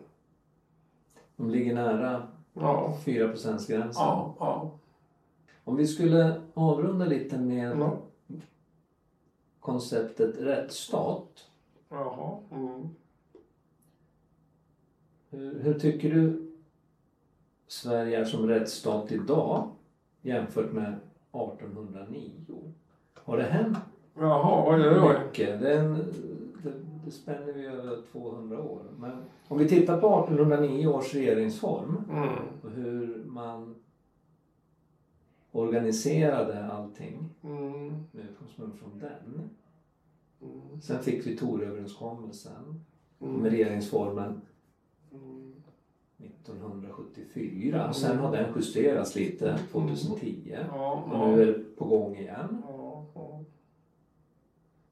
De 1.36 1.50
ligger 1.50 1.74
nära 1.74 2.28
ja. 2.52 2.98
4 3.04 3.26
gränsen. 3.26 3.76
Ja, 3.94 4.34
ja. 4.38 4.70
Om 5.64 5.76
vi 5.76 5.86
skulle 5.86 6.40
avrunda 6.54 7.04
lite 7.04 7.38
med 7.38 7.78
ja. 7.78 7.98
konceptet 9.60 10.34
rättsstat. 10.38 11.46
Jaha. 11.88 12.38
Mm. 12.52 12.88
Hur, 15.30 15.60
hur, 15.62 15.78
tycker 15.78 16.14
du 16.14 16.49
Sverige 17.70 18.20
är 18.20 18.24
som 18.24 18.48
rättsstat 18.48 19.12
idag 19.12 19.68
jämfört 20.22 20.72
med 20.72 20.94
1809? 21.32 22.30
Har 23.14 23.36
det 23.36 23.42
hänt 23.42 23.78
Jaha, 24.14 24.74
oj, 24.74 24.88
oj, 24.88 25.00
oj. 25.00 25.26
mycket? 25.26 25.60
Det, 25.60 25.78
en, 25.78 25.94
det, 26.62 26.72
det 27.04 27.10
spänner 27.10 27.52
vi 27.52 27.66
över 27.66 28.02
200 28.12 28.60
år. 28.60 28.82
Men 28.98 29.12
om 29.48 29.58
vi 29.58 29.68
tittar 29.68 30.00
på 30.00 30.24
1809 30.24 30.86
års 30.86 31.14
regeringsform 31.14 32.04
mm. 32.10 32.28
och 32.62 32.70
hur 32.70 33.24
man 33.24 33.74
organiserade 35.52 36.64
allting 36.72 37.28
mm. 37.42 37.88
med 37.88 38.24
utgångspunkt 38.30 38.78
från 38.78 38.98
den. 38.98 39.50
Mm. 40.42 40.80
Sen 40.80 41.02
fick 41.02 41.26
vi 41.26 41.36
Toröverenskommelsen 41.36 42.84
mm. 43.20 43.34
med 43.34 43.50
regeringsformen 43.50 44.40
1974. 46.22 47.80
Mm. 47.80 47.94
Sen 47.94 48.18
har 48.18 48.32
den 48.32 48.52
justerats 48.56 49.14
lite 49.14 49.58
2010 49.72 50.56
och 51.10 51.28
nu 51.28 51.42
är 51.42 51.46
det 51.46 51.76
på 51.76 51.84
gång 51.84 52.16
igen. 52.16 52.62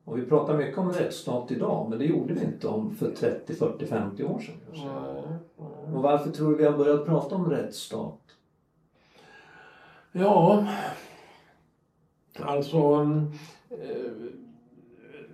Och 0.05 0.18
vi 0.18 0.22
pratar 0.26 0.57
mycket 0.57 0.79
om 0.79 0.93
rättsstat 0.93 1.51
idag 1.51 1.91
men 1.91 1.99
det 1.99 2.05
gjorde 2.05 2.35
vi 2.35 2.45
inte 2.45 2.68
om 2.68 2.95
för 2.95 3.11
30, 3.11 3.55
40, 3.55 3.87
50 3.87 4.24
år 4.24 4.39
sedan. 4.39 4.55
Kanske. 4.66 4.89
Och 5.95 6.03
varför 6.03 6.31
tror 6.31 6.51
du 6.51 6.57
vi 6.57 6.64
har 6.64 6.79
börjat 6.79 7.07
prata 7.07 7.35
om 7.35 7.51
rättsstat? 7.51 8.20
Ja, 10.12 10.66
alltså 12.41 13.11
eh, 13.70 14.12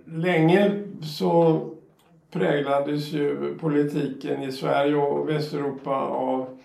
länge 0.05 0.83
så 1.01 1.61
präglades 2.31 3.13
ju 3.13 3.57
politiken 3.57 4.43
i 4.43 4.51
Sverige 4.51 4.95
och 4.95 5.29
Västeuropa 5.29 5.95
av 5.95 6.57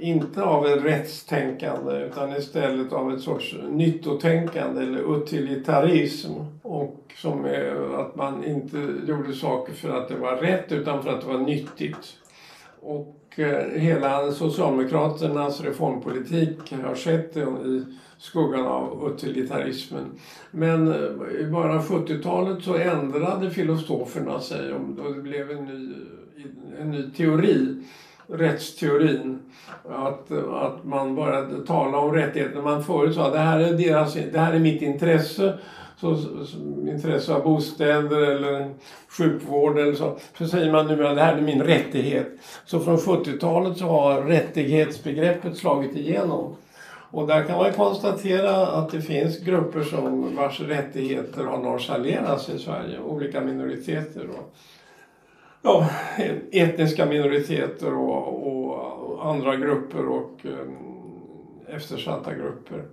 inte 0.00 0.42
av 0.42 0.66
ett 0.66 0.84
rättstänkande 0.84 1.96
utan 1.96 2.36
istället 2.36 2.92
av 2.92 3.12
ett 3.12 3.20
sorts 3.20 3.56
nyttotänkande 3.70 4.82
eller 4.82 5.16
utilitarism. 5.16 6.32
Och 6.62 7.12
som 7.16 7.44
är 7.44 8.00
att 8.00 8.16
man 8.16 8.44
inte 8.44 8.76
gjorde 9.08 9.32
saker 9.32 9.72
för 9.72 9.88
att 9.88 10.08
det 10.08 10.16
var 10.16 10.36
rätt 10.36 10.72
utan 10.72 11.02
för 11.02 11.10
att 11.10 11.20
det 11.20 11.26
var 11.26 11.38
nyttigt. 11.38 12.16
Och 12.80 13.18
eh, 13.36 13.80
hela 13.80 14.32
Socialdemokraternas 14.32 15.60
reformpolitik 15.60 16.72
har 16.84 16.94
skett 16.94 17.36
i 17.36 17.40
skuggan 18.18 18.66
av 18.66 19.12
utilitarismen. 19.14 20.04
Men 20.50 20.88
eh, 20.88 21.40
i 21.40 21.46
början 21.46 21.78
av 21.78 21.88
70-talet 21.88 22.64
så 22.64 22.74
ändrade 22.74 23.50
filosoferna 23.50 24.40
sig 24.40 24.72
och 24.72 25.14
det 25.14 25.20
blev 25.20 25.50
en 25.50 25.64
ny, 25.64 25.92
eh, 26.36 26.80
en 26.80 26.90
ny 26.90 27.10
teori, 27.10 27.82
rättsteorin. 28.26 29.38
Att, 29.88 30.30
eh, 30.30 30.54
att 30.54 30.84
man 30.84 31.14
började 31.14 31.66
tala 31.66 31.98
om 31.98 32.12
rättigheter. 32.12 32.62
Man 32.62 32.84
förut 32.84 33.14
sa 33.14 33.30
det 33.30 33.38
här 33.38 33.60
är, 33.60 33.72
deras, 33.72 34.14
det 34.14 34.38
här 34.38 34.52
är 34.52 34.58
mitt 34.58 34.82
intresse 34.82 35.58
så, 36.00 36.16
så, 36.16 36.56
intresse 36.88 37.34
av 37.34 37.42
bostäder 37.42 38.22
eller 38.22 38.74
sjukvård 39.18 39.78
eller 39.78 39.94
så. 39.94 40.18
Så 40.38 40.46
säger 40.46 40.72
man 40.72 40.86
nu 40.86 41.06
att 41.06 41.16
det 41.16 41.22
här 41.22 41.36
är 41.36 41.40
min 41.40 41.62
rättighet. 41.62 42.28
Så 42.64 42.80
från 42.80 42.96
70-talet 42.96 43.78
så 43.78 43.84
har 43.84 44.22
rättighetsbegreppet 44.22 45.56
slagit 45.56 45.96
igenom. 45.96 46.56
Och 47.10 47.26
där 47.26 47.44
kan 47.44 47.58
man 47.58 47.72
konstatera 47.72 48.66
att 48.66 48.90
det 48.90 49.00
finns 49.00 49.38
grupper 49.38 49.82
som 49.82 50.36
vars 50.36 50.60
rättigheter 50.60 51.44
har 51.44 51.58
nonchalerats 51.58 52.48
i 52.48 52.58
Sverige. 52.58 53.00
Olika 53.00 53.40
minoriteter 53.40 54.28
och 54.28 54.54
ja, 55.62 55.88
etniska 56.52 57.06
minoriteter 57.06 57.94
och, 57.94 58.46
och 58.46 59.26
andra 59.26 59.56
grupper 59.56 60.08
och 60.08 60.32
eh, 60.44 61.74
eftersatta 61.76 62.34
grupper. 62.34 62.84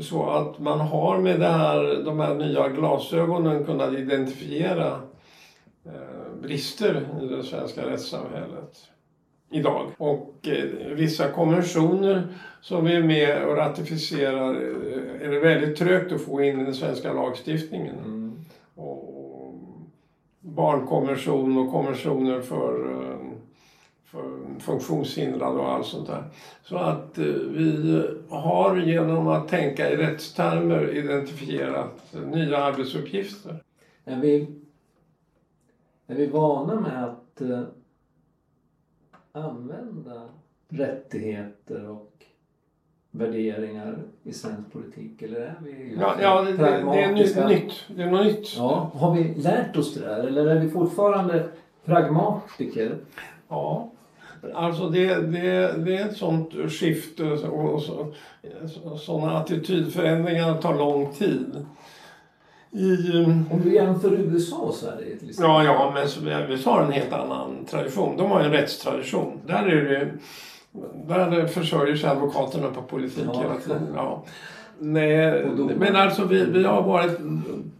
Så 0.00 0.30
att 0.30 0.58
man 0.58 0.80
har 0.80 1.18
med 1.18 1.40
det 1.40 1.48
här, 1.48 2.02
de 2.04 2.20
här 2.20 2.34
nya 2.34 2.68
glasögonen 2.68 3.64
kunnat 3.64 3.92
identifiera 3.92 5.00
eh, 5.84 6.40
brister 6.42 7.08
i 7.22 7.26
det 7.26 7.42
svenska 7.42 7.86
rättssamhället 7.86 8.88
idag. 9.50 9.90
Och 9.98 10.48
eh, 10.48 10.94
vissa 10.94 11.30
konventioner 11.30 12.28
som 12.60 12.84
vi 12.84 12.94
är 12.94 13.02
med 13.02 13.44
och 13.44 13.56
ratificerar 13.56 14.54
eh, 14.54 15.26
är 15.26 15.30
det 15.30 15.40
väldigt 15.40 15.76
trögt 15.76 16.12
att 16.12 16.20
få 16.20 16.42
in 16.42 16.60
i 16.60 16.64
den 16.64 16.74
svenska 16.74 17.12
lagstiftningen. 17.12 17.98
Mm. 17.98 18.44
Och 18.74 19.54
barnkonvention 20.40 21.58
och 21.58 21.72
konventioner 21.72 22.40
för, 22.40 22.92
eh, 22.92 23.18
för 24.04 24.38
funktionshindrade 24.60 25.58
och 25.58 25.72
allt 25.72 25.86
sånt 25.86 26.06
där. 26.06 26.24
Så 26.62 26.76
att 26.76 27.18
eh, 27.18 27.24
vi 27.24 28.02
har 28.28 28.76
genom 28.76 29.28
att 29.28 29.48
tänka 29.48 29.90
i 29.90 29.96
rättstermer 29.96 30.94
identifierat 30.94 32.14
nya 32.26 32.58
arbetsuppgifter. 32.58 33.62
Är 34.04 34.20
vi, 34.20 34.46
är 36.06 36.14
vi 36.14 36.26
vana 36.26 36.80
med 36.80 37.04
att 37.04 37.40
eh, 37.40 37.62
använda 39.44 40.28
rättigheter 40.68 41.88
och 41.90 42.12
värderingar 43.10 43.98
i 44.22 44.32
svensk 44.32 44.72
politik? 44.72 45.22
Eller 45.22 45.40
är 45.40 45.54
vi 45.62 45.96
ja, 46.00 46.14
ja, 46.22 46.42
det, 46.42 46.56
det, 46.56 47.02
är 47.02 47.48
nytt. 47.48 47.84
Det 47.88 48.02
är 48.02 48.10
något 48.10 48.26
nytt. 48.26 48.56
Ja, 48.56 48.90
har 48.94 49.14
vi 49.14 49.34
lärt 49.34 49.76
oss 49.76 49.94
det 49.94 50.00
där 50.00 50.24
eller 50.26 50.46
är 50.46 50.60
vi 50.60 50.70
fortfarande 50.70 51.48
pragmatiker? 51.84 52.96
Ja, 53.48 53.90
alltså 54.54 54.88
det, 54.88 55.14
det, 55.14 55.74
det 55.84 55.96
är 55.96 56.08
ett 56.08 56.16
sånt 56.16 56.52
skifte 56.70 57.24
och 57.24 57.82
så, 57.82 58.12
sådana 58.98 59.38
attitydförändringar 59.38 60.54
tar 60.54 60.78
lång 60.78 61.12
tid. 61.12 61.66
I, 62.70 63.24
Om 63.50 63.60
du 63.64 63.74
jämför 63.74 64.12
USA 64.12 64.56
och 64.56 64.74
Sverige 64.74 65.16
till 65.16 65.30
exempel? 65.30 65.54
Ja, 65.54 65.64
ja 65.64 65.92
men 65.94 66.50
USA 66.50 66.74
har 66.74 66.84
en 66.84 66.92
helt 66.92 67.12
annan 67.12 67.64
tradition. 67.70 68.16
De 68.16 68.30
har 68.30 68.40
en 68.40 68.50
rättstradition. 68.50 69.40
Där 69.46 69.66
är 69.66 69.84
det 69.84 70.10
där 71.08 71.46
försörjer 71.46 71.96
sig 71.96 72.10
advokaterna 72.10 72.70
på 72.70 72.82
politik 72.82 73.24
ja. 73.32 73.40
hela 73.40 73.56
tiden. 73.56 73.88
Ja. 73.94 74.24
Nej, 74.78 75.46
men 75.78 75.96
alltså 75.96 76.24
vi, 76.24 76.44
vi 76.44 76.64
har 76.64 76.82
varit 76.82 77.18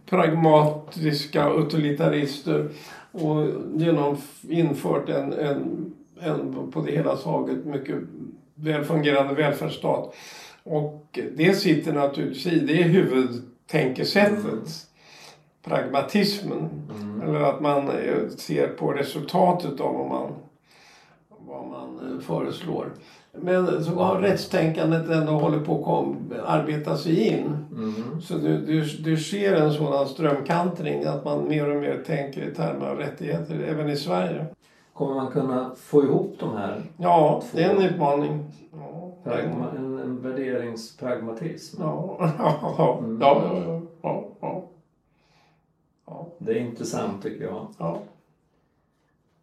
pragmatiska 0.05 1.49
utilitarister 1.49 2.69
och 3.11 3.47
genom 3.75 4.17
infört 4.41 5.09
en, 5.09 5.33
en, 5.33 5.93
en 6.19 6.71
på 6.71 6.81
det 6.81 6.91
hela 6.91 7.15
taget 7.15 7.65
mycket 7.65 7.95
väl 8.55 8.83
fungerande 8.83 9.33
välfärdsstat. 9.33 10.15
Och 10.63 11.19
det 11.37 11.53
sitter 11.53 11.93
naturligtvis 11.93 12.47
i, 12.47 12.59
det 12.59 12.83
är 12.83 12.87
huvudtänkesättet. 13.69 14.43
Mm. 14.43 14.63
pragmatismen. 15.63 16.69
Mm. 17.01 17.21
Eller 17.21 17.39
att 17.39 17.61
man 17.61 17.89
eh, 17.89 18.29
ser 18.37 18.67
på 18.67 18.91
resultatet 18.91 19.79
av 19.81 19.93
vad 19.93 20.07
man, 20.07 20.31
vad 21.29 21.67
man 21.67 22.13
eh, 22.13 22.21
föreslår. 22.21 22.93
Men 23.31 23.83
så 23.83 23.91
har 23.91 24.19
rättstänkandet 24.19 25.09
ändå 25.09 25.31
hållit 25.31 25.65
på 25.65 25.79
att 25.79 25.85
kom, 25.85 26.33
arbeta 26.45 26.97
sig 26.97 27.27
in. 27.27 27.65
Mm. 27.71 28.21
Så 28.21 28.33
det, 28.37 28.57
det, 28.57 29.03
det 29.03 29.17
sker 29.17 29.55
en 29.55 29.73
sådan 29.73 30.07
strömkantring 30.07 31.03
att 31.05 31.25
man 31.25 31.47
mer 31.47 31.69
och 31.69 31.81
mer 31.81 32.03
tänker 32.05 32.41
i 32.41 32.55
termer 32.55 32.87
av 32.87 32.97
rättigheter 32.97 33.63
även 33.67 33.89
i 33.89 33.95
Sverige. 33.95 34.45
Kommer 34.93 35.15
man 35.15 35.31
kunna 35.31 35.71
få 35.75 36.03
ihop 36.03 36.35
de 36.39 36.57
här? 36.57 36.81
Ja, 36.97 37.43
det 37.51 37.63
är 37.63 37.75
en 37.75 37.81
utmaning. 37.81 38.51
Ja, 38.71 39.11
en, 40.25 40.31
värderingspragmatism? 40.31 41.81
ja, 41.81 42.17
ja, 42.39 42.59
ja, 42.77 43.03
ja, 43.19 43.43
ja, 43.53 43.81
ja, 44.01 44.25
ja. 44.41 44.63
ja, 46.05 46.27
Det 46.37 46.51
är 46.51 46.59
intressant 46.59 47.23
tycker 47.23 47.43
jag. 47.45 47.67
ja. 47.77 48.01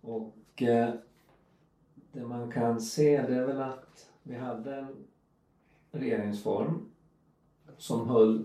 Och 0.00 0.62
eh, 0.62 0.88
det 2.12 2.20
man 2.24 2.50
kan 2.52 2.80
se 2.80 3.22
det 3.22 3.34
är 3.34 3.46
väl 3.46 3.60
att 3.60 4.06
vi 4.22 4.36
hade 4.36 4.76
en 4.76 4.96
regeringsform 5.92 6.86
som 7.78 8.08
höll 8.08 8.44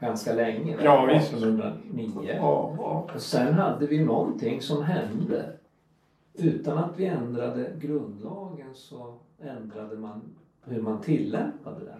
ganska 0.00 0.32
länge, 0.34 0.76
Ja, 0.82 1.04
visst. 1.06 1.32
1809. 1.32 2.10
ja, 2.24 2.74
ja. 2.78 3.06
Och 3.14 3.20
sen 3.22 3.54
hade 3.54 3.86
vi 3.86 4.04
någonting 4.04 4.62
som 4.62 4.82
hände. 4.82 5.52
Utan 6.34 6.78
att 6.78 6.98
vi 6.98 7.06
ändrade 7.06 7.72
grundlagen 7.80 8.74
så 8.74 9.14
ändrade 9.40 9.96
man 9.96 10.22
hur 10.66 10.82
man 10.82 11.00
tillämpade 11.00 11.76
den. 11.84 11.92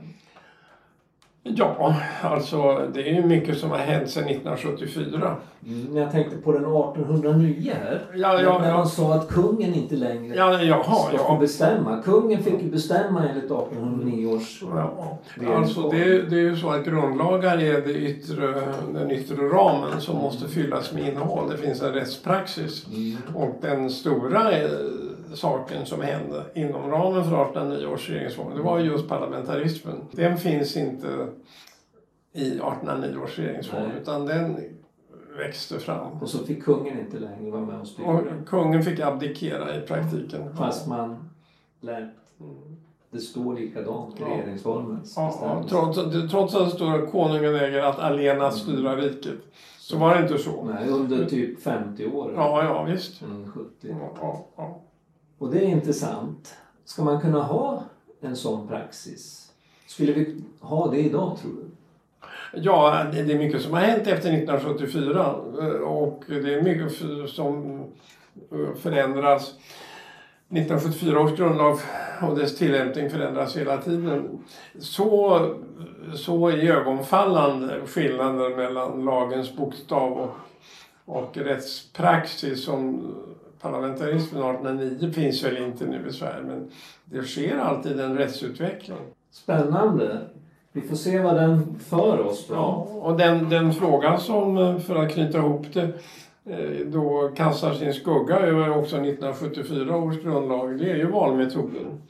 Ja, 1.56 1.96
alltså 2.22 2.88
det 2.94 3.10
är 3.10 3.14
ju 3.14 3.22
mycket 3.26 3.58
som 3.58 3.70
har 3.70 3.78
hänt 3.78 4.10
sedan 4.10 4.24
1974. 4.24 5.36
Mm, 5.66 5.96
jag 5.96 6.10
tänkte 6.12 6.36
på 6.36 6.52
den 6.52 6.62
1809 6.64 7.72
här. 7.82 8.02
Ja, 8.14 8.40
ja, 8.42 8.58
när 8.58 8.68
ja. 8.68 8.76
man 8.76 8.86
sa 8.86 9.14
att 9.14 9.28
kungen 9.28 9.74
inte 9.74 9.94
längre 9.96 10.36
Ja, 10.36 10.62
jaha, 10.62 10.94
ska 11.08 11.16
ja. 11.16 11.36
bestämma. 11.40 12.02
Kungen 12.02 12.42
fick 12.42 12.62
ju 12.62 12.70
bestämma 12.70 13.28
enligt 13.28 13.44
1809 13.44 14.26
års 14.26 14.62
ja. 14.62 15.18
Alltså 15.56 15.88
det, 15.90 16.02
är- 16.04 16.22
det 16.22 16.36
är 16.36 16.40
ju 16.40 16.56
så 16.56 16.70
att 16.70 16.84
grundlagar 16.84 17.58
är 17.58 17.80
det 17.80 17.94
yttre, 17.94 18.54
den 18.94 19.10
yttre 19.10 19.36
ramen 19.36 20.00
som 20.00 20.16
måste 20.16 20.48
fyllas 20.48 20.92
med 20.92 21.08
innehåll. 21.08 21.50
Det 21.50 21.56
finns 21.56 21.82
en 21.82 21.92
rättspraxis. 21.92 22.86
Mm. 22.94 23.16
Och 23.34 23.54
den 23.60 23.90
stora 23.90 24.52
eh, 24.52 24.68
saken 25.34 25.86
som 25.86 26.00
hände 26.00 26.44
inom 26.54 26.90
ramen 26.90 27.24
för 27.24 27.42
1809 27.42 27.86
års 27.86 28.10
regeringsform, 28.10 28.56
det 28.56 28.62
var 28.62 28.78
ju 28.78 28.84
just 28.84 29.08
parlamentarismen. 29.08 30.00
Den 30.12 30.36
finns 30.38 30.76
inte 30.76 31.06
i 32.32 32.46
1809 32.48 33.16
års 33.24 33.38
regeringsform, 33.38 33.90
utan 34.00 34.26
den 34.26 34.56
växte 35.38 35.78
fram. 35.78 36.12
Och 36.22 36.28
så 36.28 36.38
fick 36.46 36.64
kungen 36.64 37.00
inte 37.00 37.18
längre 37.18 37.50
vara 37.50 37.62
med 37.64 37.80
och 37.80 37.88
styra. 37.88 38.06
Och 38.08 38.22
kungen 38.46 38.82
fick 38.82 39.00
abdikera 39.00 39.76
i 39.76 39.80
praktiken. 39.80 40.56
Fast 40.56 40.86
man 40.88 41.30
lät 41.80 42.04
Mm. 42.40 42.76
det 43.10 43.18
stå 43.18 43.52
likadant 43.52 44.20
i 44.20 44.22
Ja. 44.22 44.28
regeringsformens 44.28 45.14
Ja, 45.16 45.34
ja, 45.42 45.64
trots, 45.68 45.98
trots 46.30 46.54
att 46.54 46.64
det 46.70 46.76
står 46.76 46.94
att 47.02 47.10
konungen 47.10 47.54
äger 47.54 47.82
att 47.82 47.98
allena 47.98 48.50
styra 48.50 48.96
riket. 48.96 49.34
Så 49.78 49.98
var 49.98 50.14
det 50.14 50.22
inte 50.22 50.38
så. 50.38 50.64
Nej, 50.64 50.88
under 50.88 51.24
typ 51.24 51.62
50 51.62 52.06
år. 52.06 52.32
Ja, 52.36 52.64
ja 52.64 52.82
visst. 52.82 53.22
Mm, 53.22 53.52
70. 53.52 53.68
Ja, 53.80 54.10
ja, 54.20 54.46
ja. 54.56 54.80
Och 55.38 55.50
det 55.50 55.58
är 55.58 55.68
intressant. 55.68 56.54
Ska 56.84 57.04
man 57.04 57.20
kunna 57.20 57.42
ha 57.42 57.84
en 58.20 58.36
sån 58.36 58.68
praxis? 58.68 59.52
Skulle 59.86 60.12
vi 60.12 60.44
ha 60.60 60.90
det 60.90 60.98
idag 60.98 61.38
tror 61.42 61.52
du? 61.52 61.70
Ja, 62.62 63.06
det 63.12 63.18
är 63.18 63.38
mycket 63.38 63.62
som 63.62 63.72
har 63.72 63.80
hänt 63.80 64.06
efter 64.06 64.32
1974 64.32 65.34
eh, 65.60 65.66
och 65.66 66.24
det 66.26 66.54
är 66.54 66.62
mycket 66.62 66.92
som 67.30 67.80
eh, 68.52 68.74
förändras. 68.74 69.54
1974 70.48 71.20
års 71.20 71.36
grundlag 71.36 71.78
och 72.22 72.38
dess 72.38 72.58
tillämpning 72.58 73.10
förändras 73.10 73.56
hela 73.56 73.76
tiden. 73.76 74.38
Så, 74.78 75.40
så 76.14 76.50
ögonfallande 76.50 77.80
skillnaden 77.86 78.56
mellan 78.56 79.04
lagens 79.04 79.56
bokstav 79.56 80.12
och, 80.12 80.34
och 81.04 81.36
rättspraxis 81.36 82.64
som 82.64 83.12
parlamentarismen 83.60 84.42
1809 84.42 85.12
finns 85.12 85.44
väl 85.44 85.56
inte 85.56 85.86
nu 85.86 86.08
i 86.08 86.12
Sverige 86.12 86.42
men 86.42 86.70
det 87.04 87.22
sker 87.22 87.58
alltid 87.58 88.00
en 88.00 88.18
rättsutveckling. 88.18 88.98
Spännande. 89.30 90.18
Vi 90.72 90.82
får 90.82 90.96
se 90.96 91.18
vad 91.18 91.36
den 91.36 91.78
för 91.78 92.20
oss 92.20 92.46
då. 92.48 92.54
Ja, 92.54 92.88
och 92.92 93.16
den, 93.16 93.48
den 93.48 93.72
frågan 93.72 94.20
som, 94.20 94.58
eh, 94.58 94.78
för 94.78 94.96
att 94.96 95.12
knyta 95.12 95.38
ihop 95.38 95.66
det, 95.72 95.92
eh, 96.50 96.86
då 96.86 97.30
kastar 97.36 97.74
sin 97.74 97.94
skugga 97.94 98.38
över 98.38 98.78
också 98.78 98.96
1974 98.96 99.96
års 99.96 100.22
grundlag, 100.22 100.78
det 100.78 100.90
är 100.90 100.96
ju 100.96 101.10
valmetoden. 101.10 102.02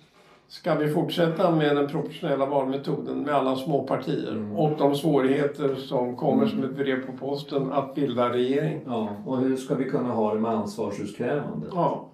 Ska 0.49 0.75
vi 0.75 0.89
fortsätta 0.93 1.51
med 1.51 1.77
den 1.77 1.89
proportionella 1.89 2.47
valmetoden 2.47 3.23
med 3.23 3.35
alla 3.35 3.57
små 3.57 3.83
partier 3.83 4.31
Mm. 4.33 4.57
och 4.57 4.79
de 4.79 4.95
svårigheter 4.97 5.75
som 5.75 6.17
kommer 6.17 6.47
som 6.47 6.65
ett 6.65 6.77
brev 6.77 7.07
på 7.07 7.13
posten 7.13 7.73
att 7.73 7.95
bilda 7.95 8.33
regering? 8.33 8.81
Ja, 8.87 9.09
och 9.27 9.39
hur 9.39 9.57
ska 9.57 9.75
vi 9.75 9.85
kunna 9.91 10.13
ha 10.13 10.35
det 10.35 10.41
med 10.41 10.51
ansvarsutkrävande? 10.51 11.67
Ja, 11.75 12.05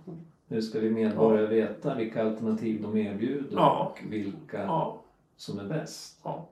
Hur 0.49 0.61
ska 0.61 0.79
vi 0.81 0.91
medborgare 0.91 1.47
veta 1.47 1.95
vilka 1.95 2.23
alternativ 2.25 2.83
de 2.83 2.97
erbjuder 2.97 3.49
Ja. 3.57 3.91
och 3.93 4.13
vilka 4.13 4.63
ja, 4.63 4.97
som 5.37 5.59
är 5.59 5.65
bäst? 5.65 6.19
ja. 6.25 6.47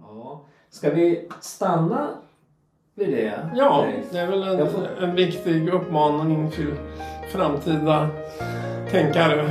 Ja. 0.00 0.40
Ska 0.70 0.90
vi 0.90 1.28
stanna 1.40 2.08
vid 2.94 3.08
det? 3.08 3.50
ja 3.54 3.86
det 4.12 4.18
är 4.18 4.26
väl 4.26 4.42
en, 4.42 4.66
får- 4.70 4.88
en 5.02 5.14
viktig 5.14 5.68
uppmaning 5.68 6.50
till 6.50 6.74
framtida 7.28 8.08
tänkare. 8.90 9.50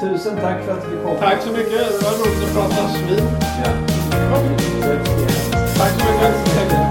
Tusen 0.00 0.36
tack 0.36 0.64
för 0.64 0.72
att 0.72 0.90
du 0.90 1.02
kom. 1.02 1.16
Tack 1.18 1.42
så 1.42 1.50
mycket, 1.50 1.70
det 1.70 2.04
var 2.04 2.12
roligt 2.12 2.48
att 2.48 2.54
prata 2.54 2.88
svin. 2.88 3.24
Ja. 3.64 3.72
Tack 5.76 5.90
så 5.90 6.06
mycket. 6.06 6.85